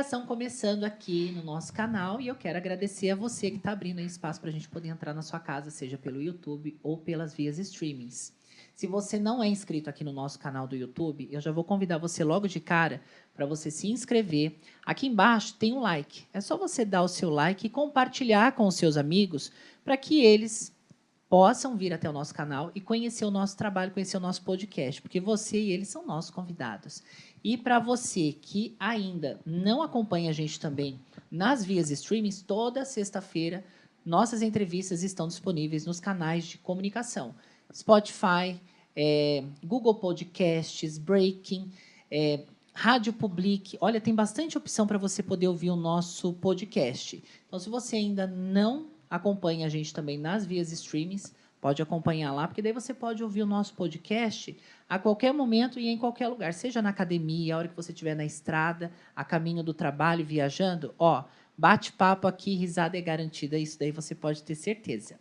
[0.00, 4.00] Interação começando aqui no nosso canal e eu quero agradecer a você que está abrindo
[4.00, 7.58] espaço para a gente poder entrar na sua casa, seja pelo YouTube ou pelas vias
[7.58, 8.32] streamings.
[8.74, 11.98] Se você não é inscrito aqui no nosso canal do YouTube, eu já vou convidar
[11.98, 13.02] você logo de cara
[13.34, 14.56] para você se inscrever.
[14.86, 16.24] Aqui embaixo tem um like.
[16.32, 19.52] É só você dar o seu like e compartilhar com os seus amigos
[19.84, 20.74] para que eles
[21.30, 25.00] possam vir até o nosso canal e conhecer o nosso trabalho, conhecer o nosso podcast,
[25.00, 27.04] porque você e eles são nossos convidados.
[27.42, 33.64] E para você que ainda não acompanha a gente também nas vias streamings, toda sexta-feira
[34.04, 37.34] nossas entrevistas estão disponíveis nos canais de comunicação.
[37.72, 38.60] Spotify,
[38.96, 41.70] é, Google Podcasts, Breaking,
[42.10, 43.76] é, Rádio Public.
[43.80, 47.22] Olha, tem bastante opção para você poder ouvir o nosso podcast.
[47.46, 52.48] Então, se você ainda não acompanha a gente também nas vias streamings, pode acompanhar lá,
[52.48, 54.56] porque daí você pode ouvir o nosso podcast
[54.88, 58.14] a qualquer momento e em qualquer lugar, seja na academia, a hora que você estiver
[58.14, 61.24] na estrada, a caminho do trabalho, viajando, ó,
[61.56, 65.20] bate-papo aqui, risada é garantida, isso daí você pode ter certeza.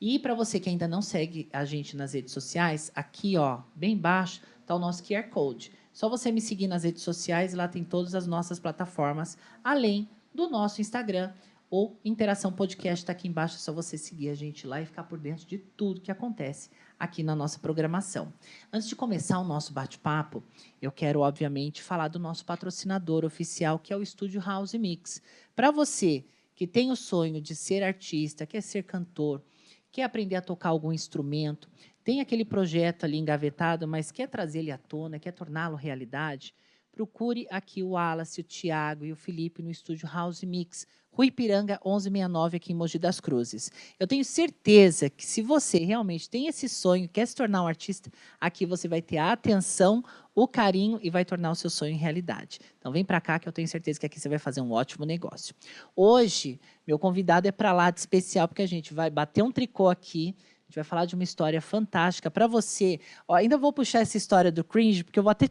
[0.00, 3.94] E para você que ainda não segue a gente nas redes sociais, aqui, ó, bem
[3.94, 5.72] embaixo, está o nosso QR Code.
[5.92, 10.48] Só você me seguir nas redes sociais, lá tem todas as nossas plataformas, além do
[10.48, 11.32] nosso Instagram,
[11.72, 15.04] ou Interação Podcast está aqui embaixo, é só você seguir a gente lá e ficar
[15.04, 16.68] por dentro de tudo que acontece
[16.98, 18.30] aqui na nossa programação.
[18.70, 20.44] Antes de começar o nosso bate-papo,
[20.82, 25.22] eu quero, obviamente, falar do nosso patrocinador oficial, que é o Estúdio House Mix.
[25.56, 29.42] Para você que tem o sonho de ser artista, quer ser cantor,
[29.90, 31.70] quer aprender a tocar algum instrumento,
[32.04, 36.54] tem aquele projeto ali engavetado, mas quer trazer ele à tona, quer torná-lo realidade,
[36.92, 41.78] procure aqui o Wallace, o Tiago e o Felipe no estúdio House Mix, Rui Piranga
[41.84, 43.70] 1169 aqui em Mogi das Cruzes.
[44.00, 48.10] Eu tenho certeza que se você realmente tem esse sonho, quer se tornar um artista,
[48.40, 50.02] aqui você vai ter a atenção,
[50.34, 52.58] o carinho e vai tornar o seu sonho realidade.
[52.78, 55.04] Então vem para cá que eu tenho certeza que aqui você vai fazer um ótimo
[55.04, 55.54] negócio.
[55.94, 59.90] Hoje, meu convidado é para lá de especial porque a gente vai bater um tricô
[59.90, 62.98] aqui, a gente vai falar de uma história fantástica para você.
[63.28, 65.46] Ó, ainda vou puxar essa história do cringe, porque eu vou até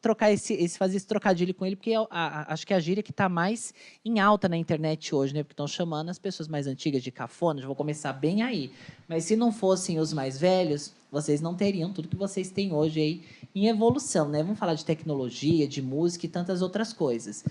[0.00, 2.76] trocar esse, esse, fazer esse trocadilho com ele, porque eu, a, a, acho que é
[2.76, 3.72] a gíria que está mais
[4.04, 5.42] em alta na internet hoje, né?
[5.42, 7.64] Porque estão chamando as pessoas mais antigas de cafonas.
[7.64, 8.72] Vou começar bem aí.
[9.08, 13.00] Mas se não fossem os mais velhos, vocês não teriam tudo que vocês têm hoje
[13.00, 13.24] aí
[13.54, 14.42] em evolução, né?
[14.42, 17.44] Vamos falar de tecnologia, de música e tantas outras coisas.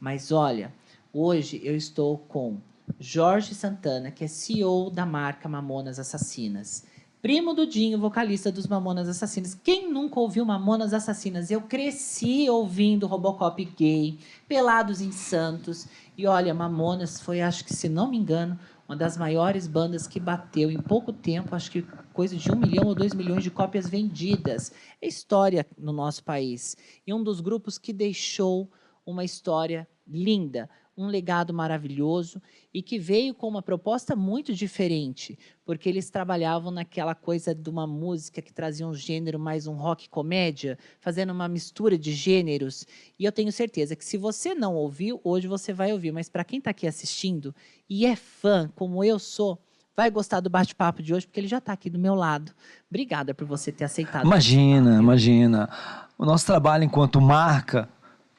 [0.00, 0.72] Mas olha,
[1.12, 2.58] hoje eu estou com
[2.98, 6.84] Jorge Santana, que é CEO da marca Mamonas Assassinas.
[7.20, 9.52] Primo do Dinho, vocalista dos Mamonas Assassinas.
[9.52, 11.50] Quem nunca ouviu Mamonas Assassinas?
[11.50, 15.88] Eu cresci ouvindo Robocop gay, Pelados em Santos.
[16.16, 18.56] E olha, Mamonas foi, acho que, se não me engano,
[18.88, 21.82] uma das maiores bandas que bateu em pouco tempo, acho que
[22.12, 24.70] coisa de um milhão ou dois milhões de cópias vendidas.
[25.02, 26.76] É história no nosso país.
[27.04, 28.70] E um dos grupos que deixou
[29.04, 32.42] uma história linda, um legado maravilhoso
[32.74, 37.86] e que veio com uma proposta muito diferente, porque eles trabalhavam naquela coisa de uma
[37.86, 42.84] música que trazia um gênero mais um rock comédia, fazendo uma mistura de gêneros.
[43.16, 46.44] E eu tenho certeza que se você não ouviu, hoje você vai ouvir, mas para
[46.44, 47.54] quem está aqui assistindo
[47.88, 49.56] e é fã, como eu sou,
[49.96, 52.52] vai gostar do bate-papo de hoje, porque ele já está aqui do meu lado.
[52.90, 54.24] Obrigada por você ter aceitado.
[54.24, 55.70] Imagina, imagina.
[56.18, 57.88] O nosso trabalho enquanto marca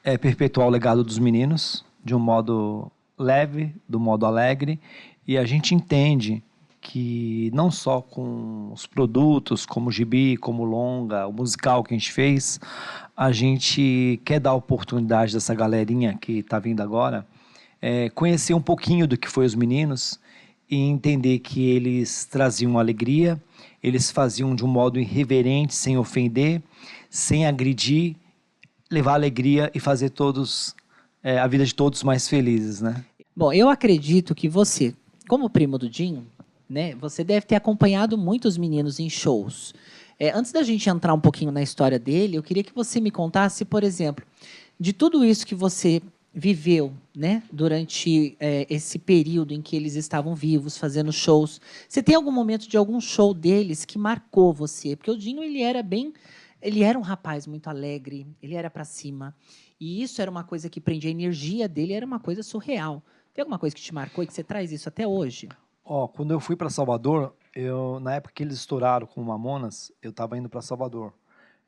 [0.04, 4.80] é perpetuar o legado dos meninos, de um modo leve, do modo alegre,
[5.26, 6.42] e a gente entende
[6.80, 11.94] que não só com os produtos, como o gibi, como o longa, o musical que
[11.94, 12.58] a gente fez,
[13.16, 17.26] a gente quer dar oportunidade dessa galerinha que está vindo agora,
[17.82, 20.18] é, conhecer um pouquinho do que foi os meninos
[20.70, 23.40] e entender que eles traziam alegria,
[23.82, 26.62] eles faziam de um modo irreverente, sem ofender,
[27.10, 28.16] sem agredir,
[28.90, 30.74] levar alegria e fazer todos
[31.22, 33.04] é, a vida de todos mais felizes, né?
[33.34, 34.94] Bom, eu acredito que você,
[35.28, 36.26] como primo do Dinho,
[36.68, 39.74] né, você deve ter acompanhado muitos meninos em shows.
[40.18, 43.10] É, antes da gente entrar um pouquinho na história dele, eu queria que você me
[43.10, 44.24] contasse, por exemplo,
[44.78, 46.02] de tudo isso que você
[46.32, 51.60] viveu né, durante é, esse período em que eles estavam vivos, fazendo shows.
[51.88, 54.94] Você tem algum momento de algum show deles que marcou você?
[54.94, 56.12] Porque o Dinho ele era bem,
[56.62, 59.34] ele era um rapaz muito alegre, ele era para cima.
[59.80, 63.02] E isso era uma coisa que prendia a energia dele, era uma coisa surreal.
[63.32, 65.48] Tem alguma coisa que te marcou e que você traz isso até hoje?
[65.82, 69.24] Ó, oh, quando eu fui para Salvador, eu na época que eles estouraram com o
[69.24, 71.14] Mamonas, eu estava indo para Salvador.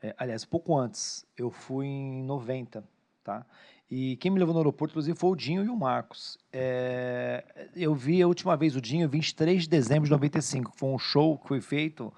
[0.03, 2.85] É, aliás, pouco antes, eu fui em 90,
[3.25, 3.47] tá?
[3.91, 6.38] E quem me levou no aeroporto, inclusive, foi o Dinho e o Marcos.
[6.53, 10.73] É, eu vi a última vez o Dinho 23 de dezembro de 95.
[10.75, 12.12] Foi um show que foi feito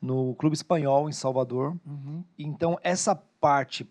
[0.00, 1.76] no Clube Espanhol, em Salvador.
[1.84, 2.22] Uhum.
[2.38, 3.84] Então, essa parte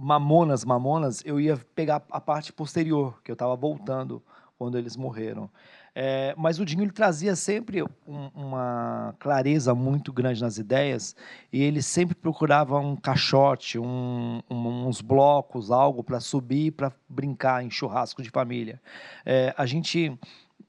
[0.00, 4.22] Mamonas, Mamonas, eu ia pegar a parte posterior, que eu estava voltando
[4.56, 5.50] quando eles morreram.
[5.92, 11.16] É, mas o Dinho ele trazia sempre um, uma clareza muito grande nas ideias
[11.52, 17.64] e ele sempre procurava um caixote, um, um, uns blocos, algo para subir, para brincar
[17.64, 18.80] em churrasco de família.
[19.26, 20.16] É, a gente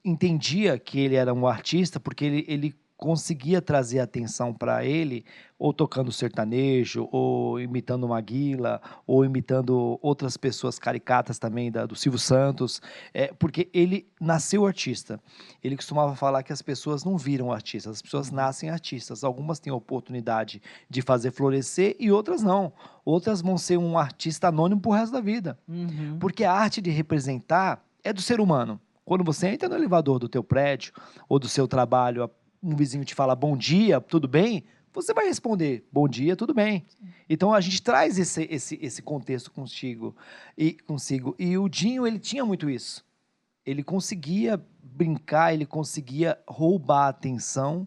[0.04, 5.24] entendia que ele era um artista porque ele, ele conseguia trazer atenção para ele,
[5.58, 12.18] ou tocando sertanejo, ou imitando Maguila, ou imitando outras pessoas caricatas também da, do Silvio
[12.18, 12.82] Santos,
[13.14, 15.18] é, porque ele nasceu artista.
[15.64, 19.24] Ele costumava falar que as pessoas não viram artistas, as pessoas nascem artistas.
[19.24, 22.70] Algumas têm a oportunidade de fazer florescer e outras não.
[23.02, 25.58] Outras vão ser um artista anônimo pro resto da vida.
[25.66, 26.18] Uhum.
[26.20, 28.78] Porque a arte de representar é do ser humano.
[29.06, 30.92] Quando você entra no elevador do teu prédio
[31.26, 32.30] ou do seu trabalho,
[32.62, 34.64] um vizinho te fala bom dia, tudo bem?
[34.92, 36.84] Você vai responder bom dia, tudo bem.
[37.28, 40.16] Então a gente traz esse, esse, esse contexto consigo
[40.58, 41.34] e consigo.
[41.38, 43.04] E o Dinho ele tinha muito isso.
[43.64, 47.86] Ele conseguia brincar, ele conseguia roubar a atenção.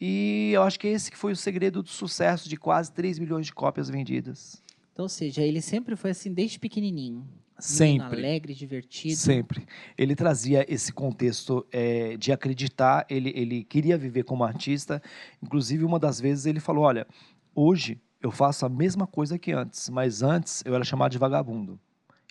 [0.00, 3.46] E eu acho que esse que foi o segredo do sucesso de quase 3 milhões
[3.46, 4.62] de cópias vendidas.
[4.92, 7.26] Então, ou seja, ele sempre foi assim desde pequenininho.
[7.58, 8.18] Sempre.
[8.18, 9.16] Alegre, divertido.
[9.16, 9.66] Sempre.
[9.96, 15.02] Ele trazia esse contexto é, de acreditar, ele, ele queria viver como artista.
[15.42, 17.06] Inclusive, uma das vezes ele falou: Olha,
[17.54, 21.78] hoje eu faço a mesma coisa que antes, mas antes eu era chamado de vagabundo.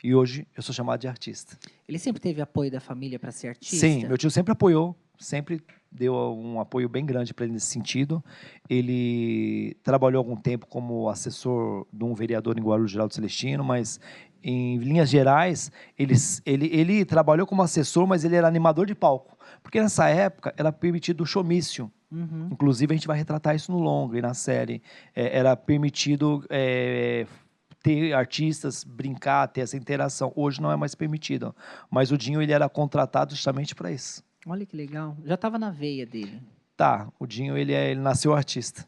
[0.03, 1.57] E hoje eu sou chamado de artista.
[1.87, 3.77] Ele sempre teve apoio da família para ser artista?
[3.77, 5.59] Sim, meu tio sempre apoiou, sempre
[5.91, 8.23] deu um apoio bem grande para ele nesse sentido.
[8.69, 13.99] Ele trabalhou algum tempo como assessor de um vereador em Guarulhos Geraldo Celestino, mas
[14.47, 16.13] em linhas gerais, ele,
[16.45, 19.35] ele, ele trabalhou como assessor, mas ele era animador de palco.
[19.63, 21.91] Porque nessa época era permitido o showmício.
[22.11, 22.49] Uhum.
[22.51, 24.83] Inclusive, a gente vai retratar isso no longo e na série.
[25.15, 27.25] É, era permitido é,
[27.81, 30.31] ter artistas, brincar, ter essa interação.
[30.35, 31.55] Hoje não é mais permitido.
[31.89, 34.23] Mas o Dinho ele era contratado justamente para isso.
[34.45, 35.17] Olha que legal.
[35.25, 36.39] Já estava na veia dele.
[36.77, 38.87] Tá, o Dinho ele, é, ele nasceu artista.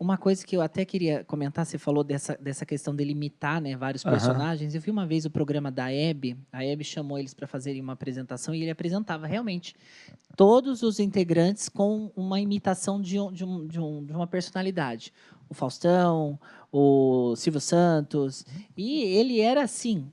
[0.00, 3.76] Uma coisa que eu até queria comentar, você falou dessa, dessa questão de limitar né,
[3.76, 4.12] vários Aham.
[4.12, 4.72] personagens.
[4.74, 7.94] Eu vi uma vez o programa da Hebe, a Hebe chamou eles para fazerem uma
[7.94, 9.74] apresentação e ele apresentava realmente
[10.36, 15.12] todos os integrantes com uma imitação de, um, de, um, de, um, de uma personalidade.
[15.50, 16.38] O Faustão,
[16.70, 18.46] o Silvio Santos.
[18.76, 20.06] E ele era assim,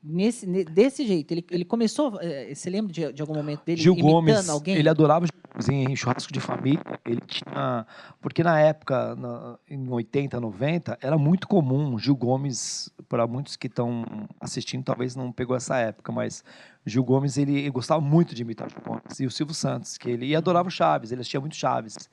[0.00, 1.32] nesse, ne- desse jeito.
[1.32, 2.20] Ele, ele começou.
[2.20, 4.76] eh, Você lembra de, de algum momento dele Gil imitando Gomes, alguém?
[4.76, 5.34] ele adorava Gil
[5.68, 6.82] em churrasco de família.
[7.04, 7.86] Ele tinha.
[8.20, 13.66] Porque na época, na- em 80, 90, era muito comum Gil Gomes, para muitos que
[13.66, 14.04] estão
[14.40, 16.42] assistindo, talvez não pegou essa época, mas
[16.84, 19.20] Gil Gomes, ele, ele gostava muito de imitar Gil Gomes.
[19.20, 22.08] E o Silvio Santos, que ele adorava o Chaves, ele assistia muito Chaves.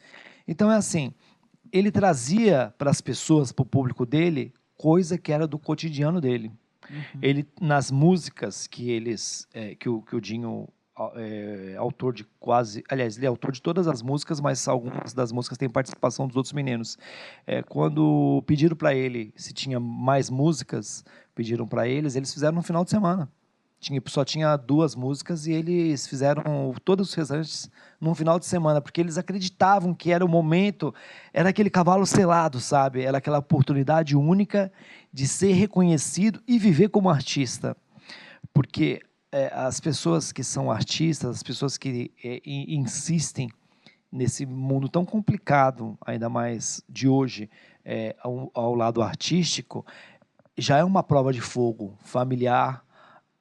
[0.47, 1.13] Então é assim,
[1.71, 6.51] ele trazia para as pessoas, para o público dele, coisa que era do cotidiano dele.
[6.89, 7.19] Uhum.
[7.21, 10.67] Ele nas músicas que eles é, que, o, que o Dinho
[11.15, 15.31] é autor de quase, aliás, ele é autor de todas as músicas, mas algumas das
[15.31, 16.97] músicas têm participação dos outros meninos.
[17.47, 22.61] É, quando pediram para ele se tinha mais músicas, pediram para eles, eles fizeram no
[22.61, 23.31] final de semana.
[23.79, 26.43] Tinha, só tinha duas músicas e eles fizeram
[26.85, 27.67] todos os restantes
[27.99, 30.93] num final de semana, porque eles acreditavam que era o momento,
[31.33, 33.01] era aquele cavalo selado, sabe?
[33.01, 34.71] Era aquela oportunidade única
[35.11, 37.75] de ser reconhecido e viver como artista.
[38.53, 43.49] Porque é, as pessoas que são artistas, as pessoas que é, in- insistem
[44.11, 47.49] nesse mundo tão complicado, ainda mais de hoje,
[47.85, 49.85] é, ao, ao lado artístico,
[50.57, 52.83] já é uma prova de fogo familiar,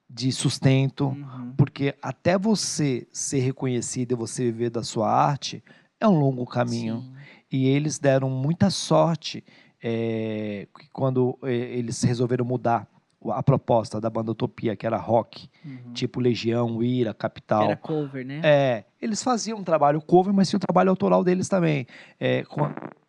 [0.08, 1.54] de sustento, Uhum.
[1.56, 5.62] porque até você ser reconhecido e você viver da sua arte
[6.00, 7.00] é um longo caminho.
[7.00, 7.14] Sim.
[7.52, 9.44] E eles deram muita sorte
[9.82, 12.86] é, quando é, eles resolveram mudar
[13.28, 15.92] a proposta da banda Utopia, que era rock, Uhum.
[15.92, 17.64] tipo Legião, Ira, Capital.
[17.64, 18.40] Era cover, né?
[18.42, 21.86] É, eles faziam um trabalho cover, mas tinha um trabalho autoral deles também.
[22.18, 22.42] É,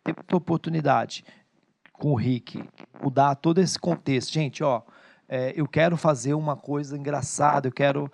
[0.04, 1.24] teve a oportunidade
[1.92, 2.62] com o Rick,
[3.02, 4.32] mudar todo esse contexto.
[4.32, 4.82] Gente, ó,
[5.28, 8.10] é, eu quero fazer uma coisa engraçada, eu quero.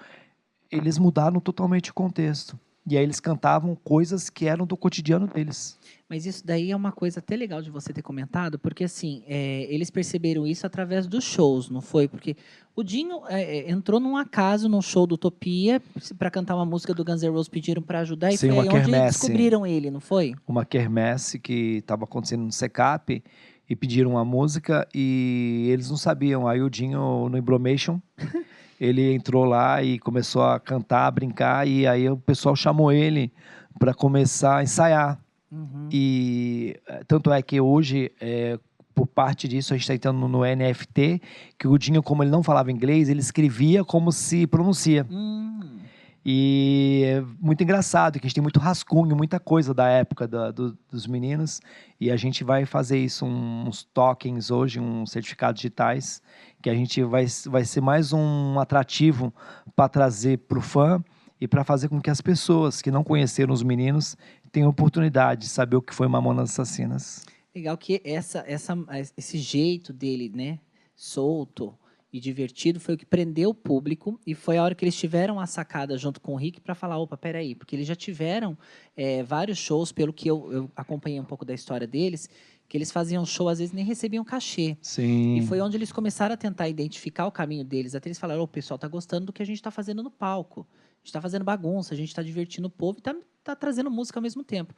[0.70, 2.58] Eles mudaram totalmente o contexto.
[2.88, 5.78] E aí eles cantavam coisas que eram do cotidiano deles.
[6.08, 9.66] Mas isso daí é uma coisa até legal de você ter comentado, porque assim, é,
[9.68, 12.08] eles perceberam isso através dos shows, não foi?
[12.08, 12.34] Porque
[12.74, 15.82] o Dinho é, é, entrou num acaso num show do Utopia
[16.18, 18.62] para cantar uma música do Guns N' Roses, pediram para ajudar e Sim, foi uma
[18.62, 19.18] onde quermesse.
[19.18, 20.34] descobriram ele, não foi?
[20.46, 23.22] Uma quermesse que estava acontecendo no SECAP
[23.68, 26.48] e pediram uma música e eles não sabiam.
[26.48, 28.00] Aí o Dinho, no Embromation,
[28.80, 33.32] ele entrou lá e começou a cantar, a brincar, e aí o pessoal chamou ele
[33.78, 35.18] para começar a ensaiar.
[35.50, 35.88] Uhum.
[35.90, 38.58] E eh, tanto é que hoje, eh,
[38.94, 41.22] por parte disso, a gente está entrando no NFT,
[41.58, 45.06] que o Dinho, como ele não falava inglês, ele escrevia como se pronuncia.
[45.10, 45.77] Hum.
[46.24, 50.50] E é muito engraçado, que a gente tem muito rascunho, muita coisa da época da-
[50.50, 51.60] do- dos meninos.
[52.00, 56.20] E a gente vai fazer isso, uns tokens hoje, uns certificados digitais,
[56.62, 59.32] que a gente vai, vai ser mais um atrativo
[59.74, 61.02] para trazer para o fã
[61.40, 64.16] e para fazer com que as pessoas que não conheceram os meninos
[64.50, 67.24] tenham oportunidade de saber o que foi Mamonas Assassinas.
[67.54, 68.76] Legal que essa, essa,
[69.16, 70.58] esse jeito dele, né,
[70.96, 71.74] solto
[72.12, 75.38] e divertido, foi o que prendeu o público e foi a hora que eles tiveram
[75.38, 78.56] a sacada junto com o Rick para falar, opa, peraí, porque eles já tiveram
[78.96, 82.28] é, vários shows, pelo que eu, eu acompanhei um pouco da história deles,
[82.68, 84.76] que eles faziam show, às vezes nem recebiam cachê.
[84.80, 85.36] Sim.
[85.36, 87.94] E foi onde eles começaram a tentar identificar o caminho deles.
[87.94, 90.10] Até eles falaram: "Ô, o pessoal tá gostando do que a gente está fazendo no
[90.10, 90.66] palco.
[90.70, 93.90] A gente está fazendo bagunça, a gente está divertindo o povo e tá, tá trazendo
[93.90, 94.74] música ao mesmo tempo.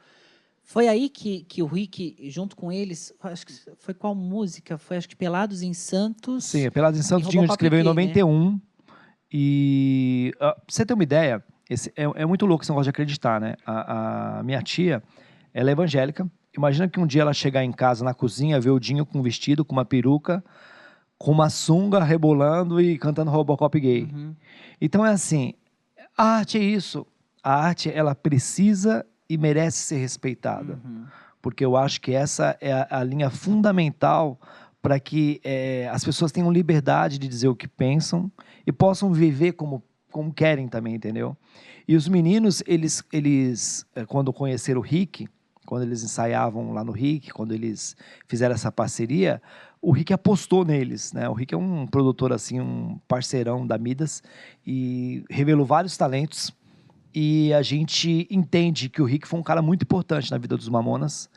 [0.63, 4.77] Foi aí que, que o Rick, junto com eles, acho que foi qual música?
[4.77, 6.45] Foi acho que Pelados em Santos.
[6.45, 8.01] Sim, Pelados em Santos Dinho escreveu em Gay, né?
[8.01, 8.61] 91.
[9.33, 13.39] E pra você ter uma ideia, esse, é, é muito louco esse negócio de acreditar,
[13.39, 13.55] né?
[13.65, 15.01] A, a minha tia,
[15.53, 16.29] ela é evangélica.
[16.55, 19.21] Imagina que um dia ela chegar em casa na cozinha, ver o Dinho com um
[19.21, 20.43] vestido, com uma peruca,
[21.17, 24.03] com uma sunga rebolando e cantando Robocop gay.
[24.03, 24.35] Uhum.
[24.81, 25.53] Então é assim,
[26.17, 27.05] a arte é isso.
[27.43, 31.05] A arte, ela precisa e merece ser respeitada Uhum.
[31.41, 34.39] porque eu acho que essa é a, a linha fundamental
[34.81, 38.31] para que eh, as pessoas tenham liberdade de dizer o que pensam
[38.65, 41.37] e possam viver como, como querem também, entendeu?
[41.87, 45.27] E os meninos, eles, eles eh, quando conheceram o Rick,
[45.67, 47.95] quando eles ensaiavam lá no Rick, quando eles
[48.27, 49.41] fizeram essa parceria,
[49.81, 51.29] o Rick apostou neles, né?
[51.29, 54.21] O Rick é um produtor assim, um parceirão da Midas
[54.65, 56.51] e revelou vários talentos
[57.13, 60.69] e a gente entende que o Rick foi um cara muito importante na vida dos
[60.69, 61.29] Mamonas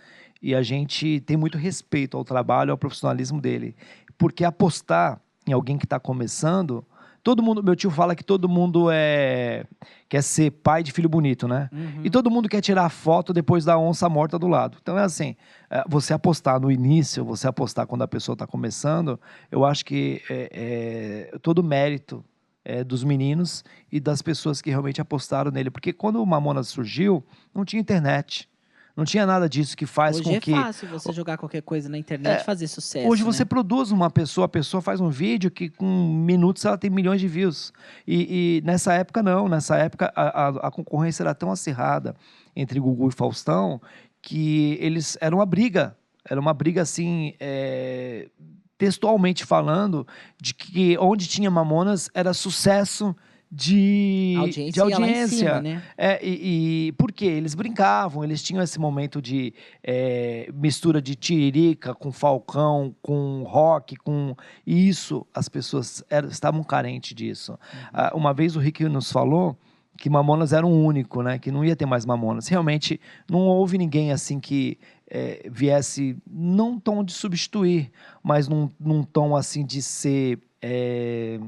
[0.42, 3.74] e a gente tem muito respeito ao trabalho, ao profissionalismo dele,
[4.16, 6.84] porque apostar em alguém que está começando,
[7.22, 9.64] todo mundo, meu tio fala que todo mundo é
[10.08, 11.68] quer ser pai de filho bonito, né?
[11.72, 12.02] Uhum.
[12.04, 14.78] E todo mundo quer tirar foto depois da onça morta do lado.
[14.80, 15.34] Então é assim,
[15.70, 19.18] é, você apostar no início, você apostar quando a pessoa está começando,
[19.50, 22.24] eu acho que é, é todo mérito
[22.64, 25.70] é, dos meninos e das pessoas que realmente apostaram nele.
[25.70, 28.48] Porque quando o Mamonas surgiu, não tinha internet.
[28.96, 30.52] Não tinha nada disso que faz Hoje com é que.
[30.52, 33.08] fácil você jogar qualquer coisa na internet e fazer sucesso.
[33.08, 33.46] Hoje você né?
[33.46, 37.26] produz uma pessoa, a pessoa faz um vídeo que com minutos ela tem milhões de
[37.26, 37.72] views.
[38.06, 42.14] E, e nessa época não, nessa época a, a, a concorrência era tão acirrada
[42.54, 43.80] entre Gugu e Faustão
[44.22, 48.28] que eles era uma briga, era uma briga assim, é,
[48.78, 50.06] textualmente falando,
[50.40, 53.14] de que onde tinha Mamonas era sucesso
[53.56, 55.38] de audiência, de audiência.
[55.38, 55.82] cima, né?
[55.96, 57.26] É, e, e por quê?
[57.26, 63.94] Eles brincavam, eles tinham esse momento de é, mistura de tiririca com falcão, com rock,
[63.96, 64.34] com
[64.66, 67.56] e isso as pessoas eram- estavam carentes disso.
[67.92, 69.56] Ah, uma vez o Rick nos falou
[69.96, 71.38] que Mamonas era um único, né?
[71.38, 72.48] Que não ia ter mais Mamonas.
[72.48, 73.00] Realmente
[73.30, 74.76] não houve ninguém assim que
[75.10, 77.90] é, viesse não tom de substituir,
[78.22, 81.38] mas num, num tom assim de ser é,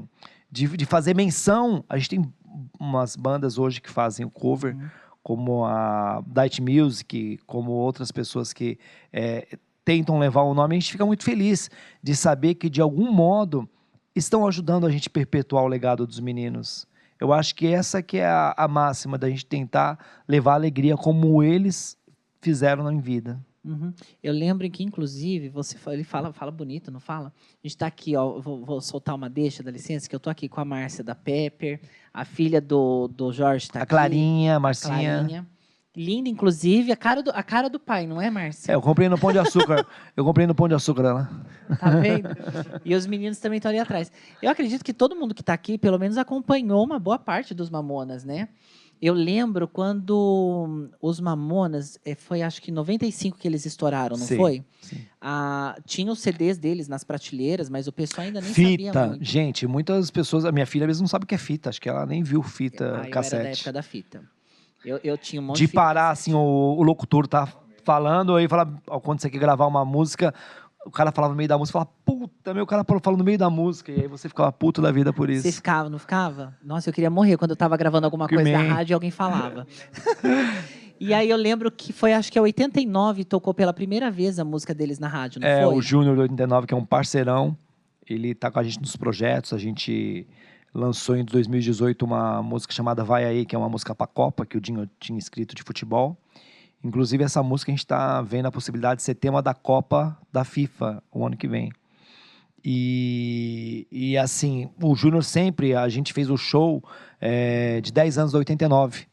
[0.51, 1.83] de, de fazer menção.
[1.89, 2.33] A gente tem
[2.79, 4.89] umas bandas hoje que fazem o cover, Uhum.
[5.23, 8.79] como a Dight Music, como outras pessoas que
[9.11, 10.75] é, tentam levar o nome.
[10.75, 11.69] A gente fica muito feliz
[12.01, 13.67] de saber que, de algum modo,
[14.15, 16.87] estão ajudando a gente a perpetuar o legado dos meninos.
[17.19, 19.97] Eu acho que essa que é a, a máxima da gente tentar
[20.27, 21.96] levar alegria como eles
[22.41, 23.39] fizeram em vida.
[23.67, 23.93] Uhum.
[24.23, 27.27] Eu lembro que, inclusive, você ele fala, fala bonito, não fala?
[27.27, 30.29] A gente está aqui, ó, vou, vou soltar uma deixa, dá licença, que eu tô
[30.29, 31.81] aqui com a Márcia da Pepper,
[32.13, 33.89] a filha do, do Jorge está a aqui.
[33.89, 35.19] Clarinha, a a Marcinha.
[35.19, 35.47] Clarinha.
[35.97, 38.71] Linda, inclusive, a cara, do, a cara do pai, não é, Márcia?
[38.71, 39.85] É, eu comprei no Pão de Açúcar.
[40.15, 41.29] eu comprei no Pão de Açúcar dela.
[41.79, 42.29] Tá vendo?
[42.85, 44.11] E os meninos também estão ali atrás.
[44.39, 47.71] Eu acredito que todo mundo que está aqui, pelo menos, acompanhou uma boa parte dos
[47.71, 48.47] Mamonas, né?
[49.01, 54.25] Eu lembro quando os Mamonas, eh, foi acho que em 95 que eles estouraram, não
[54.25, 54.63] Sim, foi?
[54.81, 55.05] sim.
[55.21, 59.07] Ah, tinha os CDs deles nas prateleiras, mas o pessoal ainda nem sabia Fita.
[59.09, 59.23] muito.
[59.23, 60.45] Gente, muitas pessoas.
[60.45, 61.69] A minha filha mesmo não sabe o que é fita.
[61.69, 63.53] Acho que ela nem viu fita, Ah, eu era da cassete.
[63.59, 64.23] época da fita.
[64.85, 66.29] Eu, eu tinha um monte de de fita parar, cassete.
[66.31, 67.47] assim, o, o locutor tá
[67.83, 68.65] falando, aí fala,
[69.03, 70.33] quando você quer gravar uma música,
[70.87, 73.37] o cara falava no meio da música, fala, puta, meu, o cara falou no meio
[73.37, 75.43] da música, e aí você ficava puto da vida por isso.
[75.43, 76.55] Você ficava, não ficava?
[76.63, 78.73] Nossa, eu queria morrer quando eu tava gravando alguma Que coisa da man.
[78.73, 79.67] rádio e alguém falava.
[80.99, 84.45] e aí eu lembro que foi, acho que é 89, tocou pela primeira vez a
[84.45, 85.75] música deles na rádio, não É, foi?
[85.75, 87.55] o Júnior do 89, que é um parceirão,
[88.07, 90.25] ele tá com a gente nos projetos, a gente
[90.73, 94.57] lançou em 2018 uma música chamada Vai Aí, que é uma música pra Copa, que
[94.57, 96.17] o Dinho tinha escrito de futebol,
[96.83, 100.43] Inclusive, essa música a gente está vendo a possibilidade de ser tema da Copa da
[100.43, 101.71] FIFA o ano que vem.
[102.63, 106.83] E, e assim, o Júnior sempre, a gente fez o show
[107.19, 109.05] é, de 10 anos da 89.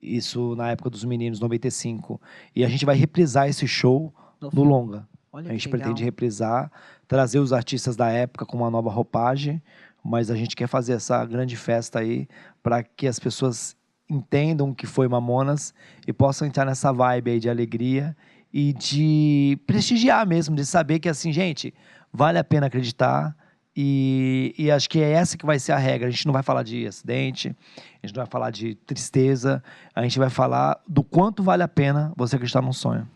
[0.00, 2.20] Isso na época dos meninos, 95.
[2.54, 5.08] E a gente vai reprisar esse show no, no longa.
[5.32, 6.70] Olha a gente pretende reprisar,
[7.06, 9.62] trazer os artistas da época com uma nova roupagem,
[10.02, 12.26] mas a gente quer fazer essa grande festa aí
[12.62, 13.76] para que as pessoas
[14.08, 15.74] entendam o que foi Mamonas
[16.06, 18.16] e possam entrar nessa vibe aí de alegria
[18.52, 21.74] e de prestigiar mesmo, de saber que assim, gente,
[22.12, 23.36] vale a pena acreditar.
[23.80, 26.08] E, e acho que é essa que vai ser a regra.
[26.08, 27.54] A gente não vai falar de acidente,
[28.02, 29.62] a gente não vai falar de tristeza,
[29.94, 33.08] a gente vai falar do quanto vale a pena você acreditar num sonho.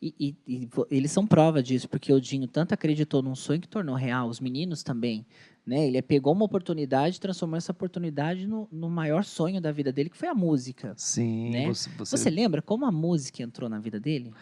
[0.00, 3.68] E, e- e eles são prova disso, porque o Dinho tanto acreditou num sonho que
[3.68, 5.26] tornou real, os meninos também.
[5.66, 5.88] Né?
[5.88, 10.08] Ele pegou uma oportunidade e transformou essa oportunidade no, no maior sonho da vida dele,
[10.08, 10.94] que foi a música.
[10.96, 11.66] Sim, Né?
[11.66, 14.32] você, você- Você lembra como a música entrou na vida dele?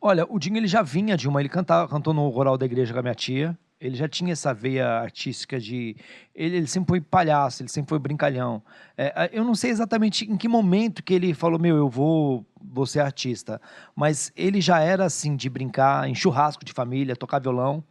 [0.00, 2.94] Olha, o Dinho ele já vinha de uma, ele cantava, cantou no coral da igreja
[2.94, 3.58] com a minha tia.
[3.78, 5.96] Ele já tinha essa veia artística de,
[6.34, 8.62] ele, ele sempre foi palhaço, ele sempre foi brincalhão.
[8.96, 12.84] É, eu não sei exatamente em que momento que ele falou, meu, eu vou, vou
[12.86, 13.58] ser artista,
[13.96, 17.82] mas ele já era assim de brincar em churrasco de família, tocar violão.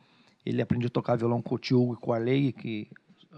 [0.45, 2.87] Ele aprendeu a tocar violão com o tio e com o Arley, que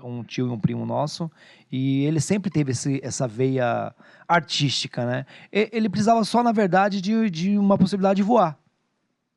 [0.03, 1.29] um tio e um primo nosso.
[1.71, 3.93] E ele sempre teve esse- essa veia
[4.27, 5.25] artística, né?
[5.51, 8.57] Ele precisava só, na verdade, de, de uma possibilidade de voar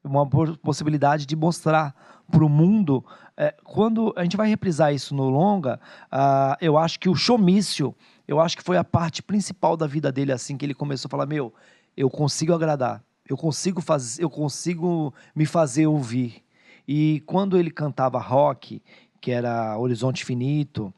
[0.05, 1.95] uma po- possibilidade de mostrar
[2.31, 3.05] para o mundo.
[3.37, 7.93] é, quando a gente vai reprisar isso no longa, ah, eu acho que o showmício,
[8.29, 11.11] eu acho que foi a parte principal da vida dele, assim, que ele começou a
[11.11, 11.53] falar, meu,
[11.97, 16.44] eu consigo agradar, eu consigo fazer, eu consigo me fazer ouvir.
[16.87, 18.83] E quando ele cantava rock,
[19.21, 20.93] que era Horizonte Finito,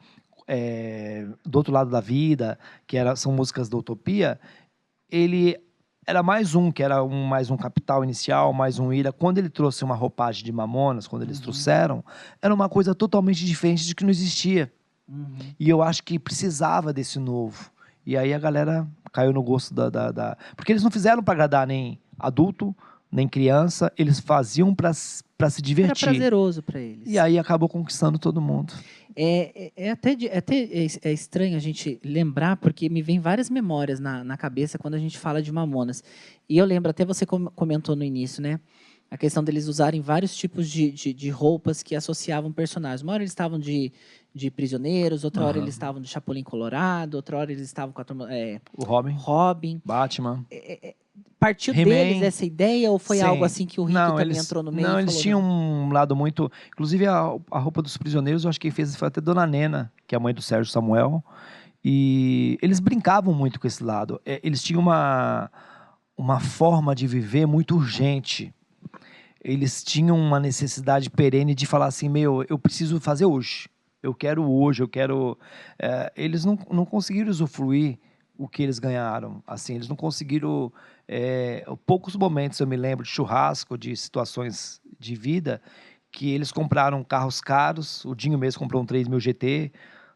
[0.47, 4.39] é, Do Outro Lado da Vida, que era, são músicas da Utopia,
[5.09, 5.57] ele
[6.05, 9.11] era mais um, que era um, mais um capital inicial, mais um ira.
[9.11, 12.03] Quando ele trouxe uma roupagem de mamonas, quando eles trouxeram,
[12.41, 14.71] era uma coisa totalmente diferente de que não existia.
[15.59, 17.69] E eu acho que precisava desse novo.
[18.05, 19.89] E aí a galera caiu no gosto da.
[19.89, 22.73] da, da- Porque eles não fizeram para agradar nem adulto,
[23.11, 26.07] nem criança, eles faziam para se Era divertir.
[26.07, 27.07] prazeroso para eles.
[27.07, 28.73] E aí acabou conquistando todo mundo.
[29.15, 33.19] É, é, é até, é até é, é estranho a gente lembrar, porque me vem
[33.19, 36.03] várias memórias na, na cabeça quando a gente fala de Mamonas.
[36.47, 38.59] E eu lembro, até você com- comentou no início, né?
[39.09, 43.01] A questão deles usarem vários tipos de, de, de roupas que associavam personagens.
[43.01, 43.91] Uma hora eles estavam de,
[44.35, 45.63] de prisioneiros, outra hora Aham.
[45.63, 49.13] eles estavam de Chapolin Colorado, outra hora eles estavam com a turma, é, O Robin,
[49.17, 49.81] Robin.
[49.85, 50.45] Batman.
[51.39, 53.23] Partiu deles essa ideia ou foi Sim.
[53.23, 54.87] algo assim que o Rick não, também eles, entrou no meio?
[54.87, 56.51] Não, eles tinham um lado muito.
[56.69, 59.91] Inclusive, a, a roupa dos prisioneiros, eu acho que quem fez foi até Dona Nena,
[60.07, 61.23] que é a mãe do Sérgio Samuel.
[61.89, 64.19] E eles brincavam muito com esse lado.
[64.25, 65.49] É, Eles tinham uma,
[66.17, 68.53] uma forma de viver muito urgente.
[69.43, 73.69] Eles tinham uma necessidade perene de falar assim: meu, eu preciso fazer hoje.
[74.01, 75.37] Eu quero hoje, eu quero.
[75.79, 77.97] É, eles não, não conseguiram usufruir
[78.37, 79.41] o que eles ganharam.
[79.45, 80.71] Assim, eles não conseguiram.
[81.07, 85.61] é, poucos momentos eu me lembro de churrasco, de situações de vida,
[86.11, 88.05] que eles compraram carros caros.
[88.05, 89.71] O Dinho mesmo comprou um 3000 GT,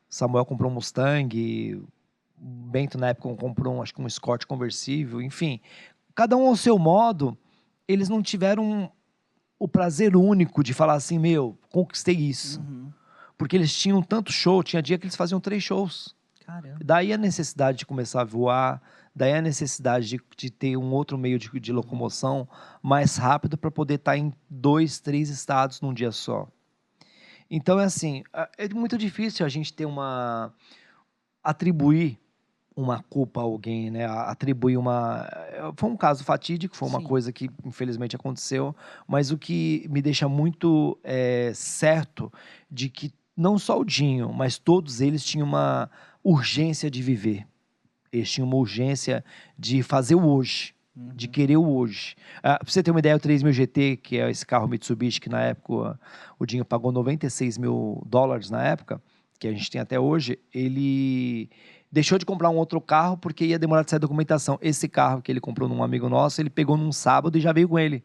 [0.10, 1.88] Samuel comprou um Mustang, o
[2.38, 5.60] Bento na época comprou um, acho que um Escort conversível, enfim.
[6.14, 7.38] Cada um ao seu modo,
[7.88, 8.92] eles não tiveram
[9.60, 12.60] o prazer único de falar assim, meu, conquistei isso.
[12.60, 12.92] Uhum.
[13.38, 16.16] Porque eles tinham tanto show, tinha dia que eles faziam três shows.
[16.46, 16.78] Caramba.
[16.84, 18.82] Daí a necessidade de começar a voar,
[19.16, 22.48] daí a necessidade de, de ter um outro meio de, de locomoção
[22.82, 26.48] mais rápido para poder estar em dois, três estados num dia só.
[27.50, 28.24] Então é assim,
[28.58, 30.54] é muito difícil a gente ter uma
[31.44, 32.18] atribuir
[32.76, 34.06] uma culpa a alguém, né?
[34.06, 37.06] Atribuir uma é, foi um caso fatídico, foi uma Sim.
[37.06, 38.76] coisa que infelizmente aconteceu,
[39.08, 42.32] mas o que me deixa muito é, certo
[42.70, 45.90] de que não só o Dinho, mas todos eles tinham uma
[46.24, 47.48] urgência de viver.
[48.12, 49.26] Eles tinham uma urgência
[49.58, 52.16] de fazer o hoje, de querer o hoje.
[52.44, 55.28] Ah, pra você ter uma ideia, o 3000 GT, que é esse carro Mitsubishi que
[55.28, 56.00] na época
[56.38, 59.02] o Dinho pagou 96 mil dólares na época,
[59.40, 61.50] que a gente tem até hoje, ele
[61.92, 64.60] deixou de comprar um outro carro porque ia demorar de sair a documentação.
[64.62, 67.68] Esse carro que ele comprou num amigo nosso, ele pegou num sábado e já veio
[67.68, 68.04] com ele.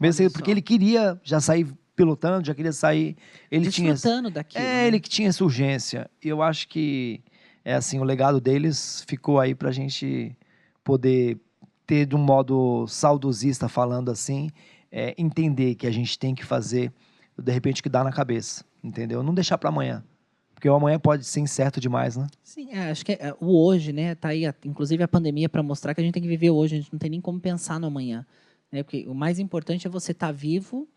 [0.00, 1.66] Mesmo assim, porque ele queria já sair
[1.98, 3.16] pilotando, já queria sair.
[3.50, 3.92] Ele tinha
[4.30, 4.64] daquilo.
[4.64, 4.86] é, né?
[4.86, 6.08] ele que tinha essa urgência.
[6.24, 7.20] E eu acho que,
[7.64, 10.36] é assim, o legado deles ficou aí pra gente
[10.84, 11.36] poder
[11.84, 14.48] ter, de um modo saudosista, falando assim,
[14.92, 16.92] é, entender que a gente tem que fazer,
[17.36, 19.20] de repente, que dá na cabeça, entendeu?
[19.20, 20.04] Não deixar pra amanhã.
[20.54, 22.28] Porque o amanhã pode ser incerto demais, né?
[22.44, 24.14] Sim, é, acho que é, o hoje, né?
[24.14, 26.78] Tá aí, inclusive a pandemia para mostrar que a gente tem que viver hoje, a
[26.78, 28.24] gente não tem nem como pensar no amanhã.
[28.70, 28.82] Né?
[28.82, 30.88] Porque o mais importante é você estar tá vivo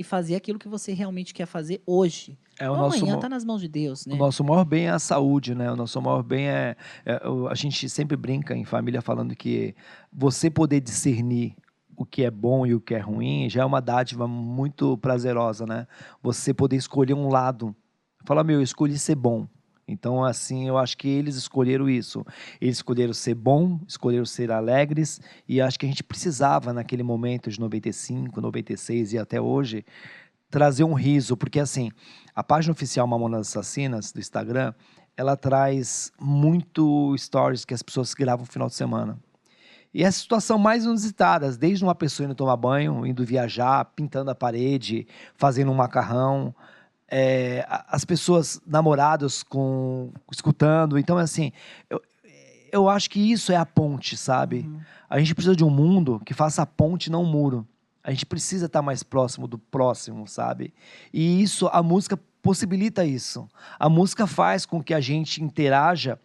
[0.00, 2.38] e fazer aquilo que você realmente quer fazer hoje.
[2.58, 4.14] É, o, nosso amanhã está nas mãos de Deus, né?
[4.14, 5.70] O nosso maior bem é a saúde, né?
[5.70, 9.74] O nosso maior bem é, é a gente sempre brinca em família falando que
[10.10, 11.54] você poder discernir
[11.94, 15.66] o que é bom e o que é ruim já é uma dádiva muito prazerosa,
[15.66, 15.86] né?
[16.22, 17.76] Você poder escolher um lado.
[18.24, 19.46] Falar, meu, eu escolhi ser bom.
[19.90, 22.24] Então, assim, eu acho que eles escolheram isso.
[22.60, 27.50] Eles escolheram ser bom, escolheram ser alegres, e acho que a gente precisava, naquele momento
[27.50, 29.84] de 95, 96 e até hoje,
[30.50, 31.90] trazer um riso, porque, assim,
[32.34, 34.74] a página oficial Mamonas Assassinas do Instagram,
[35.16, 39.18] ela traz muito stories que as pessoas gravam no final de semana.
[39.92, 44.34] E essa situação mais inusitada, desde uma pessoa indo tomar banho, indo viajar, pintando a
[44.34, 46.54] parede, fazendo um macarrão,
[47.10, 50.98] é, as pessoas namoradas com escutando.
[50.98, 51.52] Então, assim,
[51.88, 52.00] eu,
[52.72, 54.60] eu acho que isso é a ponte, sabe?
[54.60, 54.80] Uhum.
[55.08, 57.66] A gente precisa de um mundo que faça a ponte, não um muro.
[58.02, 60.72] A gente precisa estar mais próximo do próximo, sabe?
[61.12, 63.46] E isso, a música possibilita isso.
[63.78, 66.18] A música faz com que a gente interaja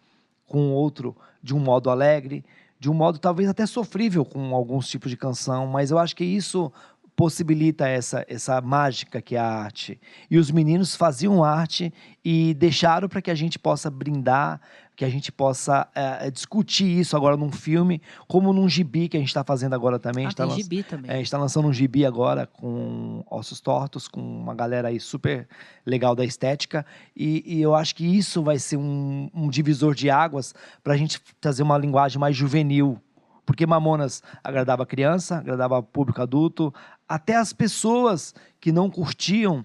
[0.46, 2.44] com o outro de um modo alegre,
[2.78, 6.24] de um modo talvez até sofrível com alguns tipos de canção, mas eu acho que
[6.24, 6.72] isso
[7.16, 9.98] possibilita essa, essa mágica que é a arte.
[10.30, 14.60] E os meninos faziam arte e deixaram para que a gente possa brindar,
[14.94, 19.20] que a gente possa é, discutir isso agora num filme, como num gibi que a
[19.20, 20.26] gente está fazendo agora também.
[20.26, 21.10] Ah, a gente tem gibi também.
[21.10, 25.00] É, a gente está lançando um gibi agora com Ossos Tortos, com uma galera aí
[25.00, 25.48] super
[25.86, 26.84] legal da estética.
[27.16, 30.96] E, e eu acho que isso vai ser um, um divisor de águas para a
[30.96, 33.00] gente trazer uma linguagem mais juvenil
[33.46, 36.74] porque Mamonas agradava criança, agradava público adulto,
[37.08, 39.64] até as pessoas que não curtiam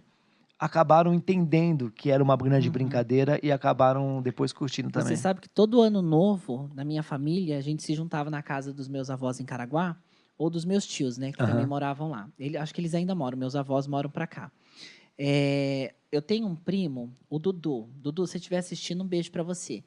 [0.59, 2.73] acabaram entendendo que era uma grande uhum.
[2.73, 5.15] brincadeira e acabaram depois curtindo também.
[5.15, 8.71] Você sabe que todo ano novo, na minha família, a gente se juntava na casa
[8.71, 9.97] dos meus avós em Caraguá,
[10.37, 11.49] ou dos meus tios, né, que uhum.
[11.49, 12.29] também moravam lá.
[12.37, 14.51] Ele, acho que eles ainda moram, meus avós moram para cá.
[15.17, 17.89] É, eu tenho um primo, o Dudu.
[17.95, 19.83] Dudu, se estiver assistindo, um beijo para você.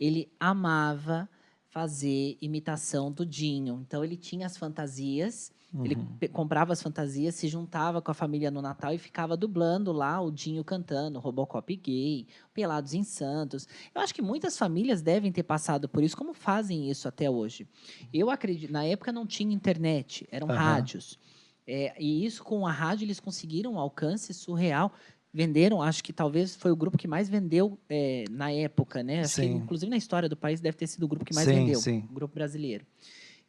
[0.00, 1.28] Ele amava
[1.68, 3.84] fazer imitação do Dinho.
[3.86, 5.84] Então ele tinha as fantasias, uhum.
[5.84, 10.20] ele comprava as fantasias, se juntava com a família no Natal e ficava dublando lá
[10.20, 13.68] o Dinho cantando Robocop gay, Pelados em Santos.
[13.94, 17.68] Eu acho que muitas famílias devem ter passado por isso, como fazem isso até hoje.
[18.12, 20.54] Eu acredito, na época não tinha internet, eram uhum.
[20.54, 21.18] rádios.
[21.66, 24.92] É, e isso com a rádio eles conseguiram um alcance surreal
[25.32, 29.22] venderam, acho que talvez foi o grupo que mais vendeu é, na época, né?
[29.22, 31.80] Que, inclusive, na história do país, deve ter sido o grupo que mais sim, vendeu,
[31.80, 32.04] sim.
[32.10, 32.84] o grupo brasileiro.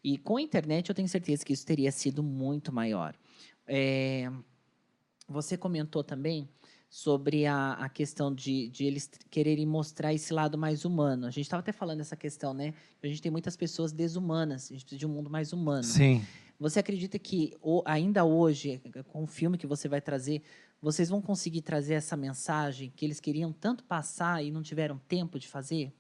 [0.04, 3.16] E com a internet, eu tenho certeza que isso teria sido muito maior.
[3.68, 4.32] É,
[5.28, 6.50] você comentou também
[6.90, 11.28] sobre a, a questão de, de, eles quererem mostrar esse lado mais humano.
[11.28, 12.74] A gente estava até falando essa questão, né?
[13.04, 15.84] A gente tem muitas pessoas desumanas, a gente precisa de um mundo mais humano.
[15.84, 16.26] Sim.
[16.60, 20.42] Você acredita que ainda hoje, com o filme que você vai trazer,
[20.82, 25.40] vocês vão conseguir trazer essa mensagem que eles queriam tanto passar e não tiveram tempo
[25.40, 25.94] de fazer?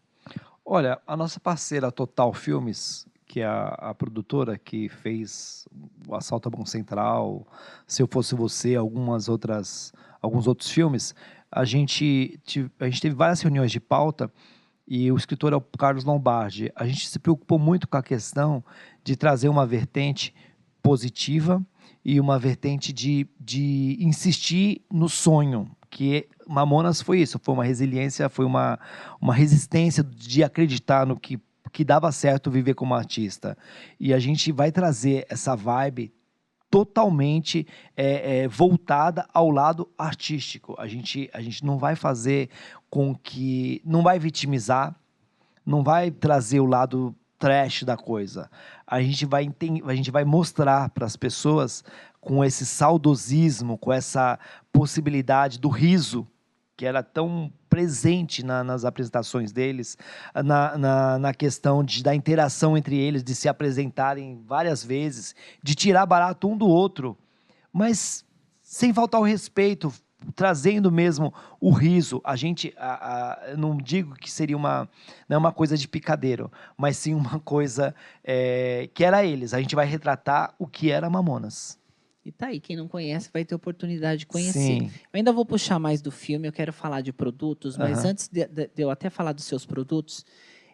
[0.65, 5.67] Olha, a nossa parceira Total Filmes, que é a, a produtora que fez
[6.07, 7.47] o Assalto a Bom Central,
[7.85, 11.13] Se Eu Fosse Você, algumas outras, alguns outros filmes,
[11.51, 12.39] a gente,
[12.79, 14.31] a gente teve várias reuniões de pauta
[14.87, 16.71] e o escritor é o Carlos Lombardi.
[16.75, 18.63] A gente se preocupou muito com a questão
[19.03, 20.33] de trazer uma vertente
[20.81, 21.63] positiva
[22.03, 28.27] e uma vertente de, de insistir no sonho, que Mamonas foi isso, foi uma resiliência,
[28.27, 28.79] foi uma,
[29.21, 33.57] uma resistência de acreditar no que, que dava certo viver como artista.
[33.99, 36.13] E a gente vai trazer essa vibe
[36.69, 37.65] totalmente
[37.97, 40.75] é, é, voltada ao lado artístico.
[40.77, 42.49] A gente, a gente não vai fazer
[42.89, 43.81] com que.
[43.85, 44.95] não vai vitimizar,
[45.65, 48.49] não vai trazer o lado trash da coisa.
[48.85, 49.49] A gente vai,
[49.85, 51.83] a gente vai mostrar para as pessoas
[52.19, 54.37] com esse saudosismo, com essa
[54.71, 56.27] possibilidade do riso
[56.79, 59.97] que era tão presente na, nas apresentações deles,
[60.33, 65.75] na, na, na, questão de, da interação entre eles, de se apresentarem várias vezes, de
[65.75, 67.17] tirar barato um do outro,
[67.73, 68.23] mas
[68.61, 69.91] sem faltar o respeito,
[70.33, 72.21] trazendo mesmo o riso.
[72.23, 74.87] A gente, a, a, não digo que seria uma,
[75.27, 79.53] não é uma coisa de picadeiro, mas sim uma coisa é, que era eles.
[79.53, 81.78] A gente vai retratar o que era Mamonas.
[82.29, 84.59] E tá aí, quem não conhece vai ter oportunidade de conhecer.
[84.59, 84.85] Sim.
[84.85, 88.11] Eu ainda vou puxar mais do filme, eu quero falar de produtos, mas uhum.
[88.11, 90.23] antes de, de, eu até falar dos seus produtos,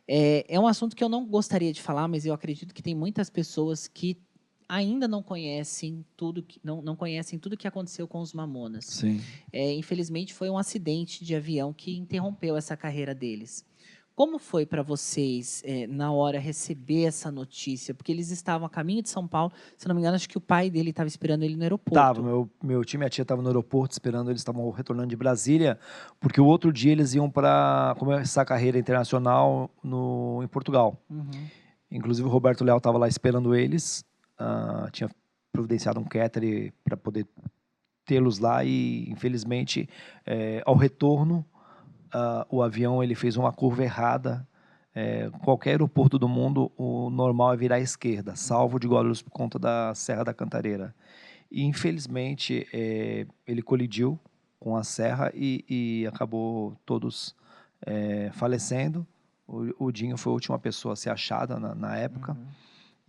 [0.06, 2.94] é, é um assunto que eu não gostaria de falar, mas eu acredito que tem
[2.94, 4.18] muitas pessoas que
[4.68, 8.84] ainda não conhecem tudo que não, não conhecem tudo que aconteceu com os Mamonas.
[8.84, 9.22] Sim.
[9.54, 13.64] É, infelizmente foi um acidente de avião que interrompeu essa carreira deles.
[14.16, 17.94] Como foi para vocês é, na hora receber essa notícia?
[17.94, 19.52] Porque eles estavam a caminho de São Paulo.
[19.78, 21.94] Se não me engano, acho que o pai dele estava esperando ele no aeroporto.
[21.94, 25.18] Tava, meu, meu time e a tia estavam no aeroporto esperando, eles estavam retornando de
[25.18, 25.78] Brasília,
[26.18, 30.98] porque o outro dia eles iam para começar a carreira internacional no, em Portugal.
[31.10, 31.48] Uhum.
[31.92, 34.06] Inclusive o Roberto Leal estava lá esperando eles,
[34.40, 35.10] ah, tinha
[35.52, 37.28] providenciado um catering para poder
[38.06, 39.90] tê-los lá e infelizmente
[40.26, 41.46] eh, ao retorno
[42.18, 44.48] ah, o avião ele fez uma curva errada.
[44.96, 49.32] Eh, qualquer aeroporto do mundo o normal é virar à esquerda, salvo de Guarulhos por
[49.32, 50.96] conta da Serra da Cantareira.
[51.52, 54.18] E infelizmente eh, ele colidiu
[54.58, 57.36] com a serra e, e acabou todos
[57.86, 59.06] eh, falecendo.
[59.46, 62.32] O, o Dinho foi a última pessoa a ser achada na, na época.
[62.32, 62.48] Uhum.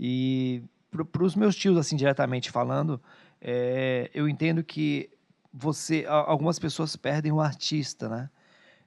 [0.01, 3.01] E para os meus tios, assim, diretamente falando,
[3.41, 5.09] é, eu entendo que
[5.53, 8.31] você, algumas pessoas perdem o artista, né?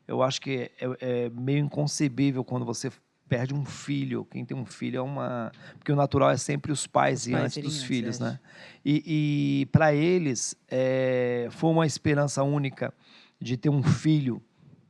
[0.10, 2.92] Eu acho que é, é meio inconcebível quando você
[3.28, 4.26] perde um filho.
[4.26, 5.52] Quem tem um filho é uma.
[5.78, 8.24] Porque o natural é sempre os pais Os e pais antes dos filhos, é.
[8.24, 8.40] né?
[8.84, 12.92] E, e para eles, é, foi uma esperança única
[13.40, 14.42] de ter um filho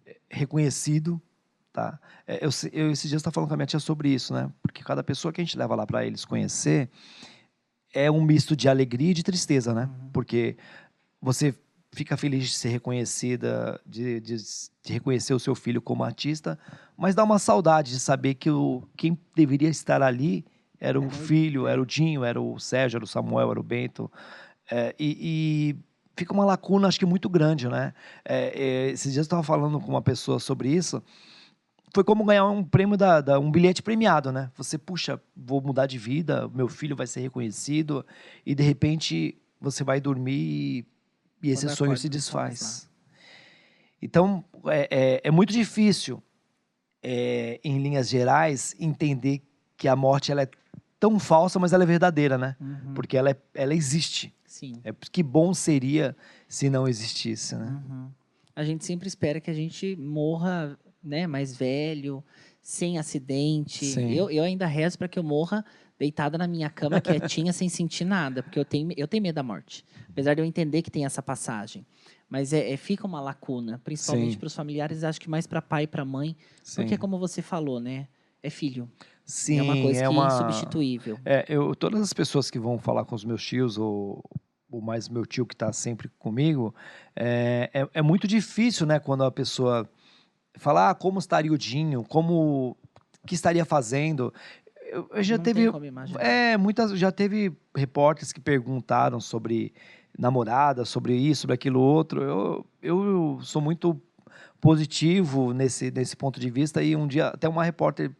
[0.05, 1.21] é, reconhecido,
[1.73, 1.99] tá?
[2.25, 4.49] É, Eu, eu esses dias estava falando com a minha tia sobre isso, né?
[4.61, 6.89] Porque cada pessoa que a gente leva lá para eles conhecer
[7.93, 9.83] é um misto de alegria e de tristeza, né?
[9.83, 10.09] Uhum.
[10.13, 10.55] Porque
[11.21, 11.53] você
[11.91, 16.57] fica feliz de ser reconhecida, de, de, de reconhecer o seu filho como artista,
[16.97, 20.45] mas dá uma saudade de saber que o, quem deveria estar ali
[20.79, 24.09] era o filho, era o Dinho, era o Sérgio, era o Samuel, era o Bento.
[24.71, 25.75] É, e, e
[26.15, 27.93] fica uma lacuna, acho que muito grande, né?
[28.23, 31.03] É, é, esses dias eu estava falando com uma pessoa sobre isso.
[31.93, 34.51] Foi como ganhar um prêmio da, da- um bilhete premiado, né?
[34.55, 38.05] Você puxa, vou mudar de vida, meu filho vai ser reconhecido
[38.45, 40.85] e de repente você vai dormir e,
[41.41, 42.89] e esse Quando sonho acorda, se mais desfaz.
[44.01, 46.21] Então é, é, é muito difícil,
[47.01, 49.41] é, em linhas gerais, entender
[49.77, 50.49] que a morte ela é
[50.99, 52.55] tão falsa, mas ela é verdadeira, né?
[52.59, 52.93] Uhum.
[52.93, 54.33] Porque ela, é, ela existe.
[54.45, 54.81] Sim.
[54.83, 56.15] É que bom seria
[56.47, 57.81] se não existisse, né?
[57.87, 58.09] Uhum.
[58.55, 62.21] A gente sempre espera que a gente morra né, mais velho,
[62.61, 63.85] sem acidente.
[63.85, 64.11] Sim.
[64.11, 65.63] Eu, eu ainda rezo para que eu morra
[65.99, 69.43] deitada na minha cama, quietinha, sem sentir nada, porque eu tenho, eu tenho medo da
[69.43, 69.83] morte.
[70.09, 71.85] Apesar de eu entender que tem essa passagem.
[72.29, 74.39] Mas é, é- fica uma lacuna, principalmente Sim.
[74.39, 76.35] para os familiares, acho que mais para pai e para mãe,
[76.75, 78.07] porque, como você falou, né?
[78.41, 78.89] É filho.
[79.25, 81.19] Sim, é uma coisa que é uma- insubstituível.
[81.25, 84.23] É, eu, todas as pessoas que vão falar com os meus tios, ou,
[84.71, 86.73] ou mais meu tio que está sempre comigo,
[87.15, 89.89] é, é, é muito difícil, né, quando a pessoa
[90.55, 92.77] fala ah, como estaria o Dinho, como
[93.27, 94.33] que estaria fazendo.
[94.91, 95.69] Eu, já Não teve,
[96.17, 99.73] é, muitas, já teve repórteres que perguntaram sobre
[100.17, 102.21] namorada, sobre isso, sobre aquilo outro.
[102.21, 104.01] Eu, eu sou muito
[104.59, 108.11] positivo nesse, nesse ponto de vista e um dia até uma repórter,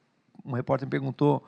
[0.46, 1.44] um repórter me perguntou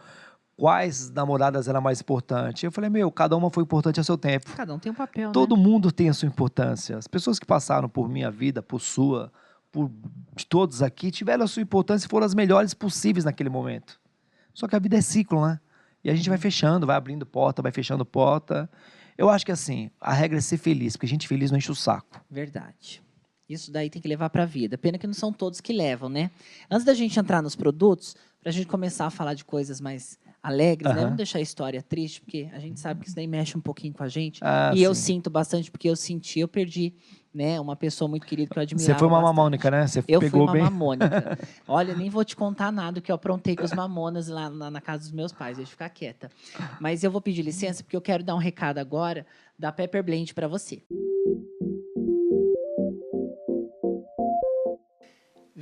[0.58, 2.66] quais namoradas era mais importante.
[2.66, 4.52] Eu falei, meu, cada uma foi importante a seu tempo.
[4.56, 5.64] Cada um tem um papel, Todo né?
[5.64, 6.98] mundo tem a sua importância.
[6.98, 9.32] As pessoas que passaram por minha vida, por sua,
[9.72, 9.90] por
[10.36, 14.01] de todos aqui, tiveram a sua importância e foram as melhores possíveis naquele momento.
[14.54, 15.60] Só que a vida é ciclo, né?
[16.04, 18.70] E a gente vai fechando, vai abrindo porta, vai fechando porta.
[19.18, 21.76] Eu acho que assim, a regra é ser feliz, porque gente feliz não enche o
[21.76, 22.24] saco.
[22.30, 23.04] Verdade.
[23.48, 24.78] Isso daí tem que levar para a vida.
[24.78, 26.32] Pena que não são todos que levam, né?
[26.70, 30.18] Antes da gente entrar nos produtos, para a gente começar a falar de coisas mais
[30.42, 30.96] alegres, né?
[30.96, 31.04] Aham.
[31.04, 33.94] Vamos deixar a história triste, porque a gente sabe que isso daí mexe um pouquinho
[33.94, 34.40] com a gente.
[34.44, 35.02] Ah, e eu sim.
[35.02, 36.96] sinto bastante, porque eu senti, eu perdi,
[37.34, 37.60] né?
[37.60, 39.36] Uma pessoa muito querida que eu admirava Você foi uma bastante.
[39.36, 39.88] mamônica, né?
[39.88, 40.64] Você Eu pegou fui uma bem.
[40.64, 41.38] mamônica.
[41.68, 44.82] Olha, nem vou te contar nada que eu aprontei com os mamonas lá na, na
[44.82, 45.58] casa dos meus pais.
[45.58, 46.30] Deixa eu ficar quieta.
[46.80, 49.26] Mas eu vou pedir licença, porque eu quero dar um recado agora
[49.58, 50.82] da Pepper Blend para você.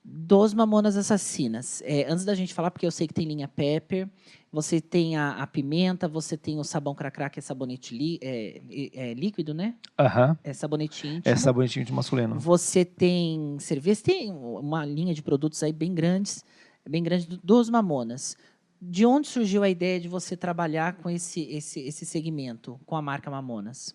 [0.05, 1.81] dos Mamonas Assassinas.
[1.87, 4.09] É, antes da gente falar, porque eu sei que tem linha Pepper,
[4.51, 8.61] você tem a, a pimenta, você tem o sabão cracrá, que é sabonete lí- é,
[8.69, 9.77] é, é líquido, né?
[9.97, 10.37] Aham.
[10.43, 11.23] É sabonete íntimo.
[11.33, 12.41] É sabonetinho de masculino.
[12.41, 16.45] Você tem cerveja, tem uma linha de produtos aí bem grandes,
[16.91, 18.37] bem grande do- dos Mamonas.
[18.85, 23.01] de onde surgiu a ideia de você trabalhar com esse, esse, esse segmento, com a
[23.01, 23.95] marca Mamonas?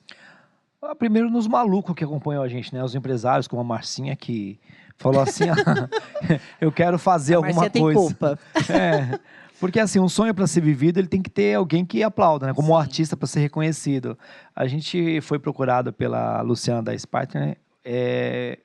[0.99, 2.83] Primeiro nos malucos que acompanham a gente, né?
[2.83, 4.59] Os empresários, como a Marcinha, que
[4.97, 5.89] falou assim: "Ah,
[6.61, 7.99] eu quero fazer a alguma Marcia tem coisa.
[7.99, 8.39] culpa.
[8.69, 9.19] É,
[9.59, 12.53] porque assim, um sonho para ser vivido, ele tem que ter alguém que aplauda, né?
[12.53, 12.81] Como um Sim.
[12.81, 14.17] artista para ser reconhecido.
[14.55, 18.59] A gente foi procurado pela Luciana da Spartan é,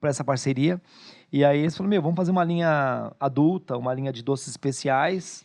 [0.00, 0.80] para essa parceria.
[1.30, 5.44] E aí eles falaram, meu, vamos fazer uma linha adulta, uma linha de doces especiais.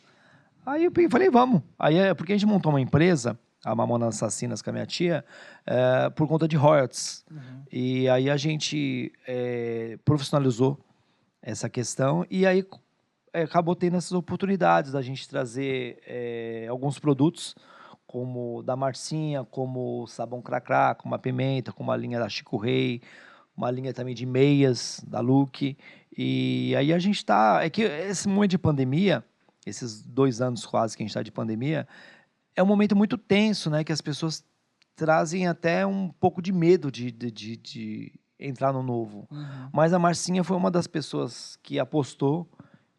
[0.65, 1.61] Aí eu falei, vamos.
[1.77, 5.23] Aí é porque a gente montou uma empresa, a Mamonas Assassinas com a minha tia,
[5.65, 7.25] é, por conta de royalties.
[7.71, 10.79] E aí a gente é, profissionalizou
[11.41, 12.65] essa questão e aí
[13.33, 15.99] é, acabou tendo essas oportunidades da gente trazer
[16.69, 17.55] alguns produtos
[18.11, 23.01] como da Marcinha, como sabão cracrá, como a pimenta, como a linha da Chico Rei,
[23.55, 25.77] uma linha também de meias da Look.
[26.17, 27.63] E aí a gente está.
[27.63, 29.23] É que esse momento de pandemia,
[29.65, 31.87] esses dois anos quase que a gente está de pandemia,
[32.61, 33.83] é um momento muito tenso, né?
[33.83, 34.43] Que as pessoas
[34.95, 39.27] trazem até um pouco de medo de, de, de- de entrar no novo.
[39.31, 39.69] Uhum.
[39.73, 42.47] Mas a Marcinha foi uma das pessoas que apostou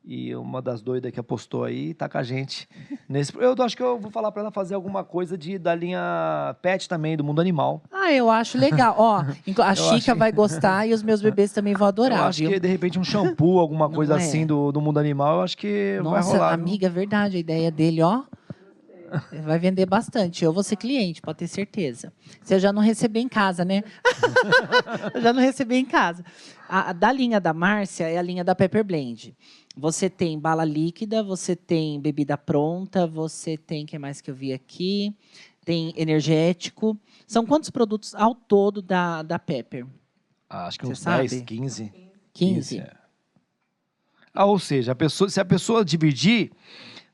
[0.04, 2.68] e uma das doidas que apostou aí tá com a gente
[3.08, 3.32] nesse.
[3.36, 6.88] Eu acho que eu vou falar para ela fazer alguma coisa de da linha pet
[6.88, 7.82] também do mundo animal.
[7.90, 8.96] Ah, eu acho legal.
[8.98, 9.24] Ó, a
[9.70, 12.50] Eu Chica acho- vai gostar e os meus bebês também vão eu adorar, acho viu?
[12.50, 14.16] que de repente um shampoo, alguma coisa é?
[14.16, 16.56] assim do, do mundo animal, eu acho que vai Nossa, rolar.
[16.56, 16.64] viu?
[16.64, 18.22] amiga, é verdade, a ideia dele, ó.
[19.44, 20.44] Vai vender bastante.
[20.44, 22.12] Eu vou ser cliente, pode ter certeza.
[22.42, 23.82] Você já não recebeu em casa, né?
[25.22, 26.24] Já não recebi em casa.
[26.68, 29.36] A, a da linha da Márcia é a linha da Pepper Blend.
[29.76, 34.34] Você tem bala líquida, você tem bebida pronta, você tem, o que mais que eu
[34.34, 35.14] vi aqui?
[35.64, 36.98] Tem energético.
[37.26, 39.86] São quantos produtos ao todo da, da Pepper?
[40.48, 41.44] Ah, acho que Você uns 10, sabe?
[41.44, 41.92] 15.
[42.34, 42.78] 15?
[42.80, 42.92] é.
[44.34, 46.50] Ah, ou seja, a pessoa, se a pessoa dividir,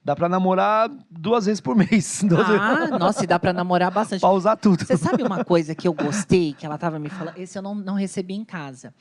[0.04, 2.22] dá para namorar duas vezes por mês.
[2.26, 4.20] Duas vezes Ah, nossa, e dá para namorar bastante.
[4.20, 4.84] pra usar tudo.
[4.84, 7.36] Você sabe uma coisa que eu gostei, que ela estava me falando?
[7.36, 8.94] Esse eu não, não recebi em casa.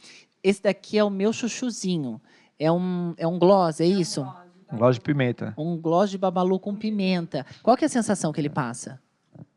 [0.44, 2.20] Esse daqui é o meu chuchuzinho.
[2.60, 4.26] É um, é um gloss, é isso?
[4.72, 5.54] Loja de pimenta.
[5.58, 7.46] Um gloss de babalu com pimenta.
[7.64, 9.00] Qual que é a sensação que ele passa?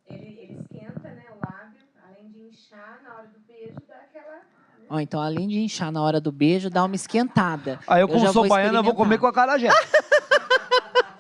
[0.08, 4.40] Ele, ele esquenta né, o lábio, além de inchar na hora do beijo, dá aquela.
[4.88, 7.80] Ó, então, além de inchar na hora do beijo, dá uma esquentada.
[7.88, 9.54] Aí eu, Eu como sou vou baiana, vou comer com a cara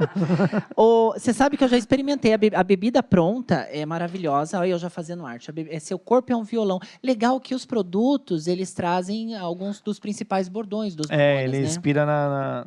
[1.14, 2.32] Você sabe que eu já experimentei.
[2.32, 4.58] A, be- a bebida pronta é maravilhosa.
[4.58, 5.50] Olha eu já fazendo arte.
[5.68, 6.80] É, seu corpo é um violão.
[7.02, 11.64] Legal que os produtos, eles trazem alguns dos principais bordões dos É, ele né?
[11.66, 12.66] inspira na, na-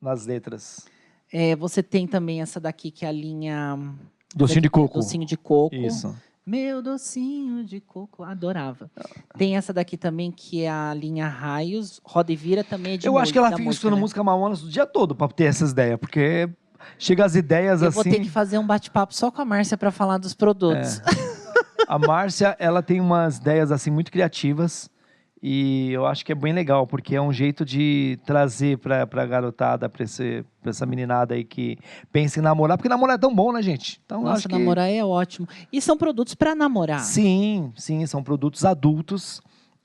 [0.00, 0.86] nas letras.
[1.32, 3.78] É, você tem também essa daqui, que é a linha...
[4.34, 4.94] Docinho de coco.
[4.94, 5.74] Docinho de coco.
[5.74, 6.14] Isso.
[6.46, 8.90] Meu docinho de coco, adorava.
[9.36, 12.00] Tem essa daqui também, que é a linha Raios.
[12.04, 14.00] Roda e Vira também é de eu acho que ela fica música, escutando né?
[14.00, 16.48] música Mamonas o dia todo pra ter essas ideias, porque
[16.98, 17.94] chega as ideias Eu assim.
[17.94, 21.00] vou ter que fazer um bate-papo só com a Márcia para falar dos produtos.
[21.86, 24.88] A Márcia, ela tem umas ideias assim muito criativas
[25.42, 29.24] e eu acho que é bem legal, porque é um jeito de trazer pra, pra
[29.24, 31.78] garotada, pra essa meninada aí que
[32.12, 34.00] pensa em namorar, porque namorar é tão bom, né, gente?
[34.04, 34.58] Então, Nossa, acho que...
[34.58, 35.48] namorar é ótimo.
[35.72, 37.00] E são produtos para namorar.
[37.00, 39.40] Sim, sim, são produtos adultos.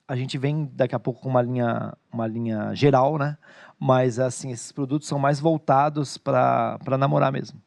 [0.06, 3.38] A gente vem daqui a pouco com uma linha, uma linha geral, né?
[3.80, 7.62] Mas assim, esses produtos são mais voltados para namorar mesmo.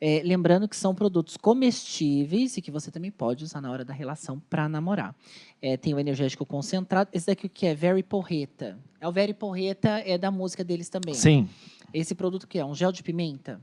[0.00, 3.94] É, lembrando que são produtos comestíveis e que você também pode usar na hora da
[3.94, 5.14] relação para namorar.
[5.60, 7.08] É, tem o energético concentrado.
[7.12, 7.74] Esse daqui o que é?
[7.74, 8.78] Very Porreta.
[9.00, 11.14] É o Very Porreta, é da música deles também.
[11.14, 11.48] Sim,
[11.94, 12.64] Esse produto que é?
[12.64, 13.60] Um gel de pimenta?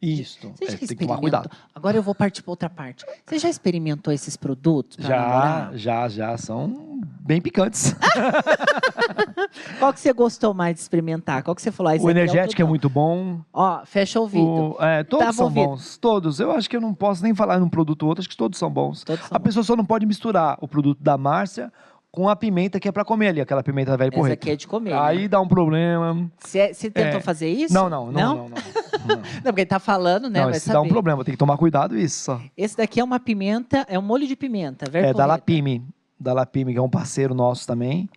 [0.00, 0.52] isso.
[0.56, 1.48] Você É, já tem que tomar cuidado.
[1.72, 3.04] Agora eu vou partir para outra parte.
[3.24, 5.76] Você já experimentou esses produtos Já, namorar?
[5.78, 6.91] já, já são
[7.24, 7.94] bem picantes.
[9.78, 11.42] Qual que você gostou mais de experimentar?
[11.42, 11.92] Qual que você falou?
[11.92, 12.68] Ah, o aqui energético é bom.
[12.68, 13.40] muito bom.
[13.52, 14.76] Ó, fecha o ouvido.
[14.78, 15.68] O, é, todos Tava são ouvindo.
[15.68, 15.96] bons.
[15.98, 16.40] Todos.
[16.40, 18.58] Eu acho que eu não posso nem falar num produto ou outro, acho que todos
[18.58, 19.04] são bons.
[19.04, 21.72] Todos são A pessoa só não pode misturar o produto da Márcia
[22.10, 24.34] com a pimenta que é para comer ali, aquela pimenta velha Essa porreta.
[24.34, 24.92] aqui é de comer.
[24.92, 25.28] Aí né?
[25.28, 26.30] dá um problema.
[26.38, 27.20] Você, tentou É.
[27.20, 27.72] fazer isso?
[27.72, 28.48] Não, não, não, não, não.
[28.48, 30.40] Não, Não, porque ele tá falando, né?
[30.44, 32.38] Não, vai dá um problema, tem que tomar cuidado isso.
[32.54, 34.84] Esse daqui é uma pimenta, é um molho de pimenta.
[34.92, 35.24] É da.
[35.24, 35.82] Lapime,
[36.22, 38.08] da Lapime, que é um parceiro nosso também.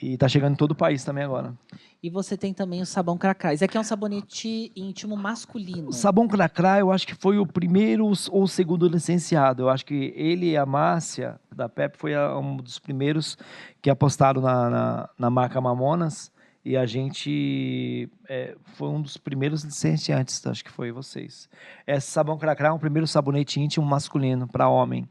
[0.00, 1.52] E tá chegando em todo o país também agora.
[2.00, 3.52] E você tem também o sabão cracrá.
[3.52, 5.88] Esse aqui é um sabonete íntimo masculino.
[5.88, 9.62] O sabão Cracrá, eu acho que foi o primeiro ou o segundo licenciado.
[9.64, 13.36] Eu acho que ele e a Márcia, da Pep, foi a- um dos primeiros
[13.82, 16.30] que apostaram na, na, na marca Mamonas.
[16.64, 21.48] E a gente é, foi um dos primeiros licenciantes, acho que foi vocês.
[21.86, 25.08] Esse sabão Cracrá é o primeiro sabonete íntimo masculino para homem.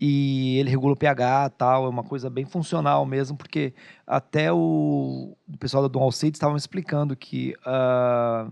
[0.00, 3.74] E ele regula o pH tal, é uma coisa bem funcional mesmo, porque
[4.06, 8.48] até o, o pessoal da Dom Alcides estavam explicando que ah,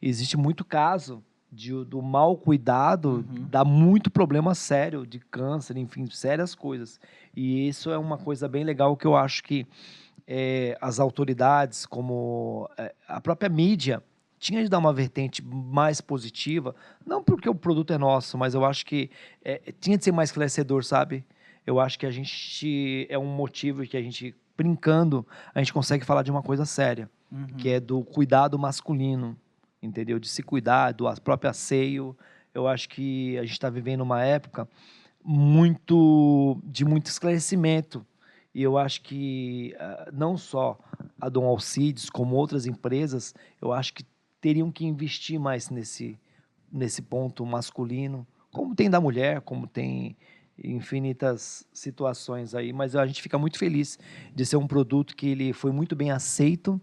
[0.00, 3.46] existe muito caso de, do mal cuidado, Uhum.
[3.50, 7.00] dá muito problema sério de câncer, enfim, sérias coisas.
[7.34, 9.66] E isso é uma coisa bem legal que eu acho que
[10.26, 14.02] eh, as autoridades, como eh, a própria mídia,
[14.38, 16.74] tinha de dar uma vertente mais positiva,
[17.06, 19.10] não porque o produto é nosso, mas eu acho que
[19.44, 21.24] eh, tinha de ser mais esclarecedor, sabe?
[21.66, 26.04] Eu acho que a gente é um motivo que a gente, brincando, a gente consegue
[26.04, 27.46] falar de uma coisa séria, Uhum.
[27.56, 29.36] que é do cuidado masculino,
[29.82, 30.20] entendeu?
[30.20, 32.16] De se cuidar, do próprio asseio.
[32.54, 34.68] Eu acho que a gente está vivendo uma época
[35.24, 38.06] muito de muito esclarecimento.
[38.54, 40.78] E eu acho que ah, não só
[41.20, 44.04] a Dom Alcides, como outras empresas, eu acho que
[44.44, 46.18] teriam que investir mais nesse,
[46.70, 50.14] nesse ponto masculino, como tem da mulher, como tem
[50.62, 53.98] infinitas situações aí, mas a gente fica muito feliz
[54.34, 56.78] de ser um produto que ele foi muito bem aceito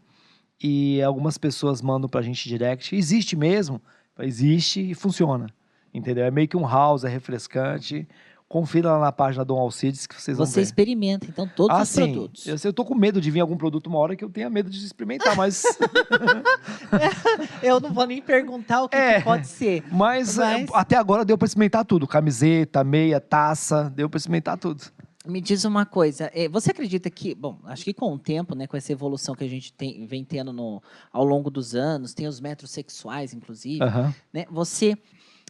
[0.60, 2.96] e algumas pessoas mandam pra gente direct.
[2.96, 3.80] Existe mesmo?
[4.18, 5.46] Existe e funciona.
[5.94, 6.26] Entendeu?
[6.26, 8.08] É meio que um house, é refrescante.
[8.52, 10.64] Confira lá na página do Alcides que vocês vão Você ver.
[10.64, 12.12] experimenta, então, todos ah, os sim.
[12.12, 12.66] produtos.
[12.66, 14.86] Eu, tô com medo de vir algum produto uma hora que eu tenha medo de
[14.86, 15.64] experimentar, mas,
[17.64, 19.20] Eu não vou nem perguntar o que, É.
[19.20, 19.86] que pode ser.
[19.90, 22.06] mas, Mas- eh, até agora deu para experimentar tudo.
[22.06, 24.84] Camiseta, meia, taça, deu para experimentar tudo.
[25.26, 28.68] Me diz uma coisa, eh, você acredita que, bom, acho que com o tempo, né,
[28.68, 32.28] com essa evolução que a gente tem, vem tendo no, ao longo dos anos, tem
[32.28, 34.14] os metrosexuais, inclusive, Aham.
[34.34, 34.46] né?
[34.52, 34.98] Você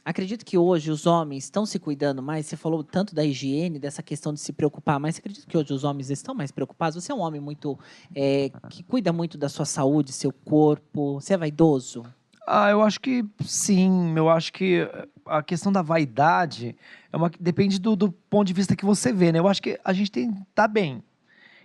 [0.04, 2.45] acredita que hoje os homens estão se cuidando mais?
[2.45, 5.16] Você falou tanto da higiene, dessa questão de se preocupar mais.
[5.16, 7.02] Você acredita que hoje os homens estão mais preocupados?
[7.02, 7.78] Você é um homem muito
[8.16, 11.16] eh, que cuida muito da sua saúde, seu corpo.
[11.16, 12.06] Você é vaidoso?
[12.45, 14.14] Ah, eu acho que sim.
[14.18, 14.88] Eu acho que
[15.26, 16.76] a questão da vaidade
[17.12, 19.39] é uma depende do, do ponto de vista que você vê, né?
[19.39, 21.04] Eu acho que a gente tem tá bem.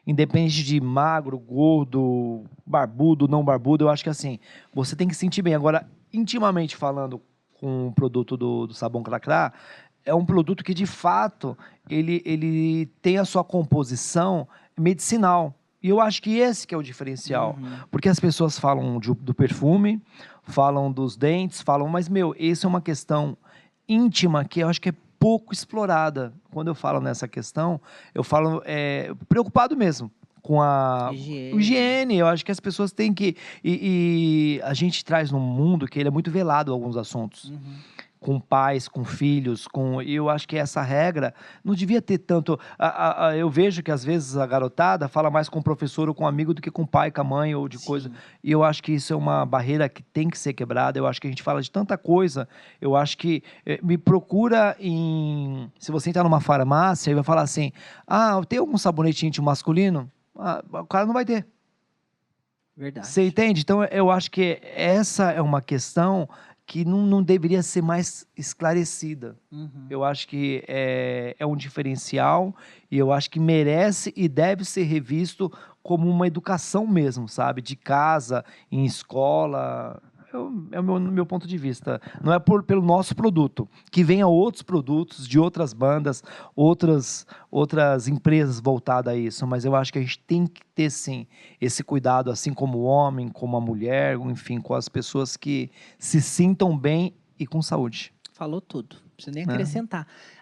[0.07, 4.39] Independente de magro, gordo, barbudo, não barbudo, eu acho que assim,
[4.73, 5.55] você tem que se sentir bem.
[5.55, 7.21] Agora, intimamente falando
[7.67, 9.53] com o produto do, do sabão Cracrá,
[10.05, 11.59] é um produto que de fato
[11.91, 14.47] ele, ele tem a sua composição
[14.79, 15.53] medicinal.
[15.83, 17.57] E eu acho que esse que é o diferencial.
[17.59, 17.79] Uhum.
[17.91, 20.01] Porque as pessoas falam de- do perfume,
[20.45, 23.37] falam dos dentes, falam, mas, meu, isso é uma questão
[23.89, 26.33] íntima que eu acho que é pouco explorada.
[26.53, 27.81] Quando eu falo nessa questão,
[28.15, 30.09] eu falo é, preocupado mesmo
[30.47, 31.59] com a Higiene.
[31.59, 32.17] higiene.
[32.19, 33.35] Eu acho que as pessoas têm que.
[33.65, 37.59] E, e a gente traz num mundo que ele é muito velado alguns assuntos Uhum.
[38.21, 41.33] com pais, com filhos, com e eu acho que essa regra
[41.65, 42.59] não devia ter tanto.
[42.79, 46.09] a- a- a- eu vejo que às vezes a garotada fala mais com o professor
[46.09, 48.09] ou com o amigo do que com o pai, com a mãe ou de coisa.
[48.09, 48.15] Sim.
[48.43, 50.99] E eu acho que isso é uma barreira que tem que ser quebrada.
[50.99, 52.49] Eu acho que a gente fala de tanta coisa.
[52.81, 55.71] Eu acho que eh, me procura em.
[55.79, 57.71] Se você entrar numa farmácia e vai falar assim:
[58.07, 60.11] ah, tem algum sabonete íntimo masculino?
[60.39, 61.47] Ah, o cara não vai ter.
[62.77, 63.07] Verdade.
[63.07, 63.63] Você entende?
[63.63, 66.29] Então, eu acho que essa é uma questão
[66.67, 69.37] que não, não deveria ser mais esclarecida.
[69.53, 69.87] Uhum.
[69.89, 72.55] Eu acho que é, é um diferencial
[72.91, 75.51] e eu acho que merece e deve ser revisto
[75.83, 77.63] como uma educação mesmo, sabe?
[77.63, 80.03] De casa, em escola.
[80.37, 82.01] Eu- é o meu, meu ponto de vista.
[82.23, 83.69] Não é por, pelo nosso produto.
[83.91, 86.23] Que venha outros produtos de outras bandas,
[86.55, 89.47] outras, outras empresas voltadas a isso.
[89.47, 91.27] Mas eu acho que a gente tem que ter, sim,
[91.61, 96.21] esse cuidado, assim como o homem, como a mulher, enfim, com as pessoas que se
[96.21, 98.13] sintam bem e com saúde.
[98.33, 98.97] Falou tudo.
[98.97, 99.57] Não precisa nem É.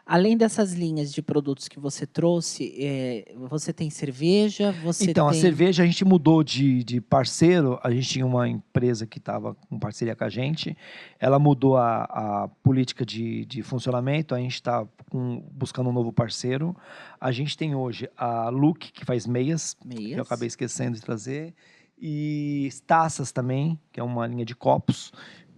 [0.07, 5.39] Além dessas linhas de produtos que você trouxe, é, você tem cerveja, você então, tem...
[5.39, 7.81] a cerveja a gente mudou de, de parceiro.
[7.83, 10.77] A gente tinha uma empresa que estava com parceria com a gente.
[11.19, 14.35] Ela mudou a, a política de, de funcionamento.
[14.35, 14.87] A gente está
[15.51, 16.77] buscando um novo parceiro.
[17.19, 20.19] A gente tem hoje a Look, que faz meias, que Meias.
[20.19, 21.55] eu acabei esquecendo de trazer.
[21.99, 25.13] E taças também, que é uma linha de copos.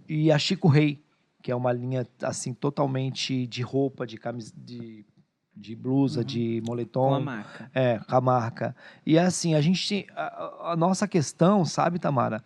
[0.07, 1.01] E a Chico Rei,
[1.47, 5.05] que é uma linha assim totalmente de roupa, de camisa, de,
[5.55, 6.25] de blusa, Uhum.
[6.25, 7.13] de com moletom.
[7.13, 7.71] a marca.
[7.73, 8.75] É, com a marca.
[9.05, 10.05] E assim, a gente.
[10.13, 12.43] A, a- nossa questão, sabe, Tamara?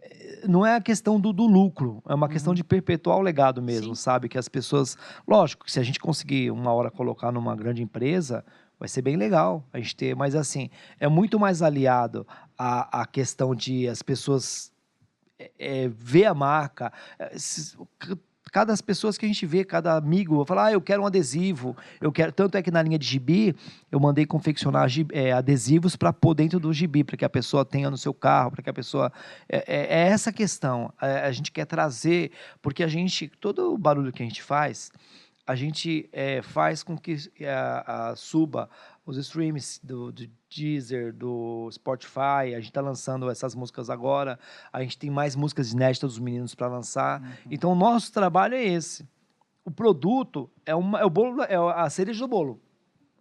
[0.00, 3.60] eh, Não é a questão do, do lucro, é uma questão de perpetuar o legado
[3.60, 4.02] mesmo, Sim.
[4.02, 4.28] sabe?
[4.28, 4.96] Que as pessoas.
[5.26, 8.44] Lógico que se a gente conseguir uma hora colocar numa grande empresa,
[8.78, 10.70] vai ser bem legal a gente ter, mas assim,
[11.00, 12.24] é muito mais aliado
[12.56, 14.70] à, à questão de as pessoas
[15.40, 16.92] é, é, ver a marca.
[17.18, 17.76] é, se-
[18.52, 21.76] Cada as pessoas que a gente vê, cada amigo, fala, ah, eu quero um adesivo,
[22.00, 22.32] eu quero.
[22.32, 23.54] Tanto é que na linha de gibi,
[23.90, 27.90] eu mandei confeccionar é, adesivos para pôr dentro do gibi, para que a pessoa tenha
[27.90, 29.12] no seu carro, para que a pessoa.
[29.48, 30.92] É, é- é essa questão.
[31.00, 32.32] É, a gente quer trazer,
[32.62, 34.90] porque a gente, todo o barulho que a gente faz,
[35.46, 38.68] a gente é, faz com que a, a suba
[39.08, 42.52] os streams do, do Deezer, do Spotify.
[42.54, 44.38] A gente está lançando essas músicas agora.
[44.70, 47.22] A gente tem mais músicas inéditas dos meninos para lançar.
[47.22, 47.28] Uhum.
[47.50, 49.08] Então, o nosso trabalho é esse.
[49.64, 52.60] O produto é, uma, é o bolo, é a cereja do bolo.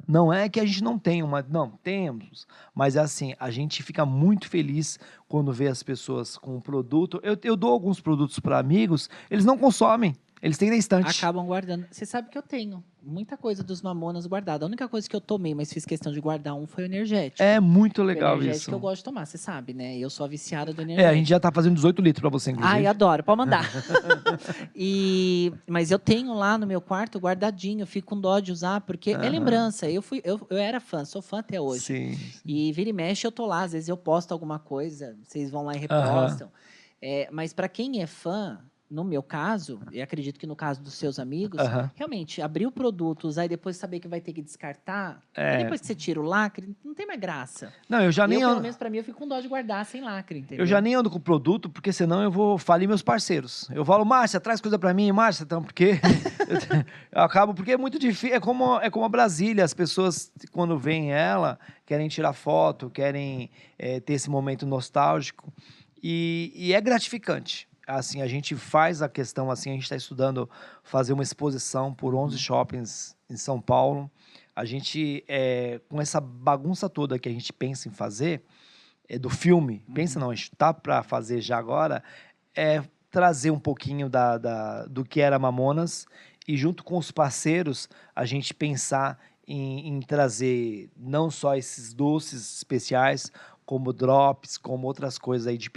[0.06, 1.42] Não é que a gente não tem uma.
[1.42, 2.46] Não, temos.
[2.76, 7.20] Mas é assim, a gente fica muito feliz quando vê as pessoas com o produto.
[7.24, 10.14] Eu, eu dou alguns produtos para amigos, eles não consomem.
[10.42, 11.18] Eles têm na estante.
[11.18, 11.88] Acabam guardando.
[11.90, 14.66] Você sabe que eu tenho muita coisa dos mamonas guardada.
[14.66, 17.42] A única coisa que eu tomei, mas fiz questão de guardar um, foi o energético.
[17.42, 18.70] É muito o legal energético isso.
[18.70, 19.98] que eu gosto de tomar, você sabe, né?
[19.98, 21.10] Eu sou a viciada do É, energético.
[21.10, 22.76] a gente já tá fazendo 18 litros para você, inclusive.
[22.76, 23.64] Ai, adoro, pode mandar.
[24.76, 28.82] e, mas eu tenho lá no meu quarto guardadinho, eu fico com dó de usar,
[28.82, 29.30] porque é Aham.
[29.30, 29.90] lembrança.
[29.90, 31.86] Eu, fui, eu, eu era fã, sou fã até hoje.
[31.86, 32.18] Sim.
[32.46, 33.64] E vira e mexe, eu tô lá.
[33.64, 36.52] Às vezes eu posto alguma coisa, vocês vão lá e repostam.
[37.02, 38.60] É, mas para quem é fã,
[38.90, 41.60] no meu caso, e acredito que no caso dos seus amigos,
[41.96, 45.56] realmente, abrir o produto, usar e depois saber que vai ter que descartar, É.
[45.56, 47.74] e depois que você tira o lacre, não tem mais graça.
[47.90, 49.86] Não, eu já nem eu, pelo menos para mim, eu fico com dó de guardar
[49.86, 50.64] sem lacre, entendeu?
[50.64, 53.70] eu já nem ando com produto, porque senão eu vou falir meus parceiros.
[53.72, 56.00] Eu falo, Márcia, traz coisa para mim, Márcia, então, porque
[57.12, 60.78] eu acabo, porque é muito difícil, é como, é como a Brasília, as pessoas, quando
[60.78, 65.52] veem ela, querem tirar foto, querem eh, ter esse momento nostálgico,
[66.02, 67.68] e, e é gratificante.
[67.88, 70.50] Assim, a gente faz a questão, assim, a gente está estudando
[70.84, 74.12] fazer uma exposição por 11 shoppings em São Paulo.
[74.54, 78.44] A gente, eh, com essa bagunça toda que a gente pensa em fazer,
[79.08, 82.04] é, do filme, pensa não, a gente tá para fazer já agora,
[82.54, 86.06] é trazer um pouquinho da, da- do que era Mamonas
[86.46, 89.18] e junto com os parceiros a gente pensar
[89.48, 93.32] em, em trazer não só esses doces especiais,
[93.68, 95.70] como drops, como outras coisas aí de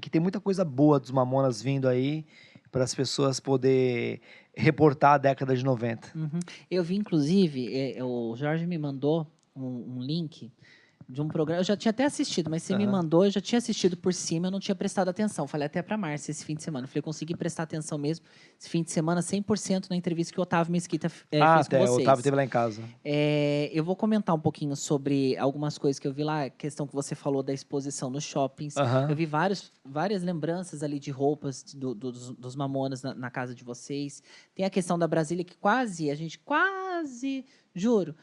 [0.00, 2.26] que tem muita coisa boa dos Mamonas vindo aí
[2.72, 4.20] para as pessoas poder
[4.54, 6.10] reportar a década de 90.
[6.18, 6.40] Uhum.
[6.68, 10.50] Eu vi, inclusive, é, o Jorge me mandou um, um link
[11.08, 11.60] de um programa.
[11.60, 12.92] Eu já tinha até assistido, mas você me Aham.
[12.92, 15.46] mandou, eu já tinha assistido por cima, eu não tinha prestado atenção.
[15.46, 16.86] Falei até para Márcia esse fim de semana.
[16.86, 18.26] Falei, consegui prestar atenção mesmo.
[18.58, 21.76] Esse fim de semana, 100% na entrevista que o Otávio Mesquita é, ah, fez com
[21.76, 22.02] até, o vocês.
[22.08, 22.82] Otávio teve lá em casa.
[23.04, 26.86] É, eu vou comentar um pouquinho sobre algumas coisas que eu vi lá, a questão
[26.86, 28.76] que você falou da exposição nos shoppings.
[28.76, 29.08] Aham.
[29.08, 33.30] Eu vi vários, várias lembranças ali de roupas do- do- dos, dos mamonas na, na
[33.30, 34.22] casa de vocês.
[34.54, 37.44] Tem a questão da Brasília, que quase, a gente quase,
[37.74, 38.14] juro,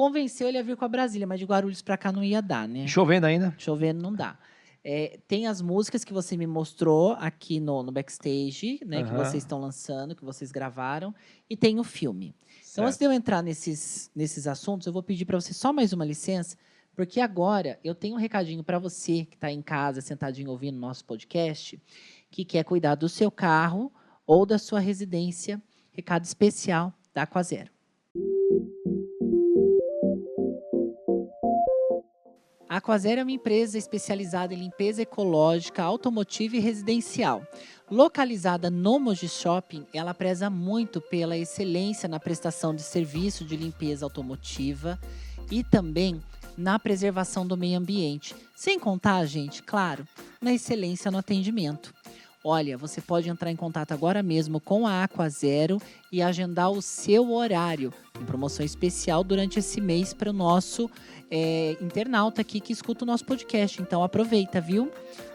[0.00, 2.66] convenceu ele a vir com a Brasília, mas de Guarulhos para cá não ia dar,
[2.66, 2.86] né?
[2.86, 3.54] Chovendo ainda?
[3.58, 4.38] Chovendo não dá.
[4.82, 9.02] É, tem as músicas que você me mostrou aqui no, no backstage, né?
[9.02, 9.22] Que Aham.
[9.22, 11.14] vocês estão lançando, que vocês gravaram.
[11.50, 12.34] E tem o filme.
[12.72, 12.98] Então, antes Certo.
[13.00, 16.56] de eu entrar nesses, nesses assuntos, eu vou pedir para você só mais uma licença,
[16.96, 21.04] porque agora eu tenho um recadinho para você que está em casa, sentadinho ouvindo nosso
[21.04, 21.78] podcast,
[22.30, 23.92] que quer cuidar do seu carro
[24.26, 25.60] ou da sua residência.
[25.92, 27.70] Recado especial da Aquazero.
[32.70, 37.42] A Aquazero é uma empresa especializada em limpeza ecológica, automotiva e residencial.
[37.90, 44.06] Localizada no Moji Shopping, ela preza muito pela excelência na prestação de serviço de limpeza
[44.06, 44.96] automotiva
[45.50, 46.22] e também
[46.56, 48.36] na preservação do meio ambiente.
[48.54, 50.06] Sem contar, gente, claro,
[50.40, 51.92] na excelência no atendimento.
[52.42, 55.80] Olha, você pode entrar em contato agora mesmo com a Aquazero
[56.10, 60.90] e agendar o seu horário em promoção especial durante esse mês para o nosso
[61.30, 63.82] é, internauta aqui que escuta o nosso podcast.
[63.82, 64.90] Então aproveita, viu?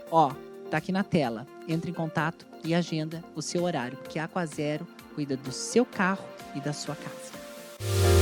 [0.09, 0.31] Ó,
[0.71, 1.45] tá aqui na tela.
[1.67, 6.25] Entre em contato e agenda o seu horário, porque a Aquazero cuida do seu carro
[6.55, 8.14] e da sua casa.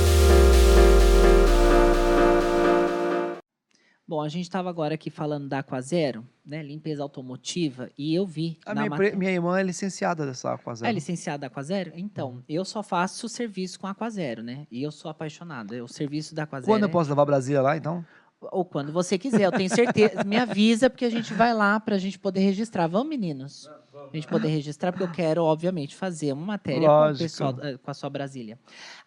[4.06, 6.62] Bom, a gente estava agora aqui falando da Aquazero, né?
[6.62, 8.58] Limpeza automotiva, e eu vi.
[8.66, 10.92] A na minha, minha irmã é licenciada dessa é Aquazero.
[10.92, 11.92] licenciada da Aquazero?
[11.96, 14.66] Então, eu só faço serviço com a Aquazero, né?
[14.70, 15.82] E eu sou apaixonada.
[15.82, 16.70] O serviço da Aquazero.
[16.70, 18.04] Quando eu é- posso levar a Brasília lá, então?
[18.52, 20.22] Ou quando você quiser, eu tenho certeza.
[20.22, 22.86] Me avisa, porque a gente vai lá para a gente poder registrar.
[22.86, 23.70] Vamos, meninos?
[24.14, 27.24] A gente poder registrar, porque eu quero, obviamente, fazer uma matéria com, Lógico.
[27.24, 28.56] pessoal, eh, com a sua Brasília.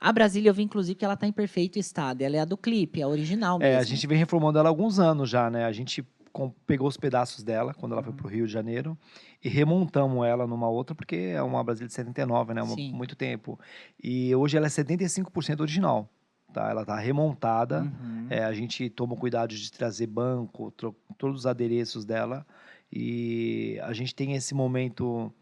[0.02, 2.22] A Brasília, eu vi, inclusive, que ela está em perfeito estado.
[2.22, 3.80] Ela é a do clipe, a original É, mesmo.
[3.82, 5.64] a gente vem reformando ela há alguns anos já, né?
[5.64, 8.18] A gente com- pegou os pedaços dela quando ela foi Uhum.
[8.18, 8.98] para o Rio de Janeiro
[9.42, 12.62] e remontamos ela numa outra, porque é uma Brasília de 79, né?
[12.62, 13.58] Uma- muito tempo.
[14.04, 16.10] E hoje ela é 75% original,
[16.54, 16.70] tá?
[16.70, 17.82] Ela tá remontada.
[17.82, 18.28] Uhum.
[18.30, 20.70] É, a gente toma cuidado de trazer banco,
[21.18, 22.46] todos os adereços dela.
[22.92, 25.34] E a gente tem esse momento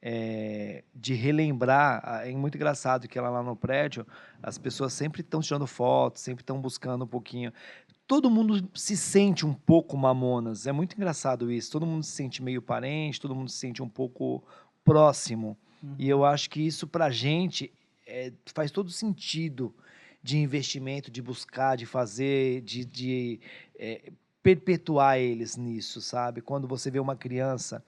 [0.00, 2.00] é, de relembrar.
[2.04, 4.06] ah, É muito engraçado que ela lá no prédio,
[4.42, 7.52] as pessoas sempre estão tirando fotos, sempre estão buscando um pouquinho.
[8.06, 10.66] Todo mundo se sente um pouco mamonas.
[10.66, 11.70] É muito engraçado isso.
[11.70, 14.44] Todo mundo se sente meio parente, todo mundo se sente um pouco
[14.84, 15.56] próximo.
[15.82, 15.94] Uhum.
[15.98, 17.72] E eu acho que isso pra gente
[18.06, 19.74] é, faz todo sentido
[20.22, 23.40] de investimento, de buscar, de fazer, de, de
[23.78, 26.40] é, perpetuar eles nisso, sabe?
[26.40, 27.82] Quando você vê uma criança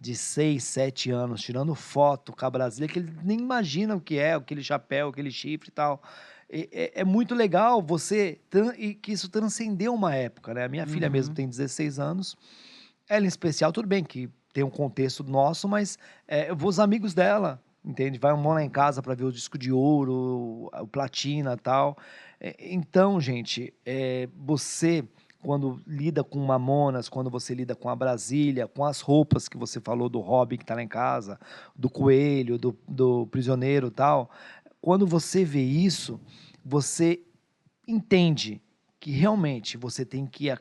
[0.00, 4.18] de 6, 7 anos tirando foto com a Brasília, que ele nem imagina o que
[4.18, 6.02] é, aquele chapéu, aquele chifre e tal.
[6.50, 8.38] É, é, muito legal você
[8.76, 10.64] e que isso transcendeu uma época, né?
[10.64, 10.90] A minha uhum.
[10.90, 12.36] filha mesmo tem 16 anos.
[13.08, 15.98] Ela em especial, tudo bem que tem um contexto nosso, mas
[16.28, 18.18] é, os amigos dela, entende?
[18.18, 21.96] Vai um lá em casa para ver o disco de ouro, o platina tal.
[22.40, 25.04] É, então, gente, é, você
[25.42, 29.80] quando lida com Mamonas, quando você lida com a Brasília, com as roupas que você
[29.80, 31.38] falou do Robin que está lá em casa,
[31.74, 34.30] do coelho, do, do prisioneiro tal,
[34.80, 36.20] quando você vê isso,
[36.64, 37.20] você
[37.86, 38.62] entende
[39.00, 40.54] que realmente você tem que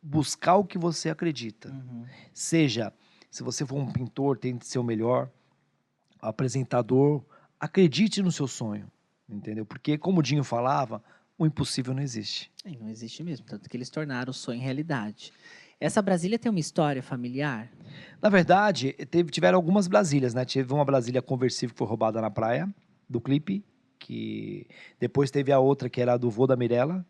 [0.00, 1.68] buscar o que você acredita.
[1.70, 2.04] Uhum.
[2.32, 2.92] Seja,
[3.30, 5.28] se você for um pintor, tente ser o melhor,
[6.20, 7.22] apresentador,
[7.58, 8.90] acredite no seu sonho,
[9.28, 9.66] entendeu?
[9.66, 11.02] Porque, como o Dinho falava,
[11.38, 12.50] o impossível não existe.
[12.64, 15.32] É, não existe mesmo, tanto que eles tornaram o sonho realidade.
[15.80, 17.70] Essa Brasília tem uma história familiar?
[18.20, 20.44] Na verdade, teve, tiveram algumas Brasílias, né?
[20.44, 22.68] Teve uma Brasília conversível que foi roubada na praia,
[23.08, 23.64] do clipe,
[23.98, 24.66] que
[24.98, 27.06] depois teve a outra que era a do vô da Mirella,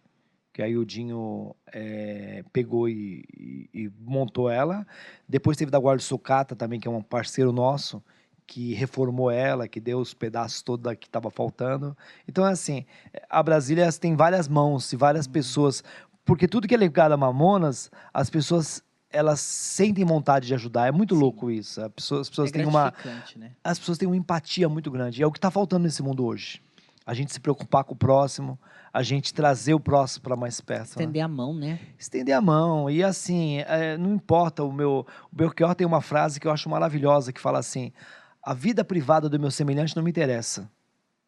[0.52, 4.86] que aí o Dinho é, pegou e, e, e, montou ela.
[5.26, 8.02] Depois teve da Guarda Sucata também, que é um parceiro nosso,
[8.48, 11.94] que reformou ela, que deu os pedaços todos que estava faltando.
[12.26, 12.86] Então, é assim,
[13.28, 15.32] a Brasília tem várias mãos e várias uhum.
[15.32, 15.84] pessoas,
[16.24, 20.86] porque tudo que é ligado a Mamonas, as pessoas elas sentem vontade de ajudar.
[20.86, 21.20] É muito Sim.
[21.20, 21.80] louco isso.
[21.80, 22.92] As pessoas, as pessoas é têm uma
[23.36, 23.52] né?
[23.62, 25.20] as pessoas têm uma empatia muito grande.
[25.20, 26.62] E é o que está faltando nesse mundo hoje
[27.08, 28.58] a gente se preocupar com o próximo,
[28.92, 30.88] a gente trazer o próximo para mais perto.
[30.88, 31.04] Né?
[31.04, 31.24] Estender né?
[31.24, 31.78] a mão, né?
[31.98, 32.90] Estender a mão.
[32.90, 35.06] E assim, é, não importa, o meu.
[35.32, 37.94] O Belchior tem uma frase que eu acho maravilhosa que fala assim:
[38.42, 40.70] a vida privada do meu semelhante não me interessa.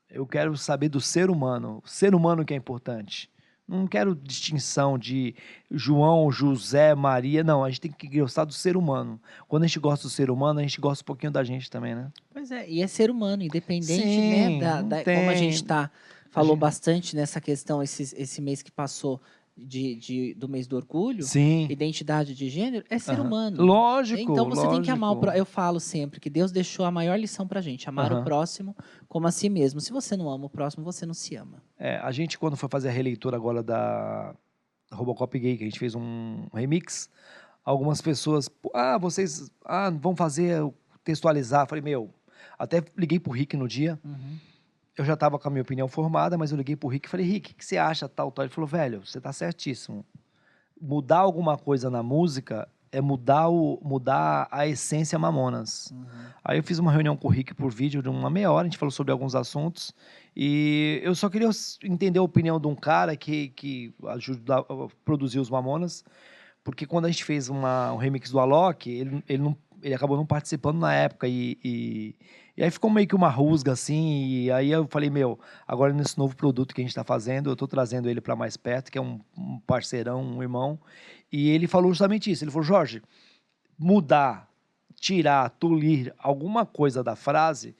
[0.08, 3.30] Eu quero saber do ser humano, o ser humano que é importante.
[3.70, 5.32] Não quero distinção de
[5.70, 7.44] João, José, Maria.
[7.44, 9.20] Não, a gente tem que gostar do ser humano.
[9.46, 11.94] Quando a gente gosta do ser humano, a gente gosta um pouquinho da gente também,
[11.94, 12.10] né?
[12.32, 14.60] Pois é, e é ser humano, independente, Sim, né?
[14.60, 15.88] Da, da como a gente está
[16.32, 16.60] falou gente...
[16.60, 19.20] bastante nessa questão esse, esse mês que passou
[19.66, 21.66] de, de, do mês do orgulho, Sim.
[21.70, 23.26] identidade de gênero, é ser uhum.
[23.26, 23.62] humano.
[23.62, 24.20] Lógico.
[24.20, 24.74] Então você lógico.
[24.74, 25.40] tem que amar o próximo.
[25.40, 28.20] Eu falo sempre que Deus deixou a maior lição pra gente: amar uhum.
[28.20, 28.76] o próximo
[29.08, 29.80] como a si mesmo.
[29.80, 31.62] Se você não ama o próximo, você não se ama.
[31.78, 34.34] É, a gente, quando foi fazer a releitura agora da
[34.92, 37.08] Robocop Gay, que a gente fez um remix,
[37.64, 40.62] algumas pessoas, ah, vocês ah, vão fazer,
[41.04, 41.66] textualizar.
[41.66, 42.10] falei, meu,
[42.58, 43.98] até liguei pro Rick no dia.
[44.04, 44.49] Uhum
[45.00, 47.24] eu já estava com a minha opinião formada, mas eu liguei pro Rick e falei,
[47.24, 48.44] Rick, o que você acha tal, tal?
[48.44, 50.04] Ele falou, velho, você está certíssimo.
[50.78, 55.90] Mudar alguma coisa na música é mudar, o, mudar a essência Mamonas.
[55.90, 56.04] Uhum.
[56.44, 58.68] Aí eu fiz uma reunião com o Rick por vídeo de uma meia hora, a
[58.68, 59.94] gente falou sobre alguns assuntos.
[60.36, 61.48] E eu só queria
[61.82, 64.64] entender a opinião de um cara que, que ajuda a
[65.02, 66.04] produzir os Mamonas,
[66.62, 70.16] porque quando a gente fez uma, um remix do Alok, ele, ele, não, ele acabou
[70.16, 72.14] não participando na época e, e
[72.60, 76.18] e aí ficou meio que uma rusga, assim, e aí eu falei, meu, agora nesse
[76.18, 78.98] novo produto que a gente está fazendo, eu estou trazendo ele para mais perto, que
[78.98, 80.78] é um, um, parceirão, um irmão,
[81.32, 83.02] e ele falou justamente isso, ele falou, Jorge,
[83.78, 84.46] mudar,
[84.94, 87.74] tirar, tolir alguma coisa da frase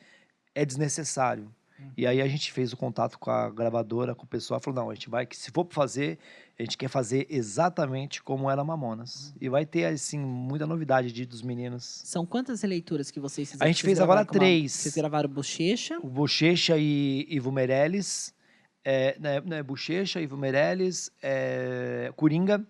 [0.54, 1.54] é desnecessário.
[2.00, 4.90] E aí a gente fez o contato com a gravadora, com o pessoal, falou, não,
[4.90, 6.18] a gente vai, que se for para fazer,
[6.58, 9.34] a gente quer fazer exatamente como era Mamonas.
[9.38, 11.84] E vai ter, assim, muita novidade de, dos meninos.
[12.06, 13.68] São quantas leituras que vocês fizeram?
[13.68, 14.72] A gente fez agora três.
[14.72, 15.98] Vocês gravaram Bochecha?
[16.02, 18.34] O Bochecha e Ivo Meirelles.
[18.82, 22.66] É, né, né, Bochecha, Ivo Meirelles, é, Coringa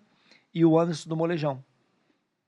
[0.53, 1.63] e o Anderson do Molejão.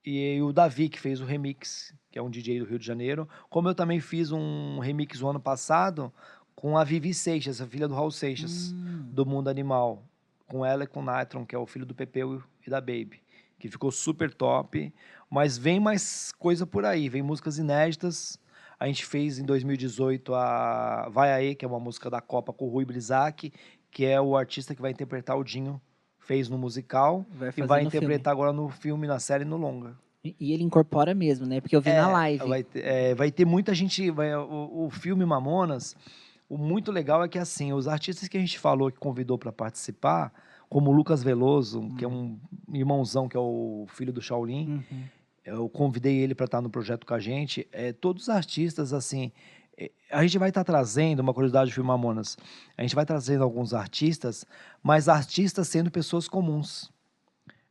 [0.05, 2.85] E, e o Davi, que fez o remix, que é um DJ do Rio de
[2.85, 3.25] Janeiro.
[3.49, 6.11] Como eu também fiz um remix o ano passado
[6.55, 9.09] com a Vivi Seixas, a filha do Raul Seixas, hum.
[9.11, 10.03] do Mundo Animal.
[10.47, 13.21] Com ela e com o Nitron, que é o filho do Pepeu e da Baby.
[13.57, 14.93] Que ficou super top.
[15.29, 18.37] Mas vem mais coisa por aí, vem músicas inéditas.
[18.79, 22.65] A gente fez em 2018 a Vai Aí, que é uma música da Copa com
[22.65, 23.51] o Rui Blizac,
[23.89, 25.81] que é o artista que vai interpretar o Dinho.
[26.19, 28.43] Fez no musical vai e vai interpretar filme.
[28.43, 29.97] agora no filme, na série no longa.
[30.23, 31.59] E ele incorpora mesmo, né?
[31.59, 32.47] Porque eu vi é, na live.
[32.47, 34.09] Vai ter, é, vai ter muita gente.
[34.09, 35.95] Vai, o, o filme Mamonas
[36.53, 39.51] o muito legal é que, assim, os artistas que a gente falou, que convidou para
[39.51, 40.31] participar,
[40.69, 41.95] como o Lucas Veloso, uhum.
[41.95, 42.39] que é um
[42.71, 45.03] irmãozão, que é o filho do Shaolin, uhum.
[45.43, 47.67] eu convidei ele para estar no projeto com a gente.
[47.71, 49.31] É, todos os artistas, assim,
[49.75, 52.37] é, a gente vai estar trazendo, uma curiosidade do Filme Mamonas,
[52.77, 54.45] a gente vai trazendo alguns artistas,
[54.83, 56.91] mas artistas sendo pessoas comuns.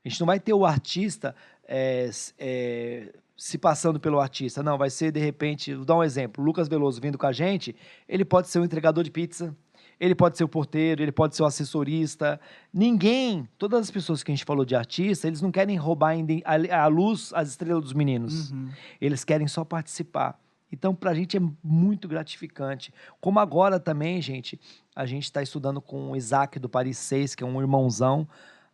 [0.05, 1.37] A gente não vai ter o artista
[1.69, 4.63] é, é, se passando pelo artista.
[4.63, 6.43] Não, vai ser de repente, vou dar um exemplo.
[6.43, 7.75] O Lucas Veloso vindo com a gente,
[8.09, 9.57] ele pode ser um entregador de pizza,
[9.99, 12.41] ele pode ser o porteiro, ele pode ser o assessorista.
[12.73, 16.35] Ninguém, todas as pessoas que a gente falou de artista, eles não querem roubar ainda
[16.45, 18.51] a, a luz, as estrelas dos meninos.
[18.51, 18.69] Uhum.
[19.01, 20.41] Eles querem só participar.
[20.73, 22.93] Então, para a gente é muito gratificante.
[23.21, 24.59] Como agora também, gente,
[24.97, 28.27] a gente está estudando com o Isaac do Paris 6, que é um irmãozão.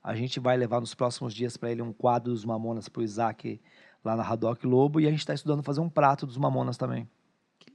[0.02, 3.04] A gente vai levar nos próximos dias para ele um quadro dos Mamonas para o
[3.04, 3.60] Isaac
[4.08, 5.00] lá na Radoc Lobo.
[5.00, 7.08] E a gente está estudando fazer um prato dos Mamonas também.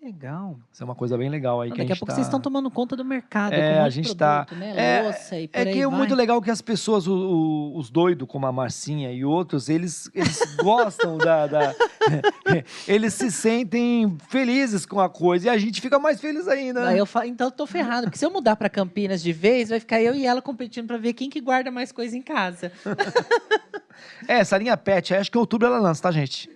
[0.04, 0.60] Legal.
[0.70, 1.70] Isso é uma coisa bem legal aí.
[1.70, 3.54] Não, que a daqui a gente pouco tá- vocês estão tomando conta do mercado.
[3.54, 4.72] É, um monte a gente tá- produto, Né?
[4.76, 5.98] é- e É que é vai.
[5.98, 10.10] muito legal que as pessoas, o- o- os doidos, como a Marcinha e outros, eles,
[10.14, 11.74] eles gostam da, da-
[12.86, 16.86] Eles se sentem felizes com a coisa e a gente fica mais feliz ainda.
[16.90, 19.70] Aí eu falo, então eu tô ferrado, porque se eu mudar pra Campinas de vez,
[19.70, 22.72] vai ficar eu e ela competindo pra ver quem que guarda mais coisa em casa.
[24.28, 26.50] É, essa linha pet, acho que em outubro ela lança, tá, gente?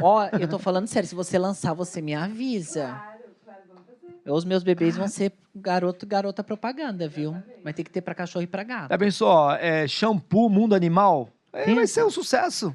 [0.00, 2.86] Ó, eu tô falando sério, se você lançar, você me avisa.
[2.86, 4.30] Claro, claro, vamos fazer.
[4.30, 7.36] Os meus bebês vão ser garoto, garota propaganda, viu?
[7.62, 8.90] Vai ter que ter pra cachorro e pra gato.
[8.90, 11.28] Já pensou, ó, é, shampoo Mundo Animal?
[11.52, 12.74] É, vai ser um sucesso.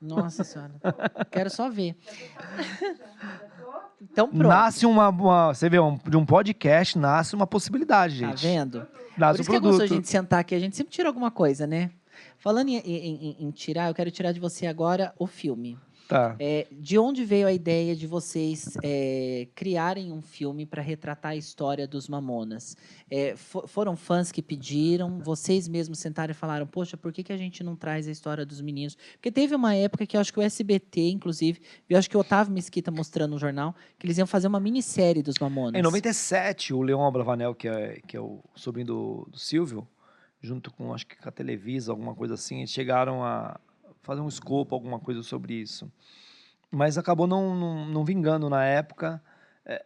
[0.00, 0.72] Nossa senhora.
[1.30, 1.96] Quero só ver.
[4.00, 4.46] Então pronto.
[4.46, 8.42] Nasce uma, uma- Você vê, um- de um podcast nasce uma possibilidade, Tá gente.
[8.42, 8.80] vendo?
[8.82, 9.96] Por Nasce isso um que é gostoso a produto.
[9.96, 11.90] gente sentar aqui, a gente sempre tira alguma coisa, né?
[12.38, 15.76] Falando em, em- em- em tirar, eu quero tirar de você agora o filme.
[16.08, 16.34] Tá.
[16.38, 21.36] É, de onde veio a ideia de vocês é, criarem um filme para retratar a
[21.36, 22.74] história dos Mamonas?
[23.10, 27.32] É, fo- foram fãs que pediram, vocês mesmos sentaram e falaram: Poxa, por que, que
[27.32, 28.96] a gente não traz a história dos meninos?
[29.12, 32.20] Porque teve uma época que eu acho que o SBT, inclusive, eu acho que o
[32.20, 35.78] Otávio Mesquita mostrando no jornal, que eles iam fazer uma minissérie dos Mamonas.
[35.78, 39.86] Em 97, o Leon Abravanel, que é, que é o sobrinho do, do Silvio,
[40.40, 43.60] junto com, acho que com a Televisa, alguma coisa assim, chegaram a
[44.08, 45.92] fazer um escopo, alguma coisa sobre isso.
[46.70, 49.22] Mas acabou não, não, não vingando na época.
[49.66, 49.84] É,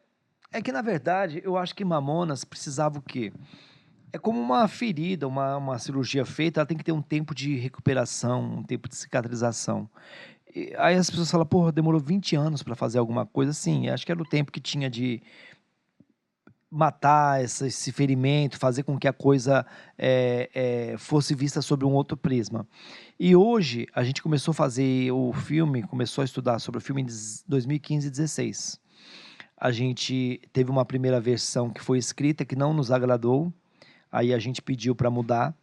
[0.52, 3.32] é que, na verdade, eu acho que Mamonas precisava o quê?
[4.12, 7.56] É como uma ferida, uma, uma cirurgia feita, ela tem que ter um tempo de
[7.56, 9.90] recuperação, um tempo de cicatrização.
[10.54, 13.52] E aí as pessoas falam, porra, demorou 20 anos para fazer alguma coisa.
[13.52, 15.20] Sim, acho que era o tempo que tinha de
[16.72, 19.66] matar essa- esse ferimento, fazer com que a coisa
[19.98, 20.48] é,
[20.92, 22.66] é, fosse vista sobre um outro prisma.
[23.24, 27.02] E hoje a gente começou a fazer o filme, começou a estudar sobre o filme
[27.02, 27.06] em
[27.46, 28.80] 2015 e 16.
[29.56, 33.52] A gente teve uma primeira versão que foi escrita que não nos agradou,
[34.10, 35.54] aí a gente pediu para mudar.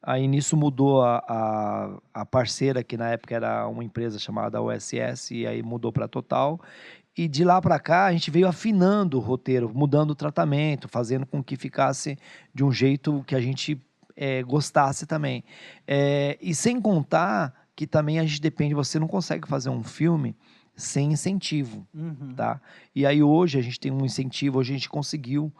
[0.00, 5.32] Aí nisso mudou a, a, a parceira, que na época era uma empresa chamada OSS,
[5.32, 6.60] e aí mudou para Total.
[7.18, 11.26] E de lá para cá a gente veio afinando o roteiro, mudando o tratamento, fazendo
[11.26, 12.16] com que ficasse
[12.54, 13.82] de um jeito que a gente
[14.20, 15.42] eh, gostasse também.
[15.88, 20.36] Eh, e sem contar que também a gente depende, você não consegue fazer um filme
[20.76, 22.34] sem incentivo Uhum.
[22.36, 22.60] tá?
[22.94, 25.50] E aí hoje a gente tem um incentivo, hoje a gente conseguiu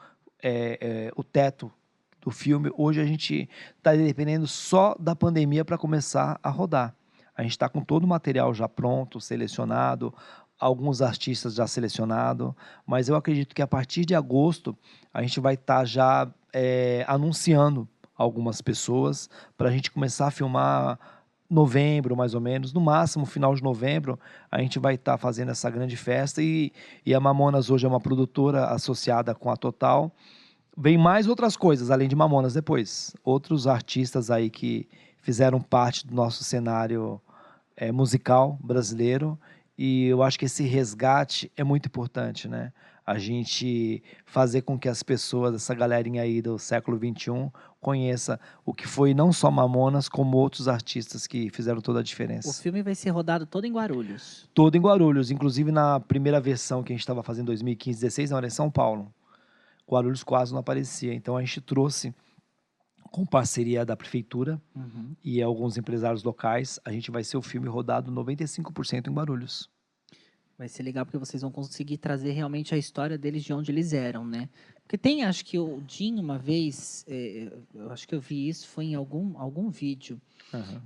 [0.43, 1.73] é, é, o teto
[2.21, 2.71] do filme.
[2.77, 3.49] Hoje a gente
[3.79, 6.95] está dependendo só da pandemia para começar a rodar.
[7.35, 10.15] A gente está com todo o material já pronto, selecionado,
[10.59, 12.53] alguns artistas já selecionados,
[12.87, 14.77] mas eu acredito que a partir de agosto
[15.13, 17.89] a gente vai estar já é, anunciando
[18.23, 20.99] algumas pessoas para a gente começar a filmar
[21.49, 25.69] novembro, mais ou menos, no máximo final de novembro, a gente vai estar fazendo essa
[25.71, 26.71] grande festa e,
[27.05, 30.13] e a Mamonas hoje é uma produtora associada com a Total.
[30.77, 34.87] Vem mais outras coisas além de Mamonas depois, outros artistas aí que
[35.23, 37.21] fizeram parte do nosso cenário
[37.77, 39.39] eh, musical brasileiro
[39.77, 42.71] e eu acho que esse resgate é muito importante, né?
[43.11, 47.51] A gente fazer com que as pessoas, essa galerinha aí do século XXI,
[47.81, 52.05] conheça o que foi não só Mamonas, como outros artistas que fizeram toda a O
[52.05, 52.63] diferença.
[52.63, 54.49] filme vai ser rodado todo em Guarulhos.
[54.55, 58.31] Todo em Guarulhos, inclusive na primeira versão que a gente estava fazendo em 2015, 16,
[58.31, 59.13] não, era em São Paulo.
[59.91, 61.13] Guarulhos quase não aparecia.
[61.13, 62.15] Então a gente trouxe,
[63.11, 65.17] com parceria da prefeitura Uhum.
[65.25, 69.69] e alguns empresários locais, a gente vai ser o filme rodado 95% em Guarulhos.
[70.61, 73.95] Vai ser legal porque vocês vão conseguir trazer realmente a história deles de onde eles
[73.95, 74.47] eram, né?
[74.83, 78.69] Porque tem, acho que o Dinho uma vez, é, eu acho que eu vi isso,
[78.69, 80.21] foi em algum, algum vídeo,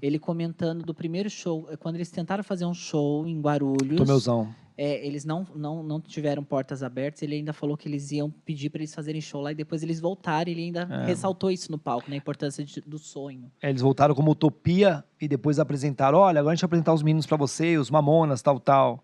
[0.00, 4.54] ele comentando do primeiro show, é, quando eles tentaram fazer um show em Guarulhos, Tomeuzão.
[4.78, 8.70] é, eles não, não, não tiveram portas abertas, ele ainda falou que eles iam pedir
[8.70, 11.06] para eles fazerem show lá e depois eles voltaram, ele ainda É.
[11.06, 12.14] ressaltou isso no palco, né?
[12.14, 13.50] A importância de- do sonho.
[13.60, 17.02] É, Eles voltaram como utopia e depois apresentaram, olha, agora a gente vai apresentar os
[17.02, 19.02] meninos para você, os mamonas, tal, tal.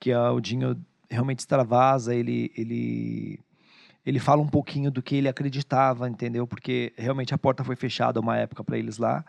[0.00, 0.76] Que o Dinho
[1.10, 3.38] realmente extravasa, ele, ele,
[4.06, 6.46] ele fala um pouquinho do que ele acreditava, entendeu?
[6.46, 9.24] Porque realmente a porta foi fechada uma época para eles lá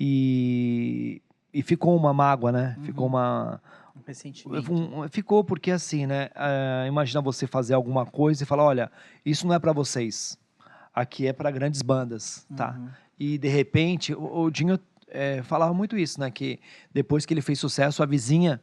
[0.00, 1.20] e,
[1.52, 2.76] e ficou uma mágoa, né?
[2.82, 3.60] Ficou uma...
[3.96, 4.72] Um ressentimento.
[4.72, 6.30] um- ficou porque assim, né?
[6.34, 8.90] ah, imagina você fazer alguma coisa e falar, olha,
[9.24, 10.38] isso não é para vocês.
[10.94, 12.76] aqui é para grandes bandas, tá?
[12.78, 12.88] Uhum.
[13.18, 16.30] E de repente, o, o Dinho é, falava muito isso, né?
[16.30, 16.58] Que
[16.92, 18.60] depois que ele fez sucesso, a vizinha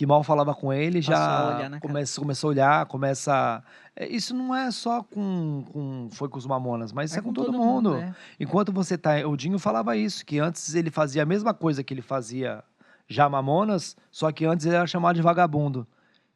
[0.00, 1.80] que mal falava com ele a já olhar cara.
[1.80, 3.62] começa, começou a olhar, começa.
[3.94, 7.34] é, Isso não é só com, com foi com os Mamonas, mas isso é com,
[7.34, 7.98] todo, mundo.
[7.98, 8.16] né?
[8.38, 9.16] Enquanto você tá.
[9.28, 12.64] O Dinho falava isso, que antes ele fazia a mesma coisa que ele fazia
[13.06, 15.86] já Mamonas, só que antes ele era chamado de vagabundo.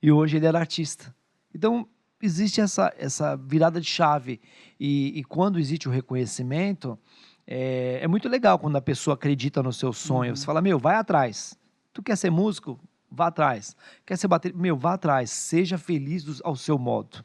[0.02, 1.14] E hoje ele era artista.
[1.54, 1.88] Então,
[2.20, 4.42] existe essa, essa virada de chave.
[4.78, 6.98] E, e quando existe o reconhecimento,
[7.46, 10.32] é, é muito legal quando a pessoa acredita no seu sonho.
[10.32, 10.36] Uhum.
[10.36, 11.58] Você fala, meu, vai atrás.
[11.94, 12.78] Tu quer ser músico?
[13.14, 13.76] Vá atrás.
[14.04, 14.52] Quer ser bater?
[14.54, 15.30] Meu, vá atrás.
[15.30, 17.24] Seja feliz do- ao seu modo.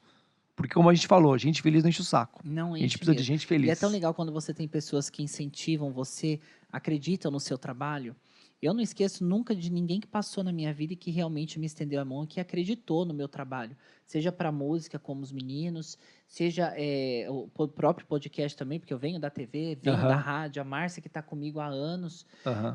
[0.55, 2.41] Porque, como a gente falou, gente feliz não enche o saco.
[2.43, 3.33] Não A gente enche precisa de mesmo.
[3.33, 3.67] gente feliz.
[3.67, 6.39] E é tão legal quando você tem pessoas que incentivam você,
[6.71, 8.15] acreditam no seu trabalho.
[8.62, 11.66] Eu não esqueço nunca de ninguém que passou na minha vida e que realmente me
[11.66, 13.76] estendeu a mão e que acreditou no meu trabalho.
[14.05, 15.97] Seja para música, como os meninos,
[16.28, 20.66] seja é, o próprio podcast também, porque eu venho da TV, venho da rádio, a
[20.66, 22.26] Márcia que está comigo há anos.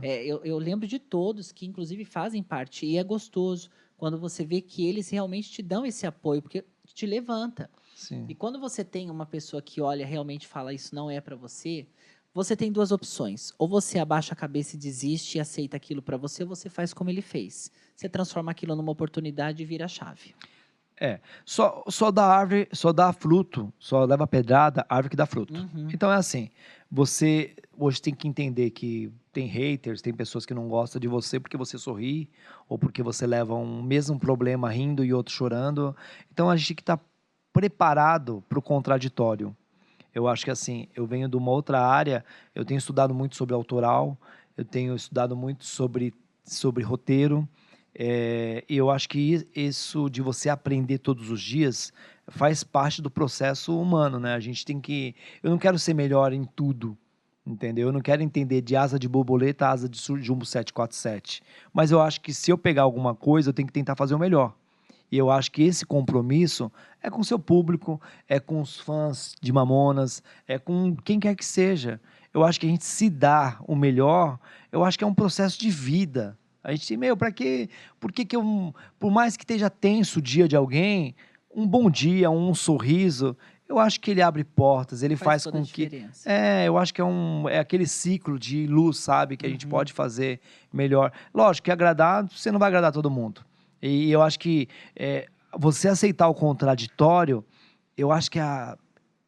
[0.02, 2.86] É, eu, eu lembro de todos que, inclusive, fazem parte.
[2.86, 6.64] E é gostoso quando você vê que eles realmente te dão esse apoio, porque
[6.94, 7.70] te levanta.
[7.94, 8.26] Sim.
[8.28, 11.86] E quando você tem uma pessoa que olha realmente fala isso não é para você,
[12.34, 13.52] você tem duas opções.
[13.56, 16.92] Ou você abaixa a cabeça e desiste e aceita aquilo para você, ou você faz
[16.92, 17.70] como ele fez.
[17.94, 20.34] Você transforma aquilo numa oportunidade e vira a chave.
[21.44, 25.52] Só, só dá árvore, só dá fruto, só leva pedrada, árvore que dá fruto.
[25.52, 25.88] Uhum.
[25.92, 26.50] Então é assim,
[26.90, 31.40] você hoje tem que entender que tem haters, tem pessoas que não gostam de você
[31.40, 32.30] porque você sorri,
[32.68, 35.96] ou porque você leva um mesmo problema rindo e outro chorando.
[36.32, 37.00] Então a gente tem que estar
[37.52, 39.54] preparado para o contraditório.
[40.14, 43.54] Eu acho que assim, eu venho de uma outra área, eu tenho estudado muito sobre
[43.54, 44.16] autoral,
[44.56, 47.48] eu tenho estudado muito sobre, sobre roteiro,
[47.96, 51.92] é, e eu acho que isso de você aprender todos os dias
[52.26, 54.34] faz parte do processo humano, né?
[54.34, 55.14] A gente tem que.
[55.42, 56.98] Eu não quero ser melhor em tudo,
[57.46, 57.88] entendeu?
[57.88, 61.40] Eu não quero entender de asa de borboleta asa de jumbo 747.
[61.72, 64.18] Mas eu acho que se eu pegar alguma coisa, eu tenho que tentar fazer o
[64.18, 64.54] melhor.
[65.14, 69.36] E eu acho que esse compromisso é com o seu público, é com os fãs
[69.40, 72.00] de Mamonas, é com quem quer que seja.
[72.32, 74.40] Eu acho que a gente se dá o melhor,
[74.72, 76.36] eu acho que é um processo de vida.
[76.64, 80.22] A gente, meu, para que, por que que eu, por mais que esteja tenso o
[80.22, 81.14] dia de alguém,
[81.54, 83.36] um bom dia, um sorriso,
[83.68, 86.28] eu acho que ele abre portas, ele faz, toda a com que diferença.
[86.28, 89.36] é, eu acho que é, um, é aquele ciclo de luz, sabe?
[89.36, 89.70] Que a gente Uhum.
[89.70, 90.40] pode fazer
[90.72, 91.12] melhor.
[91.32, 93.42] Lógico que agradar, você não vai agradar todo mundo.
[93.86, 94.66] E eu acho que
[94.96, 95.26] é,
[95.58, 97.44] você aceitar o contraditório,
[97.96, 98.78] eu acho que é a-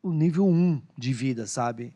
[0.02, 1.94] o nível um de vida, sabe?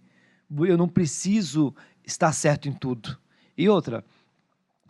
[0.67, 3.17] Eu não preciso estar certo em tudo.
[3.57, 4.05] E outra,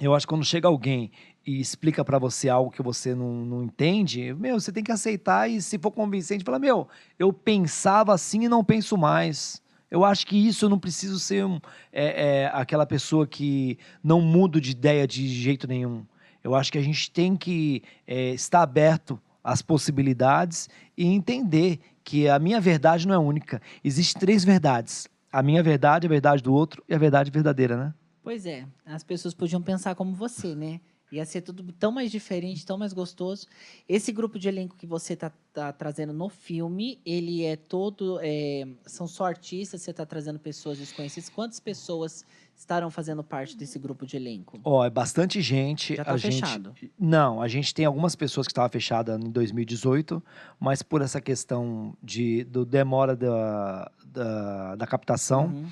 [0.01, 1.13] eu acho que quando chega alguém
[1.47, 5.49] e explica pra você algo que você não, não entende, meu, você tem que aceitar
[5.49, 9.63] e se for convincente, falar, meu, eu pensava assim e não penso mais.
[9.89, 11.61] Eu acho que isso eu não preciso ser um,
[11.93, 16.05] é, é, aquela pessoa que não mudo de ideia de jeito nenhum.
[16.43, 22.29] Eu acho que a gente tem que é, estar aberto às possibilidades e entender que
[22.29, 23.61] a minha verdade não é única.
[23.85, 25.09] Existem três verdades.
[25.33, 27.95] A minha verdade, a verdade do outro e a verdade verdadeira, né?
[28.23, 30.81] Pois é, as pessoas podiam pensar como você, né?
[31.13, 33.47] Ia ser tudo tão mais diferente, tão mais gostoso.
[33.89, 35.33] Esse grupo de elenco que você está
[35.77, 38.19] trazendo no filme, ele é todo.
[38.23, 41.29] é, são só artistas, você está trazendo pessoas desconhecidas.
[41.29, 44.61] Quantas pessoas estarão fazendo parte desse grupo de elenco?
[44.63, 45.97] Ó, é bastante gente.
[45.97, 46.75] Já tá a gente, fechado.
[46.99, 50.23] Não, a gente tem algumas pessoas que estavam fechadas em 2018,
[50.61, 55.69] mas por essa questão de do demora da, da, da captação, Uhum.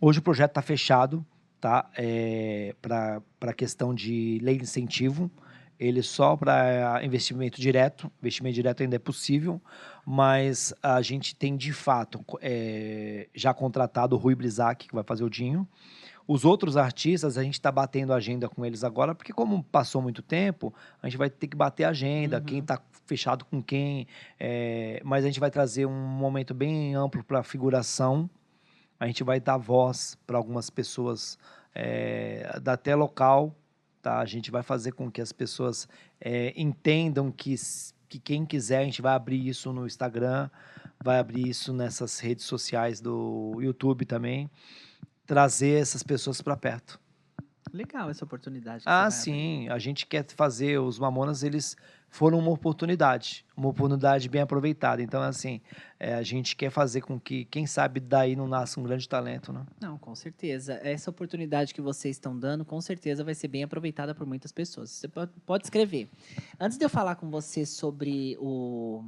[0.00, 1.24] hoje o projeto está fechado,
[1.60, 1.90] tá?
[1.96, 5.30] É, para a questão de lei de incentivo.
[5.78, 8.10] Ele só para investimento direto.
[8.20, 9.60] Investimento direto ainda é possível,
[10.04, 15.24] mas a gente tem de fato é, já contratado o Rui Blizac, que vai fazer
[15.24, 15.66] o Dinho.
[16.28, 20.22] Os outros artistas, a gente está batendo agenda com eles agora, porque como passou muito
[20.22, 22.44] tempo, a gente vai ter que bater a agenda, Uhum.
[22.44, 24.06] quem está fechado com quem.
[24.38, 28.28] é, mas a gente vai trazer um momento bem amplo para figuração.
[29.00, 31.38] A gente vai dar voz para algumas pessoas
[31.74, 33.52] é, da até local.
[34.00, 34.20] Tá?
[34.20, 35.88] A gente vai fazer com que as pessoas
[36.20, 37.54] é, entendam que,
[38.08, 40.48] que quem quiser, a gente vai abrir isso no Instagram,
[41.02, 44.48] vai abrir isso nessas redes sociais do YouTube também
[45.30, 47.00] trazer essas pessoas para perto.
[47.72, 48.82] Legal essa oportunidade.
[48.84, 49.12] Ah, abrir.
[49.12, 51.76] sim, a gente quer fazer os Mamonas, eles
[52.10, 55.00] foram uma oportunidade, uma oportunidade bem aproveitada.
[55.00, 55.60] Então, assim,
[55.98, 59.52] é, a gente quer fazer com que, quem sabe, daí não nasça um grande talento,
[59.52, 59.64] né?
[59.80, 60.80] Não, com certeza.
[60.82, 64.90] Essa oportunidade que vocês estão dando, com certeza vai ser bem aproveitada por muitas pessoas.
[64.90, 66.08] Você pode, escrever.
[66.58, 69.04] Antes de eu falar com você sobre o,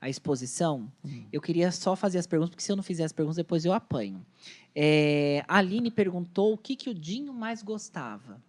[0.00, 1.24] a exposição, Hum.
[1.32, 3.72] eu queria só fazer as perguntas, porque se eu não fizer as perguntas, depois eu
[3.72, 4.24] apanho.
[4.72, 8.40] É, a Aline perguntou o que, que o Dinho mais gostava.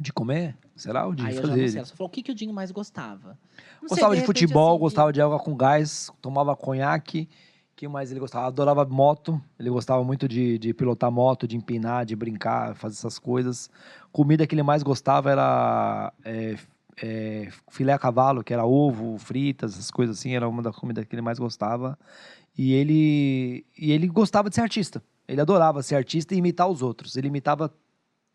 [0.00, 0.56] De comer?
[0.74, 1.06] Será?
[1.06, 1.68] Ou de Aí eu já não fazer?
[1.70, 3.38] sei, falou o que, que o Dinho mais gostava.
[3.80, 7.28] Não sei, Gostava de, repente, futebol, assim, gostava de água com gás, tomava conhaque.
[7.74, 8.46] que mais ele gostava?
[8.46, 9.40] Adorava moto.
[9.58, 13.70] Ele gostava muito de, de pilotar moto, de empinar, de brincar, fazer essas coisas.
[14.12, 16.56] Comida que ele mais gostava era é,
[17.02, 20.34] é, filé a cavalo, que era ovo, fritas, essas coisas assim.
[20.34, 21.98] Era uma das comidas que ele mais gostava.
[22.56, 25.02] E ele, e ele gostava de ser artista.
[25.28, 27.16] Ele adorava ser artista e imitar os outros.
[27.16, 27.72] Ele imitava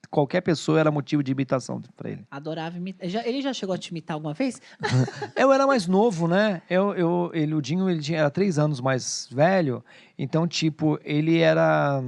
[0.10, 2.26] qualquer pessoa, era motivo de imitação para ele.
[2.32, 3.08] Adorava imitar.
[3.08, 4.62] Já- ele já chegou a te imitar alguma vez?
[5.36, 6.62] Eu era mais novo, né?
[6.70, 9.84] Eu, eu, ele, o Dinho ele tinha, era três anos mais velho,
[10.18, 12.04] então, tipo, ele era.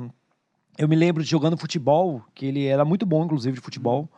[0.78, 4.10] Eu me lembro de jogando futebol, que ele era muito bom, inclusive, de futebol,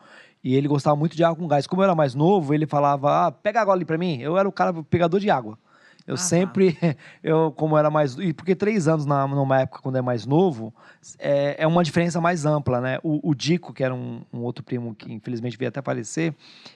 [0.42, 1.66] e ele gostava muito de água com gás.
[1.66, 4.18] Como eu era mais novo, ele falava: ah, pega água ali pra mim.
[4.20, 5.58] Eu era o cara pegador de água.
[6.06, 6.22] Eu Ah, tá.
[6.22, 6.76] sempre,
[7.22, 10.72] eu como era mais, e porque três anos na, numa época quando é mais novo,
[11.18, 12.98] é, é uma diferença mais ampla, né?
[13.02, 16.34] O, o Dico, que era um, um outro primo que infelizmente veio até falecer,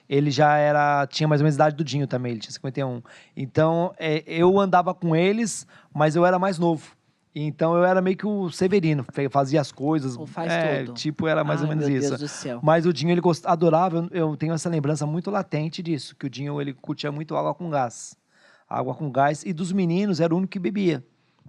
[0.09, 3.01] ele já era, tinha mais ou menos a idade do Dinho também, ele tinha 51.
[3.35, 6.95] Então, é, eu andava com eles, mas eu era mais novo.
[7.33, 10.17] Então, eu era meio que o Severino, fazia as coisas.
[10.17, 10.95] Ou faz é, tudo.
[10.95, 12.09] Tipo, era mais ou Ai, menos meu isso.
[12.09, 12.59] Deus do céu.
[12.61, 16.29] Mas o Dinho, ele adorava, eu eu tenho essa lembrança muito latente disso, que o
[16.29, 18.17] Dinho, ele curtia muito água com gás.
[18.71, 21.03] Água com gás, e dos meninos, era o único que bebia.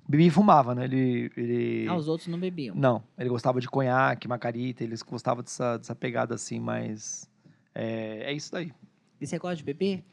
[0.08, 0.84] Bebia e fumava, né?
[0.84, 1.30] Ele...
[1.36, 1.86] ele...
[1.88, 2.74] Ah, os outros não bebiam.
[2.74, 7.30] Não, ele gostava de conhaque, macarita, eles gostavam dessa, dessa pegada assim, mas...
[7.74, 8.72] É, é isso daí.
[9.20, 10.04] E você gosta de beber?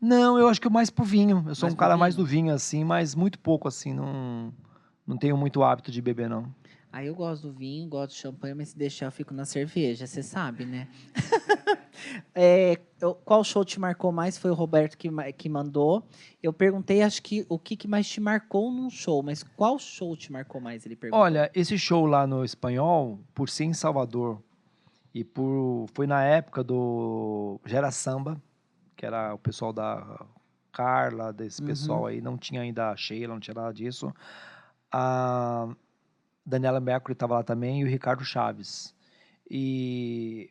[0.00, 1.44] Não, eu acho que eu mais pro vinho.
[1.46, 4.52] Eu sou Mais um cara mais do vinho, assim, mas muito pouco, assim, não...
[5.06, 6.52] Não tenho muito hábito de beber, não.
[6.90, 10.06] Aí eu gosto do vinho, gosto de champanhe, mas se deixar eu fico na cerveja,
[10.06, 10.88] você sabe, né?
[12.34, 12.76] É,
[13.24, 14.38] qual show te marcou mais?
[14.38, 16.06] Foi o Roberto que, que mandou.
[16.42, 20.16] Eu perguntei, acho que o que, que mais te marcou num show, mas qual show
[20.16, 20.84] te marcou mais?
[20.86, 21.22] Ele perguntou.
[21.24, 24.42] Olha, esse show lá no espanhol, por ser em Salvador,
[25.14, 28.40] e por foi na época do Gera Samba,
[28.96, 30.26] que era o pessoal da
[30.72, 31.66] Carla, desse Uhum.
[31.68, 34.12] pessoal aí, não tinha ainda a Sheila, não tinha nada disso.
[34.90, 35.68] A
[36.44, 38.94] Daniela Mercury estava lá também e o Ricardo Chaves.
[39.48, 40.50] E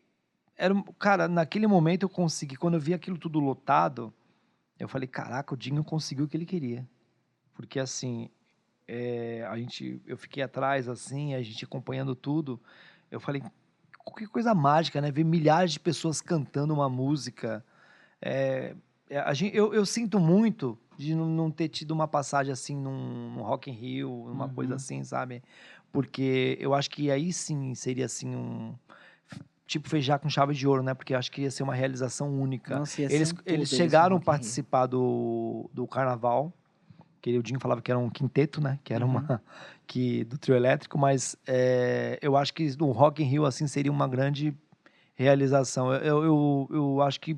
[0.58, 4.14] era, cara, naquele momento eu consegui, quando eu vi aquilo tudo lotado,
[4.80, 6.88] eu falei, caraca, o Dinho conseguiu o que ele queria.
[7.54, 8.30] Porque assim,
[8.88, 12.60] é, a gente, eu fiquei atrás assim, a gente acompanhando tudo.
[13.10, 13.42] Eu falei,
[14.18, 15.12] que coisa mágica, né?
[15.12, 17.64] Ver milhares de pessoas cantando uma música.
[18.22, 18.76] É,
[19.10, 23.32] é, a gente, eu, eu sinto muito de não, ter tido uma passagem assim num,
[23.32, 24.54] num Rock in Rio, uma Uhum.
[24.54, 25.42] coisa assim, sabe?
[25.92, 28.76] Porque eu acho que aí sim seria assim um
[29.74, 30.94] tipo feijar com chave de ouro, né?
[30.94, 32.78] Porque acho que ia ser uma realização única.
[32.80, 36.54] Nossa, ia ser Eles, um tudo, eles chegaram a participar do, do carnaval,
[37.22, 38.80] que o Dinho falava que era um quinteto, né?
[38.84, 39.12] Que era Uhum.
[39.12, 39.42] uma
[39.88, 43.92] que do trio elétrico, mas é, eu acho que no Rock in Rio assim seria
[43.92, 44.54] uma grande
[45.16, 45.94] realização.
[45.94, 47.38] Eu, eu, eu acho que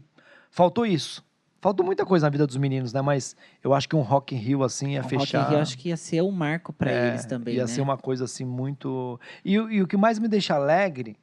[0.49, 1.23] faltou isso.
[1.61, 3.01] Faltou muita coisa na vida dos meninos, né?
[3.01, 5.49] Mas eu acho que um Rock in Rio assim ia O Rock in fechar.
[5.49, 7.67] Rio, acho que ia ser um marco para É, eles também, Ia né?
[7.67, 9.19] ser uma coisa assim muito.
[9.43, 11.17] E, e o que mais me deixa alegre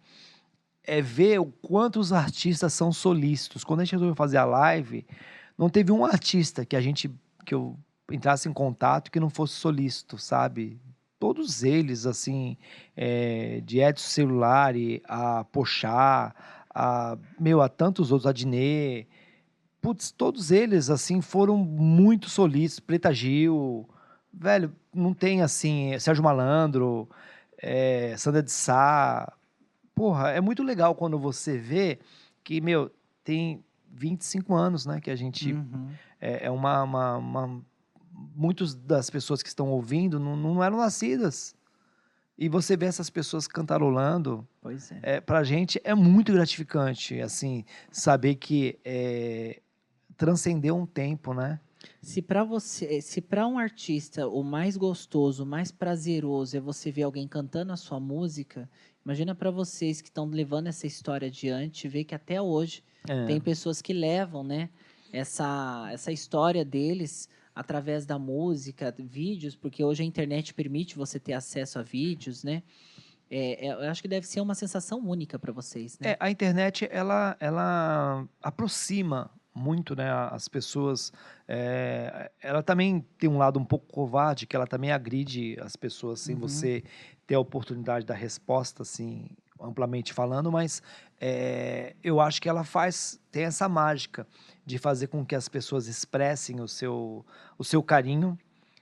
[0.85, 3.65] é ver o quanto os artistas são solícitos.
[3.65, 5.07] Quando a gente resolveu fazer a live,
[5.57, 7.11] não teve um artista que a gente
[7.45, 7.77] que eu
[8.11, 10.81] entrasse em contato que não fosse solícito, sabe?
[11.19, 12.57] Todos eles, assim,
[12.97, 16.35] é, de Edson Celulari a Pochá,
[16.75, 19.07] a, meu, a tantos outros, a Dinê,
[19.81, 22.81] putz, todos eles, assim, foram muito solícitos.
[22.81, 23.89] Preta Gil,
[24.33, 27.09] velho, não tem assim, Sérgio Malandro,
[27.59, 29.33] é, Sandra de Sá.
[29.95, 31.99] Porra, é muito legal quando você vê
[32.43, 32.91] que, meu,
[33.23, 35.91] tem 25 anos, né, que a gente Uhum.
[36.21, 37.63] é, é uma, uma, uma-
[38.35, 41.55] muitos das pessoas que estão ouvindo não, não eram nascidas.
[42.39, 44.99] E você vê essas pessoas cantarolando, Pois é.
[45.03, 49.61] é, pra gente é muito gratificante, assim, saber que é,
[50.17, 51.61] transcendeu um tempo, né?
[52.01, 56.91] Se para você, se para um artista o mais gostoso, o mais prazeroso é você
[56.91, 58.69] ver alguém cantando a sua música,
[59.05, 63.27] imagina para vocês que estão levando essa história adiante, ver que até hoje É.
[63.27, 64.71] tem pessoas que levam, né,
[65.13, 71.35] essa essa história deles através da música, vídeos, porque hoje a internet permite você ter
[71.35, 72.63] acesso a vídeos, né?
[73.31, 76.11] É, é, eu acho que deve ser uma sensação única para vocês, né?
[76.13, 81.13] É, a internet ela, ela aproxima muito né, as pessoas.
[81.47, 86.21] é, ela também tem um lado um pouco covarde, que ela também agride as pessoas
[86.21, 86.41] sem Uhum.
[86.41, 86.83] você
[87.27, 89.29] ter a oportunidade da resposta assim
[89.61, 90.83] amplamente falando, mas
[91.21, 94.27] é, eu acho que ela faz, tem essa mágica
[94.67, 97.25] de fazer com que as pessoas expressem o seu,
[97.57, 98.37] o seu carinho,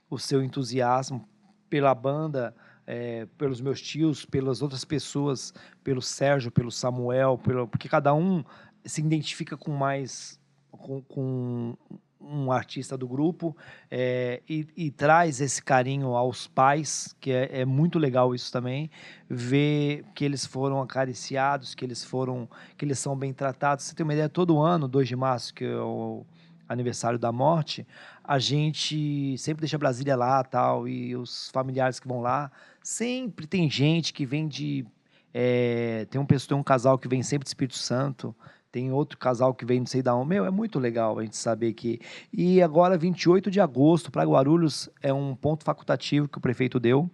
[0.09, 1.27] o seu entusiasmo
[1.69, 7.87] pela banda, é, pelos meus tios, pelas outras pessoas, pelo Sérgio, pelo Samuel, pelo, porque
[7.87, 8.43] cada um
[8.83, 10.39] se identifica com mais
[10.71, 11.77] com, com
[12.23, 13.55] um artista do grupo
[13.89, 18.89] é, e, e, traz esse carinho aos pais, que é, é, muito legal isso também,
[19.29, 22.47] ver que eles foram acariciados, que eles foram,
[22.77, 23.85] que eles são bem tratados.
[23.85, 26.25] Você tem uma ideia, todo ano, 2 de março, que é o
[26.69, 27.85] aniversário da morte,
[28.23, 32.49] a gente sempre deixa Brasília lá tal, e os familiares que vão lá,
[32.81, 34.85] sempre tem gente que vem de...
[35.33, 38.35] É, tem, um, tem um casal que vem sempre de Espírito Santo,
[38.71, 40.29] tem outro casal que vem não sei da onde.
[40.29, 41.99] Meu, é muito legal a gente saber que.
[42.31, 47.09] E agora, 28 de agosto, para Guarulhos, é um ponto facultativo que o prefeito deu,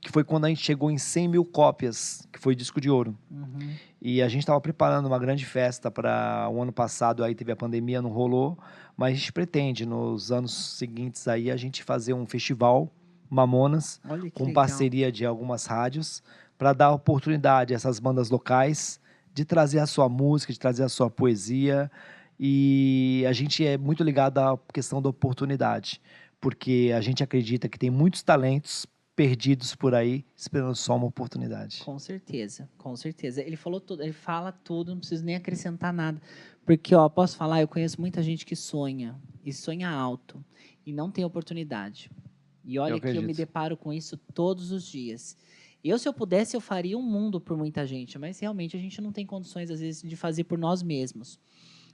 [0.00, 3.16] que foi quando a gente chegou em 100 mil cópias, que foi disco de ouro.
[3.30, 3.74] Uhum.
[4.00, 7.56] E a gente estava preparando uma grande festa para o ano passado, aí teve a
[7.56, 8.58] pandemia, não rolou,
[8.96, 12.90] mas a gente pretende, nos anos seguintes, aí, a gente fazer um festival
[13.30, 14.00] Mamonas,
[14.34, 14.52] com legal.
[14.52, 16.22] parceria de algumas rádios,
[16.56, 19.00] para dar oportunidade a essas bandas locais
[19.34, 21.90] de trazer a sua música, de trazer a sua poesia.
[22.38, 26.00] E a gente é muito ligado à questão da oportunidade,
[26.40, 31.82] porque a gente acredita que tem muitos talentos perdidos por aí, esperando só uma oportunidade.
[31.84, 33.40] Com certeza, com certeza.
[33.42, 36.20] Ele falou tudo, ele fala tudo, não preciso nem acrescentar nada.
[36.64, 39.14] Porque, ó, posso falar, eu conheço muita gente que sonha,
[39.44, 40.44] e sonha alto,
[40.84, 42.10] e não tem oportunidade.
[42.64, 45.36] E olha eu que eu me deparo com isso todos os dias.
[45.84, 49.02] Eu, se eu pudesse, eu faria um mundo por muita gente, mas realmente a gente
[49.02, 51.38] não tem condições, às vezes, de fazer por nós mesmos.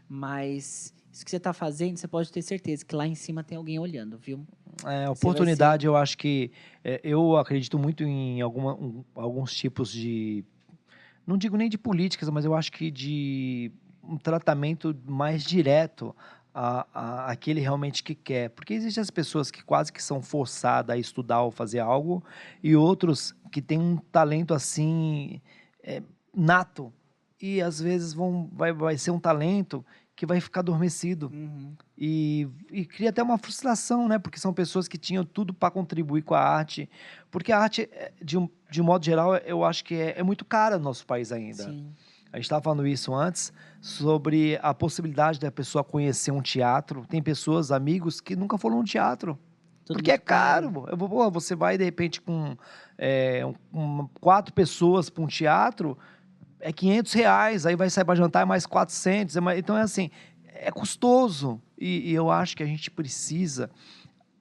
[0.09, 3.59] Mas isso que você está fazendo, você pode ter certeza que lá em cima tem
[3.59, 4.47] alguém olhando, viu?
[4.87, 5.89] É, oportunidade, ser...
[5.89, 6.53] eu acho que.
[6.85, 10.45] É, eu acredito muito em alguma, um, alguns tipos de.
[11.27, 13.73] Não digo nem de políticas, mas eu acho que de
[14.03, 16.15] um tratamento mais direto
[16.55, 18.51] a, a, aquele realmente que quer.
[18.51, 22.25] Porque existem as pessoas que quase que são forçadas a estudar ou fazer algo,
[22.63, 25.41] e outros que têm um talento assim
[25.83, 26.03] é,
[26.35, 26.93] nato.
[27.41, 31.31] E às vezes vão, vai, vai ser um talento que vai ficar adormecido.
[31.33, 31.75] Uhum.
[31.97, 34.19] E, e cria até uma frustração, né?
[34.19, 36.91] Porque são pessoas que tinham tudo para contribuir com a arte.
[37.31, 40.23] Porque a arte, é, de um, de um modo geral, eu acho que é, é
[40.23, 41.65] muito cara no nosso país ainda.
[41.65, 41.95] Sim.
[42.33, 47.05] A gente estava falando isso antes, sobre a possibilidade da pessoa conhecer um teatro.
[47.09, 49.39] Tem pessoas, amigos, que nunca foram no teatro.
[49.85, 50.87] Tudo porque é caro.
[50.89, 52.57] Eu, pô, você vai, de repente, com
[52.97, 53.45] é,
[53.75, 55.99] um, quatro pessoas para um teatro,
[56.61, 57.67] é 500 reais.
[57.67, 59.37] Aí vai sair para jantar é mais 400.
[59.37, 60.09] É mais, então, é assim,
[60.47, 61.61] é custoso.
[61.77, 63.69] E, e eu acho que a gente precisa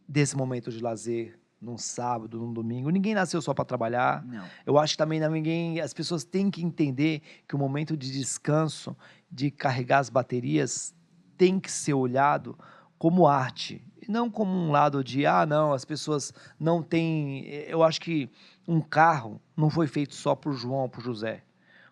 [0.07, 2.89] desse momento de lazer, num sábado, num domingo.
[2.89, 4.25] Ninguém nasceu só para trabalhar.
[4.25, 4.45] Não.
[4.65, 8.95] Eu acho que também ninguém, as pessoas têm que entender que o momento de descanso,
[9.29, 10.95] de carregar as baterias,
[11.37, 12.57] tem que ser olhado
[12.97, 17.81] como arte, e não como um lado de ah, não, as pessoas não têm, eu
[17.81, 18.29] acho que
[18.67, 21.43] um carro não foi feito só para o João, para o José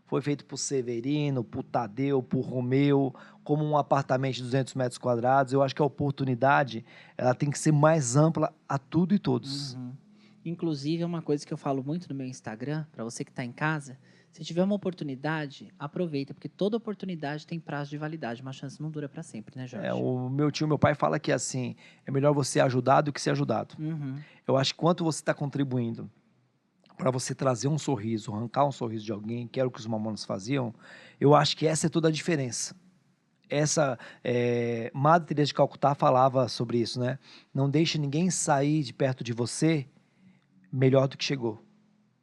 [0.07, 3.13] foi feito por Severino, por Tadeu, por Romeu,
[3.47, 5.53] como um apartamento de 200 metros quadrados.
[5.53, 6.83] Eu acho que a oportunidade
[7.17, 9.73] ela tem que ser mais ampla a tudo e todos.
[9.73, 9.93] Uhum.
[10.43, 13.45] Inclusive, é uma coisa que eu falo muito no meu Instagram, para você que está
[13.45, 13.97] em casa,
[14.33, 18.91] se tiver uma oportunidade, aproveita, porque toda oportunidade tem prazo de validade, uma chance não
[18.91, 19.87] dura para sempre, né, Jorge?
[19.87, 21.73] É, o meu tio, meu pai fala que assim,
[22.05, 23.75] é melhor você ajudar do que ser ajudado.
[23.79, 24.19] Uhum.
[24.45, 26.11] Eu acho que quanto você está contribuindo
[26.97, 29.87] para você trazer um sorriso, arrancar um sorriso de alguém, que era o que os
[29.87, 30.75] mamonas faziam,
[31.17, 32.75] eu acho que essa é toda a diferença.
[33.49, 37.17] Essa é, Madre Teresa de Calcutá falava sobre isso, né?
[37.53, 39.87] Não deixe ninguém sair de perto de você
[40.71, 41.63] melhor do que chegou.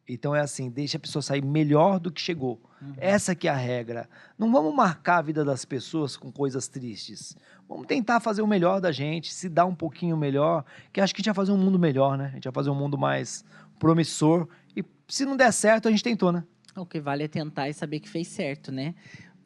[0.06, 2.60] Então é assim, deixe a pessoa sair melhor do que chegou.
[2.80, 2.92] Uhum.
[2.98, 4.08] Essa que é a regra.
[4.38, 7.34] Não vamos marcar a vida das pessoas com coisas tristes.
[7.66, 11.18] Vamos tentar fazer o melhor da gente, se dar um pouquinho melhor, que acho que
[11.18, 12.26] a gente vai fazer um mundo melhor, né?
[12.26, 13.44] A gente vai fazer um mundo mais
[13.78, 14.46] promissor
[14.76, 16.44] e se não der certo, a gente tentou, né?
[16.76, 18.94] O que vale é tentar e saber que fez certo, né?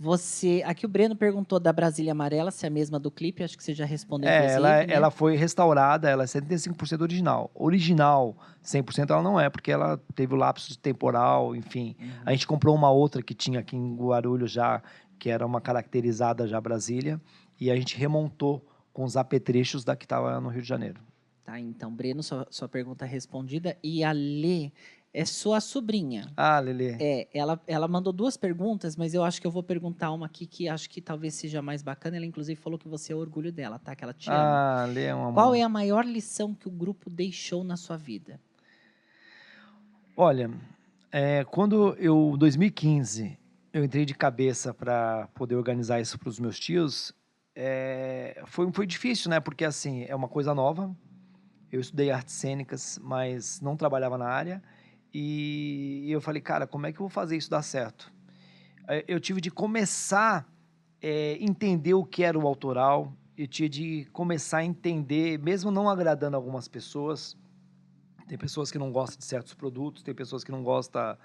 [0.01, 3.57] Você, aqui o Breno perguntou da Brasília Amarela, se é a mesma do clipe, acho
[3.57, 4.31] que você já respondeu.
[4.31, 4.87] É, ela, né?
[4.89, 7.51] ela foi restaurada, ela é 75% original.
[7.53, 11.97] Original, 100% ela não é, porque ela teve o lapso temporal, enfim.
[11.99, 12.11] Uhum.
[12.25, 14.81] A gente comprou uma outra que tinha aqui em Guarulhos já,
[15.19, 17.20] que era uma caracterizada já Brasília,
[17.61, 21.01] e a gente remontou com os apetrechos da que estava no Rio de Janeiro.
[21.49, 23.75] Tá, então, Breno, sua, sua pergunta respondida.
[23.83, 24.70] E a Lê
[25.13, 26.27] é sua sobrinha.
[26.37, 26.97] Ah, Lelê.
[27.01, 30.47] É, ela, ela mandou duas perguntas, mas eu acho que eu vou perguntar uma aqui
[30.47, 32.17] que acho que talvez seja mais bacana.
[32.17, 33.97] Ela, inclusive, falou que você é o orgulho dela, tá?
[33.97, 34.83] Que ela te ama.
[34.83, 35.35] Ah, Lê é um amor.
[35.35, 38.41] Qual é a maior lição que o grupo deixou na sua vida?
[40.17, 40.51] Olha,
[41.11, 43.39] É, quando eu, em 2015,
[43.73, 47.15] eu entrei de cabeça para poder organizar isso para os meus tios,
[47.57, 49.41] é, foi, foi difícil, né?
[49.41, 50.95] Porque, assim, é uma coisa nova.
[51.73, 54.63] Eu estudei artes cênicas, mas não trabalhava na área.
[55.20, 58.12] E eu falei, cara, como é que eu vou fazer isso dar certo?
[58.86, 60.45] É, eu tive de começar a
[61.03, 65.90] é, entender o que era o autoral, eu tinha de começar a entender, mesmo não
[65.90, 67.36] agradando algumas pessoas.
[68.28, 71.16] Tem pessoas que não gostam de certos produtos, tem pessoas que não gostam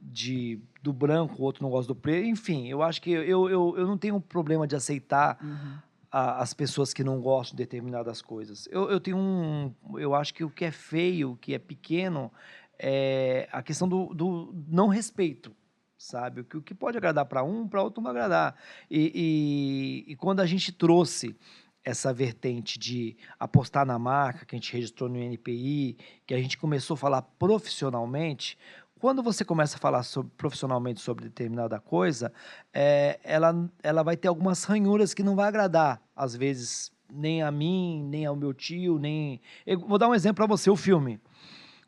[0.00, 2.26] de, do branco, outro não gosta do preto.
[2.26, 5.78] Enfim, eu acho que eu, eu, eu não tenho um problema de aceitar uhum.
[6.10, 8.66] a, as pessoas que não gostam de determinadas coisas.
[8.70, 9.74] Eu, eu tenho um.
[9.98, 12.32] Eu acho que o que é feio, o que é pequeno,
[12.78, 15.54] é a questão do, do não respeito
[15.96, 16.42] sabe?
[16.42, 18.54] O que, o que pode agradar para um, para outro não agradar.
[18.90, 21.34] E, e, e, quando a gente trouxe
[21.82, 25.96] essa vertente de apostar na marca, que a gente registrou no NPI,
[26.26, 28.58] que a gente começou a falar profissionalmente,
[28.98, 32.32] quando você começa a falar sobre, profissionalmente sobre determinada coisa,
[32.72, 37.50] é, ela, ela vai ter algumas ranhuras que não vai agradar, às vezes, nem a
[37.50, 39.42] mim, nem ao meu tio, nem...
[39.66, 41.20] Eu vou dar um exemplo para você, o filme.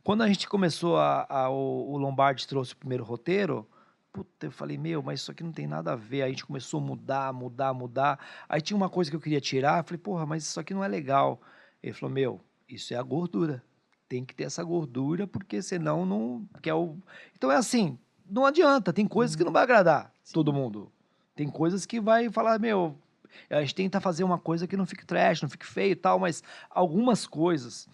[0.07, 3.69] Quando a gente começou, a, a o, o Lombardi trouxe o primeiro roteiro,
[4.13, 6.23] puta, eu falei, meu, mas isso aqui não tem nada a ver.
[6.23, 8.21] Aí a gente começou a mudar, mudar, mudar.
[8.49, 10.85] Aí tinha uma coisa que eu queria tirar, eu falei, porra, mas isso aqui não
[10.85, 11.41] é legal.
[11.83, 13.65] Ele falou, meu, isso é a gordura.
[14.09, 16.97] Tem que ter essa gordura, porque senão não quer o.
[17.35, 17.99] Então é assim,
[18.31, 20.35] não adianta, tem coisas que não vai agradar Sim.
[20.35, 20.93] todo mundo.
[21.35, 22.97] Tem coisas que vai falar, meu,
[23.51, 26.21] a gente tenta fazer uma coisa que não fique trash, não fique feio e tal,
[26.21, 27.89] mas algumas coisas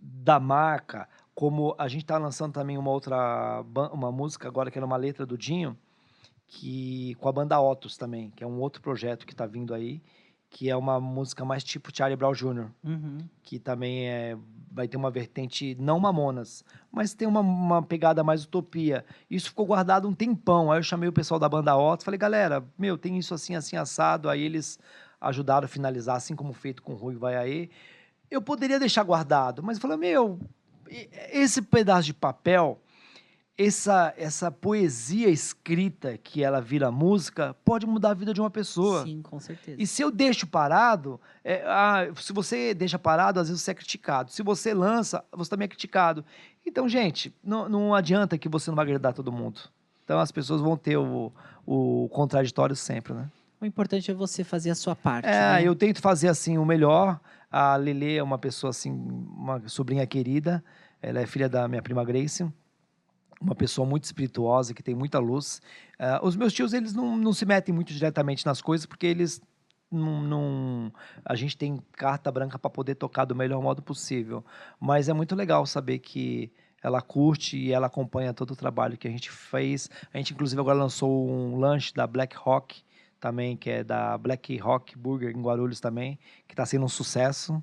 [0.00, 1.08] da marca,
[1.38, 5.24] como a gente está lançando também uma outra uma música agora que era uma letra
[5.24, 5.78] do Dinho,
[6.48, 10.02] que com a banda Otos também, que é um outro projeto que está vindo aí,
[10.50, 13.18] que é uma música mais tipo Charlie Brown Jr., uhum.
[13.40, 14.36] que também é,
[14.68, 19.04] vai ter uma vertente não Mamonas, mas tem uma, uma, pegada mais utopia.
[19.30, 20.72] Isso ficou guardado um tempão.
[20.72, 23.76] Aí eu chamei o pessoal da banda Otos, falei, galera, meu, tem isso assim, assim,
[23.76, 24.28] assado.
[24.28, 24.76] Aí eles
[25.20, 27.68] ajudaram a finalizar, assim como feito com o Rui Vaiaê.
[28.28, 30.40] Eu poderia deixar guardado, mas eu falei, meu,
[31.32, 32.80] esse pedaço de papel,
[33.58, 39.04] essa, essa poesia escrita que ela vira música, pode mudar a vida de uma pessoa.
[39.04, 39.82] Sim, com certeza.
[39.82, 43.74] E se eu deixo parado, é, ah, se você deixa parado, às vezes você é
[43.74, 44.30] criticado.
[44.30, 46.24] Se você lança, você também é criticado.
[46.64, 49.60] Então, gente, não, não adianta que você não vai agradar todo mundo.
[50.04, 51.32] Então, as pessoas vão ter o,
[51.66, 53.28] o contraditório sempre, né?
[53.60, 55.26] O importante é você fazer a sua parte.
[55.26, 55.62] É, né?
[55.64, 57.18] eu tento fazer assim o melhor.
[57.50, 60.62] A Lele é uma pessoa assim, uma sobrinha querida.
[61.00, 62.46] Ela é filha da minha prima Grace,
[63.40, 65.62] uma pessoa muito espirituosa, que tem muita luz.
[65.98, 69.40] Uh, os meus tios, eles não, não se metem muito diretamente nas coisas, porque eles
[69.90, 70.92] não, não,
[71.24, 74.44] a gente tem carta branca para poder tocar do melhor modo possível.
[74.78, 76.52] Mas é muito legal saber que
[76.82, 79.88] ela curte e ela acompanha todo o trabalho que a gente fez.
[80.12, 82.82] A gente, inclusive, agora lançou um lanche da Black Rock
[83.20, 87.62] também, que é da Black Rock Burger em Guarulhos também, que está sendo um sucesso.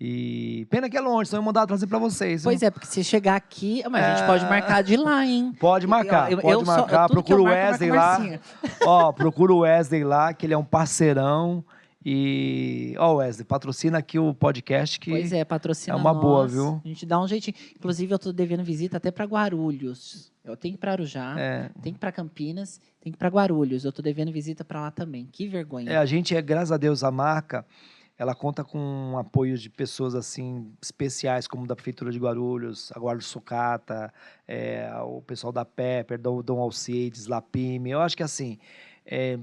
[0.00, 2.44] E pena que é longe, senão eu mandar trazer para vocês.
[2.44, 4.48] Pois é, porque se chegar aqui, mas a gente pode é.
[4.48, 5.52] marcar de lá, hein?
[5.58, 7.08] Pode marcar, eu, eu, pode eu marcar.
[7.08, 8.20] Só, procura o Wesley lá.
[8.86, 11.64] Ó, procura o Wesley lá, que ele é um parceirão.
[12.04, 16.22] E, ó, Wesley, patrocina aqui o podcast que Pois é, patrocina É uma nós.
[16.22, 16.80] boa, viu?
[16.82, 17.56] A gente dá um jeitinho.
[17.76, 20.32] Inclusive, eu tô devendo visita até para Guarulhos.
[20.52, 21.70] Eu tenho que ir para Arujá, é.
[21.82, 23.84] tenho que ir para Campinas, tenho que ir para Guarulhos.
[23.84, 25.28] Eu tô devendo visita para lá também.
[25.30, 25.90] Que vergonha.
[25.90, 27.64] É, a gente é, graças a Deus, a marca
[28.18, 33.26] ela conta com apoio de pessoas assim especiais, como da Prefeitura de Guarulhos, a Guarulhos
[33.26, 34.12] Sucata,
[34.46, 37.90] é, o pessoal da Pepper, Dom, Dom Alcides, Lapime.
[37.90, 38.58] Eu acho que assim,
[39.06, 39.38] é,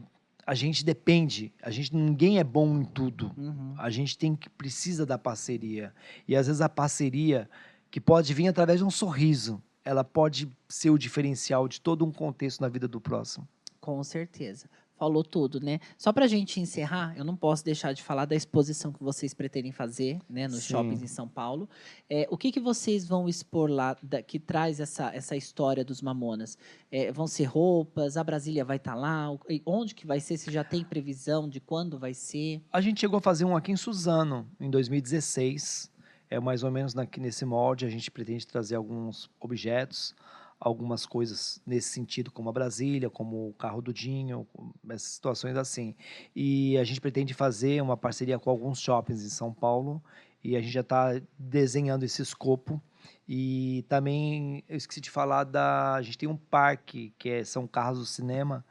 [0.46, 3.32] a gente depende, a gente ninguém é bom em tudo.
[3.38, 3.76] Uhum.
[3.78, 5.94] A gente tem que precisa da parceria.
[6.28, 7.50] E às vezes a parceria
[7.90, 12.12] que pode vir através de um sorriso, ela pode ser o diferencial de todo um
[12.12, 13.48] contexto na vida do próximo.
[13.80, 14.68] Com certeza
[14.98, 15.80] falou tudo, né?
[15.98, 19.34] Só para a gente encerrar, eu não posso deixar de falar da exposição que vocês
[19.34, 20.74] pretendem fazer, né, nos Sim.
[20.74, 21.70] shoppings em São Paulo.
[22.10, 26.02] É, o que, que vocês vão expor lá da, que traz essa, essa história dos
[26.02, 26.58] Mamonas?
[26.92, 28.18] É, vão ser roupas?
[28.18, 29.28] A Brasília vai estar tá lá?
[29.66, 30.38] Onde que vai ser?
[30.38, 32.62] Se já tem previsão de quando vai ser?
[32.72, 35.92] A gente chegou a fazer um aqui em Suzano, em 2016.
[36.30, 37.86] É mais ou menos aqui nesse molde.
[37.86, 40.16] A gente pretende trazer alguns objetos
[40.60, 44.48] algumas coisas nesse sentido, como a Brasília, como o carro do Dinho,
[44.90, 45.96] essas situações assim.
[46.36, 50.02] E a gente pretende fazer uma parceria com alguns shoppings em São Paulo
[50.44, 52.82] e a gente já está desenhando esse escopo.
[53.28, 55.96] E também eu esqueci de falar da.
[55.96, 58.66] A gente tem um parque que é, são carros do cinema,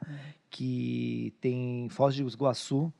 [0.49, 2.91] que tem Foz de Iguaçu,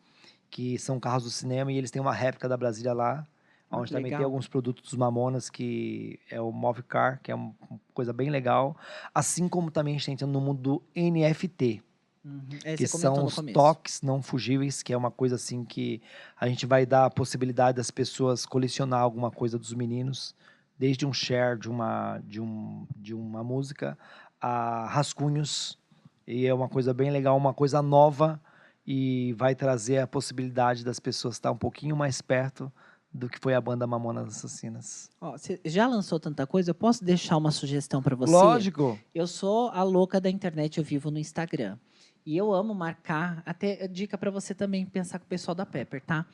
[0.50, 3.28] que são carros do cinema, e eles têm uma réplica da Brasília lá
[3.76, 7.54] onde também tem alguns produtos dos Mamonas, que é o Movecar, que é uma
[7.94, 8.76] coisa bem legal.
[9.14, 11.82] Assim como também a gente está entrando no mundo do NFT,
[12.26, 12.42] Uhum.
[12.64, 16.02] É, que são os toques não fugíveis, que é uma coisa assim que
[16.40, 20.34] a gente vai dar a possibilidade das pessoas colecionar alguma coisa dos meninos,
[20.76, 23.96] desde um share de uma, de um, de uma música
[24.42, 25.78] a rascunhos.
[26.26, 28.42] E é uma coisa bem legal, uma coisa nova
[28.88, 32.72] e vai trazer a possibilidade das pessoas estar um pouquinho mais perto
[33.16, 35.10] do que foi a banda Mamonas Assassinas.
[35.22, 36.72] Ó, você já lançou tanta coisa?
[36.72, 38.32] Eu posso deixar uma sugestão para você?
[38.34, 39.00] Lógico.
[39.14, 41.78] Eu sou a louca da internet, eu vivo no Instagram.
[42.26, 46.04] E eu amo marcar, até dica para você também pensar com o pessoal da Pepper,
[46.04, 46.26] tá?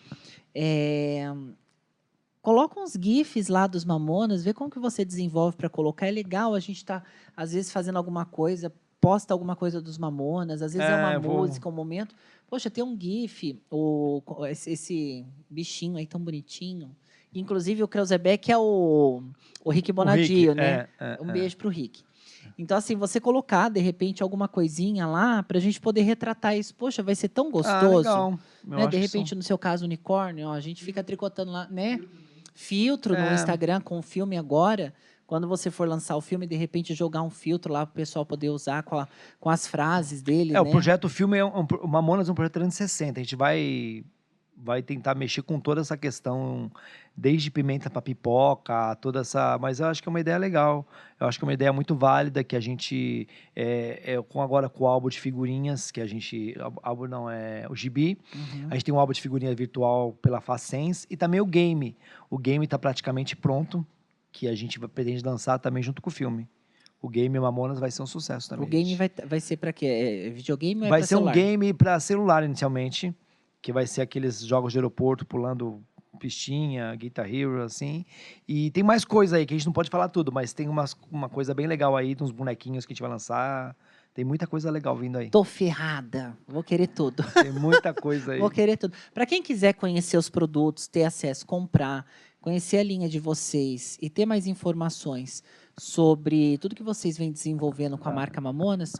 [0.56, 1.32] É,
[2.41, 6.08] coloca uns GIFs lá dos Mamonas, vê como que você desenvolve para colocar.
[6.08, 7.03] É legal, a gente tá,
[7.36, 11.20] às vezes, fazendo alguma coisa, posta alguma coisa dos Mamonas, às vezes é, É, uma
[11.20, 12.16] vou- música, um momento.
[12.52, 16.94] Poxa, tem um GIF, o, esse, bichinho aí tão bonitinho.
[17.34, 19.23] Inclusive, o Kreuzebeck é o,
[19.64, 20.90] o Rick Bonadio, O Rick, né?
[20.99, 21.32] é, é, Um é.
[21.32, 22.03] beijo pro Rick.
[22.57, 26.76] Então, assim, você colocar, de repente, alguma coisinha lá, pra gente poder retratar isso.
[26.76, 28.10] Poxa, vai ser tão Ah, gostoso.
[28.10, 28.88] Eu né?
[28.88, 32.02] De repente, no seu caso, unicórnio, ó, a gente fica tricotando lá, né?
[32.53, 33.34] Filtro no É.
[33.34, 34.94] Instagram com o filme agora.
[35.32, 38.26] Quando você for lançar o filme, de repente jogar um filtro lá para o pessoal
[38.26, 39.08] poder usar com, a-
[39.40, 40.49] com as frases dele.
[40.49, 40.60] É, né?
[40.60, 43.18] o projeto filme é um, o Mamonas é um projeto 360.
[43.18, 44.03] A gente vai
[44.58, 46.70] vai tentar mexer com toda essa questão,
[47.16, 49.58] desde pimenta para pipoca, toda essa.
[49.58, 50.86] Mas eu acho que é uma ideia legal.
[51.18, 53.26] Eu acho que é uma ideia muito válida que a gente
[53.56, 57.66] é, é, com agora com o álbum de figurinhas que a gente álbum não é
[57.70, 58.18] o Gibi.
[58.36, 58.68] Uhum.
[58.70, 61.95] A gente tem um álbum de figurinha virtual pela Facens e também o game.
[62.30, 63.88] O game está praticamente pronto,
[64.32, 66.48] que a gente pretende lançar também junto com o filme.
[67.02, 68.66] O game Mamonas vai ser um sucesso também.
[68.66, 69.86] O game vai, vai ser para quê?
[70.28, 71.32] É videogame ou é Vai ser celular?
[71.32, 73.16] um game para celular inicialmente,
[73.62, 75.82] que vai ser aqueles jogos de aeroporto pulando
[76.20, 78.06] pistinha, Guitar Hero, assim.
[78.48, 80.95] E tem mais coisa aí, que a gente não pode falar tudo, mas tem umas,
[81.12, 83.76] uma coisa bem legal aí, de uns bonequinhos que a gente vai lançar.
[84.14, 85.30] Tem muita coisa legal vindo aí.
[85.30, 86.38] Tô ferrada.
[86.48, 87.24] Vou querer tudo.
[87.34, 88.40] Tem muita coisa aí.
[88.40, 88.94] Vou querer tudo.
[89.14, 92.06] Para quem quiser conhecer os produtos, ter acesso, comprar,
[92.41, 95.43] conhecer a linha de vocês e ter mais informações
[95.77, 98.15] sobre tudo que vocês vêm desenvolvendo com a Tá.
[98.15, 98.93] marca Mamonas,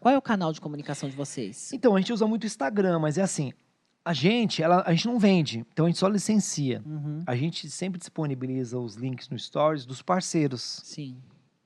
[0.00, 1.72] qual é o canal de comunicação de vocês?
[1.72, 3.52] Então, a gente usa muito o Instagram, mas é assim,
[4.04, 6.82] a gente, ela, a gente não vende, então a gente só licencia.
[6.86, 10.80] Uhum, A gente sempre disponibiliza os links no Stories dos parceiros.
[10.84, 11.16] Sim.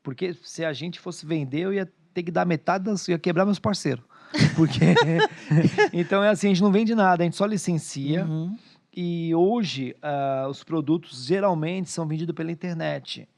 [0.02, 3.06] Porque se a gente fosse vender, eu ia ter que dar metade das.
[3.08, 4.04] Ia quebrar meus parceiros.
[4.56, 4.80] Porque.
[5.92, 8.24] então é assim, a gente não vende nada, a gente só licencia.
[8.24, 8.56] Uhum.
[9.00, 13.28] E hoje, ah, os produtos geralmente são vendidos pela internet.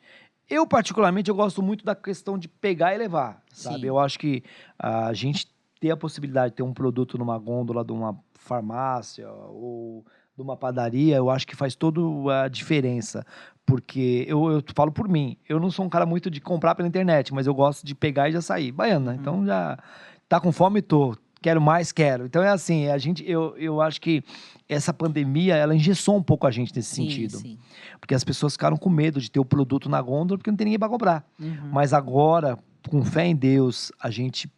[0.48, 3.80] Eu, particularmente, eu gosto muito da questão de pegar e levar, sabe?
[3.80, 3.86] Sim.
[3.86, 4.42] Eu acho que
[4.78, 5.46] ah, a gente
[5.78, 10.02] ter a possibilidade de ter um produto numa gôndola de uma farmácia ou
[10.34, 12.00] de uma padaria, eu acho que faz toda
[12.42, 13.22] a diferença.
[13.66, 16.88] Porque eu, eu falo por mim, eu não sou um cara muito de comprar pela
[16.88, 18.72] internet, mas eu gosto de pegar e já sair.
[18.72, 19.16] Baiana, Uhum.
[19.20, 19.78] então já
[20.26, 21.14] tá com fome, tô.
[21.42, 22.26] Quero mais, quero.
[22.26, 24.22] Então é assim, a gente, eu, eu acho que
[24.68, 27.38] essa pandemia, ela engessou um pouco a gente nesse Sim, sentido.
[27.38, 27.58] sim.
[27.98, 30.66] Porque as pessoas ficaram com medo de ter o produto na gôndola porque não tem
[30.66, 31.24] ninguém para comprar.
[31.38, 31.70] Uhum.
[31.72, 32.58] Mas agora,
[32.88, 34.50] com fé em Deus, a gente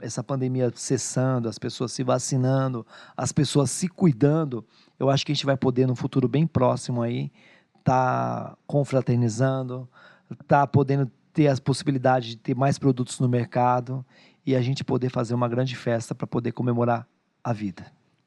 [0.00, 2.84] essa pandemia cessando, as pessoas se vacinando,
[3.16, 4.64] as pessoas se cuidando,
[4.98, 7.30] eu acho que a gente vai poder no futuro bem próximo aí
[7.82, 9.88] tá confraternizando,
[10.46, 14.04] tá podendo ter as possibilidades de ter mais produtos no mercado
[14.44, 17.06] e a gente poder fazer uma grande festa para poder comemorar
[17.44, 17.84] a vida.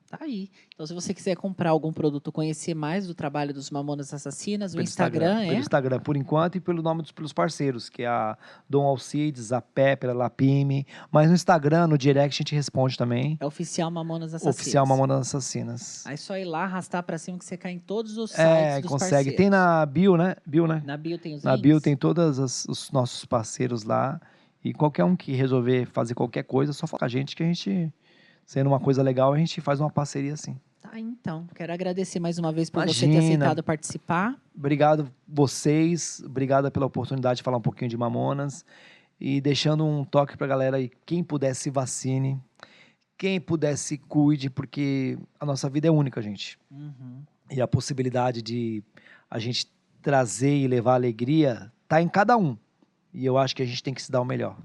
[0.07, 0.51] Tá aí.
[0.71, 4.75] Então, se você quiser comprar algum produto, conhecer mais do trabalho dos Mamonas Assassinas, o
[4.75, 8.07] Pelo Instagram, é Pelo Instagram, por enquanto, e pelo nome dos pelos parceiros, que é
[8.07, 8.37] a
[8.69, 10.85] Dom Alcides, a Pepper, a Lapime.
[11.11, 13.35] Mas no Instagram, no direct, a gente responde também.
[13.41, 14.55] é oficial Mamonas Assassinas.
[14.55, 16.05] Oficial Mamonas Assassinas.
[16.05, 18.45] Aí é só ir lá, arrastar pra cima que você cai em todos os sites
[18.45, 18.99] É, consegue.
[19.09, 19.35] parceiros.
[19.37, 20.35] Tem na bio, né?
[20.45, 20.83] Bio, né?
[20.85, 21.63] Na bio tem os Na links?
[21.63, 24.21] bio tem todos os nossos parceiros lá.
[24.65, 27.45] E qualquer um que resolver fazer qualquer coisa, só fala com a gente que a
[27.45, 27.93] gente,
[28.43, 30.59] sendo uma coisa legal, a gente faz uma parceria assim.
[30.81, 31.45] Tá, então.
[31.53, 33.35] Quero agradecer mais uma vez por você ter Imagina.
[33.35, 34.35] aceitado participar.
[34.57, 38.65] Obrigado vocês, obrigado pela oportunidade de falar um pouquinho de Mamonas
[39.19, 42.41] e deixando um toque pra galera aí, quem puder se vacine,
[43.19, 46.57] quem puder se cuide, porque a nossa vida é única, gente.
[46.71, 47.21] Uhum.
[47.51, 48.83] E a possibilidade de
[49.29, 49.71] a gente
[50.01, 52.57] trazer e levar alegria tá em cada um.
[53.15, 54.57] E eu acho que a gente tem que se dar o melhor.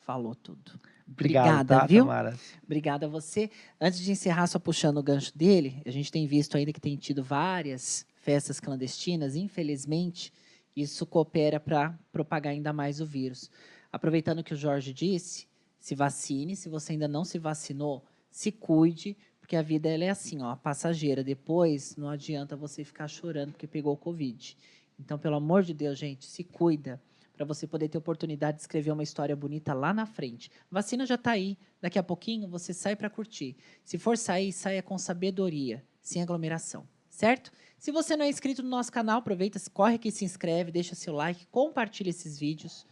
[0.00, 0.72] Falou tudo.
[1.08, 2.04] Obrigado, Obrigada, tá, viu?
[2.04, 2.38] Tamara?
[2.64, 3.50] Obrigada a você.
[3.80, 6.96] Antes de encerrar, só puxando o gancho dele, a gente tem visto ainda que tem
[6.96, 9.36] tido várias festas clandestinas.
[9.36, 10.32] Infelizmente,
[10.74, 13.50] isso coopera para propagar ainda mais o vírus.
[13.92, 15.46] Aproveitando o que o Jorge disse,
[15.78, 16.56] se vacine.
[16.56, 20.40] Se você ainda não se vacinou, se cuide, porque porque a vida ela é assim,
[20.40, 21.22] ó, passageira.
[21.22, 24.56] Depois não adianta você ficar chorando porque pegou o Covid.
[24.98, 26.98] Então, pelo amor de Deus, gente, se cuida
[27.42, 30.48] para você poder ter oportunidade de escrever uma história bonita lá na frente.
[30.70, 31.58] A vacina já está aí.
[31.80, 33.56] Daqui a pouquinho você sai para curtir.
[33.84, 37.50] Se for sair, saia com sabedoria, sem aglomeração, certo?
[37.80, 41.12] Se você não é inscrito no nosso canal, aproveita, corre aqui, se inscreve, deixa seu
[41.14, 42.86] like, compartilha esses vídeos,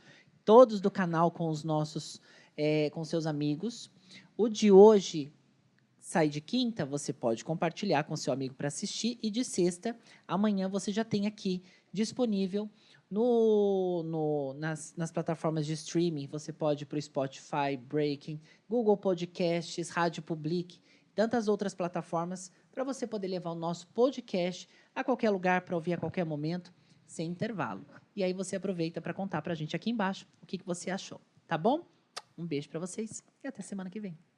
[0.44, 2.20] todos do canal com os nossos,
[2.56, 3.89] é, com seus amigos.
[4.36, 5.32] O de hoje
[6.01, 9.97] sai de quinta, você pode compartilhar com seu amigo para assistir e de sexta,
[10.27, 11.62] amanhã você já tem aqui
[11.93, 12.68] disponível
[13.10, 16.26] no, no, nas, nas plataformas de streaming.
[16.28, 20.80] Você pode ir para o Spotify, Breaking, Google Podcasts, Rádio Public,
[21.14, 25.94] tantas outras plataformas para você poder levar o nosso podcast a qualquer lugar para ouvir
[25.94, 26.72] a qualquer momento,
[27.06, 27.84] sem intervalo.
[28.14, 30.90] E aí você aproveita para contar para a gente aqui embaixo o que, que você
[30.90, 31.86] achou, tá bom?
[32.38, 34.30] Um beijo para vocês e até semana que vem.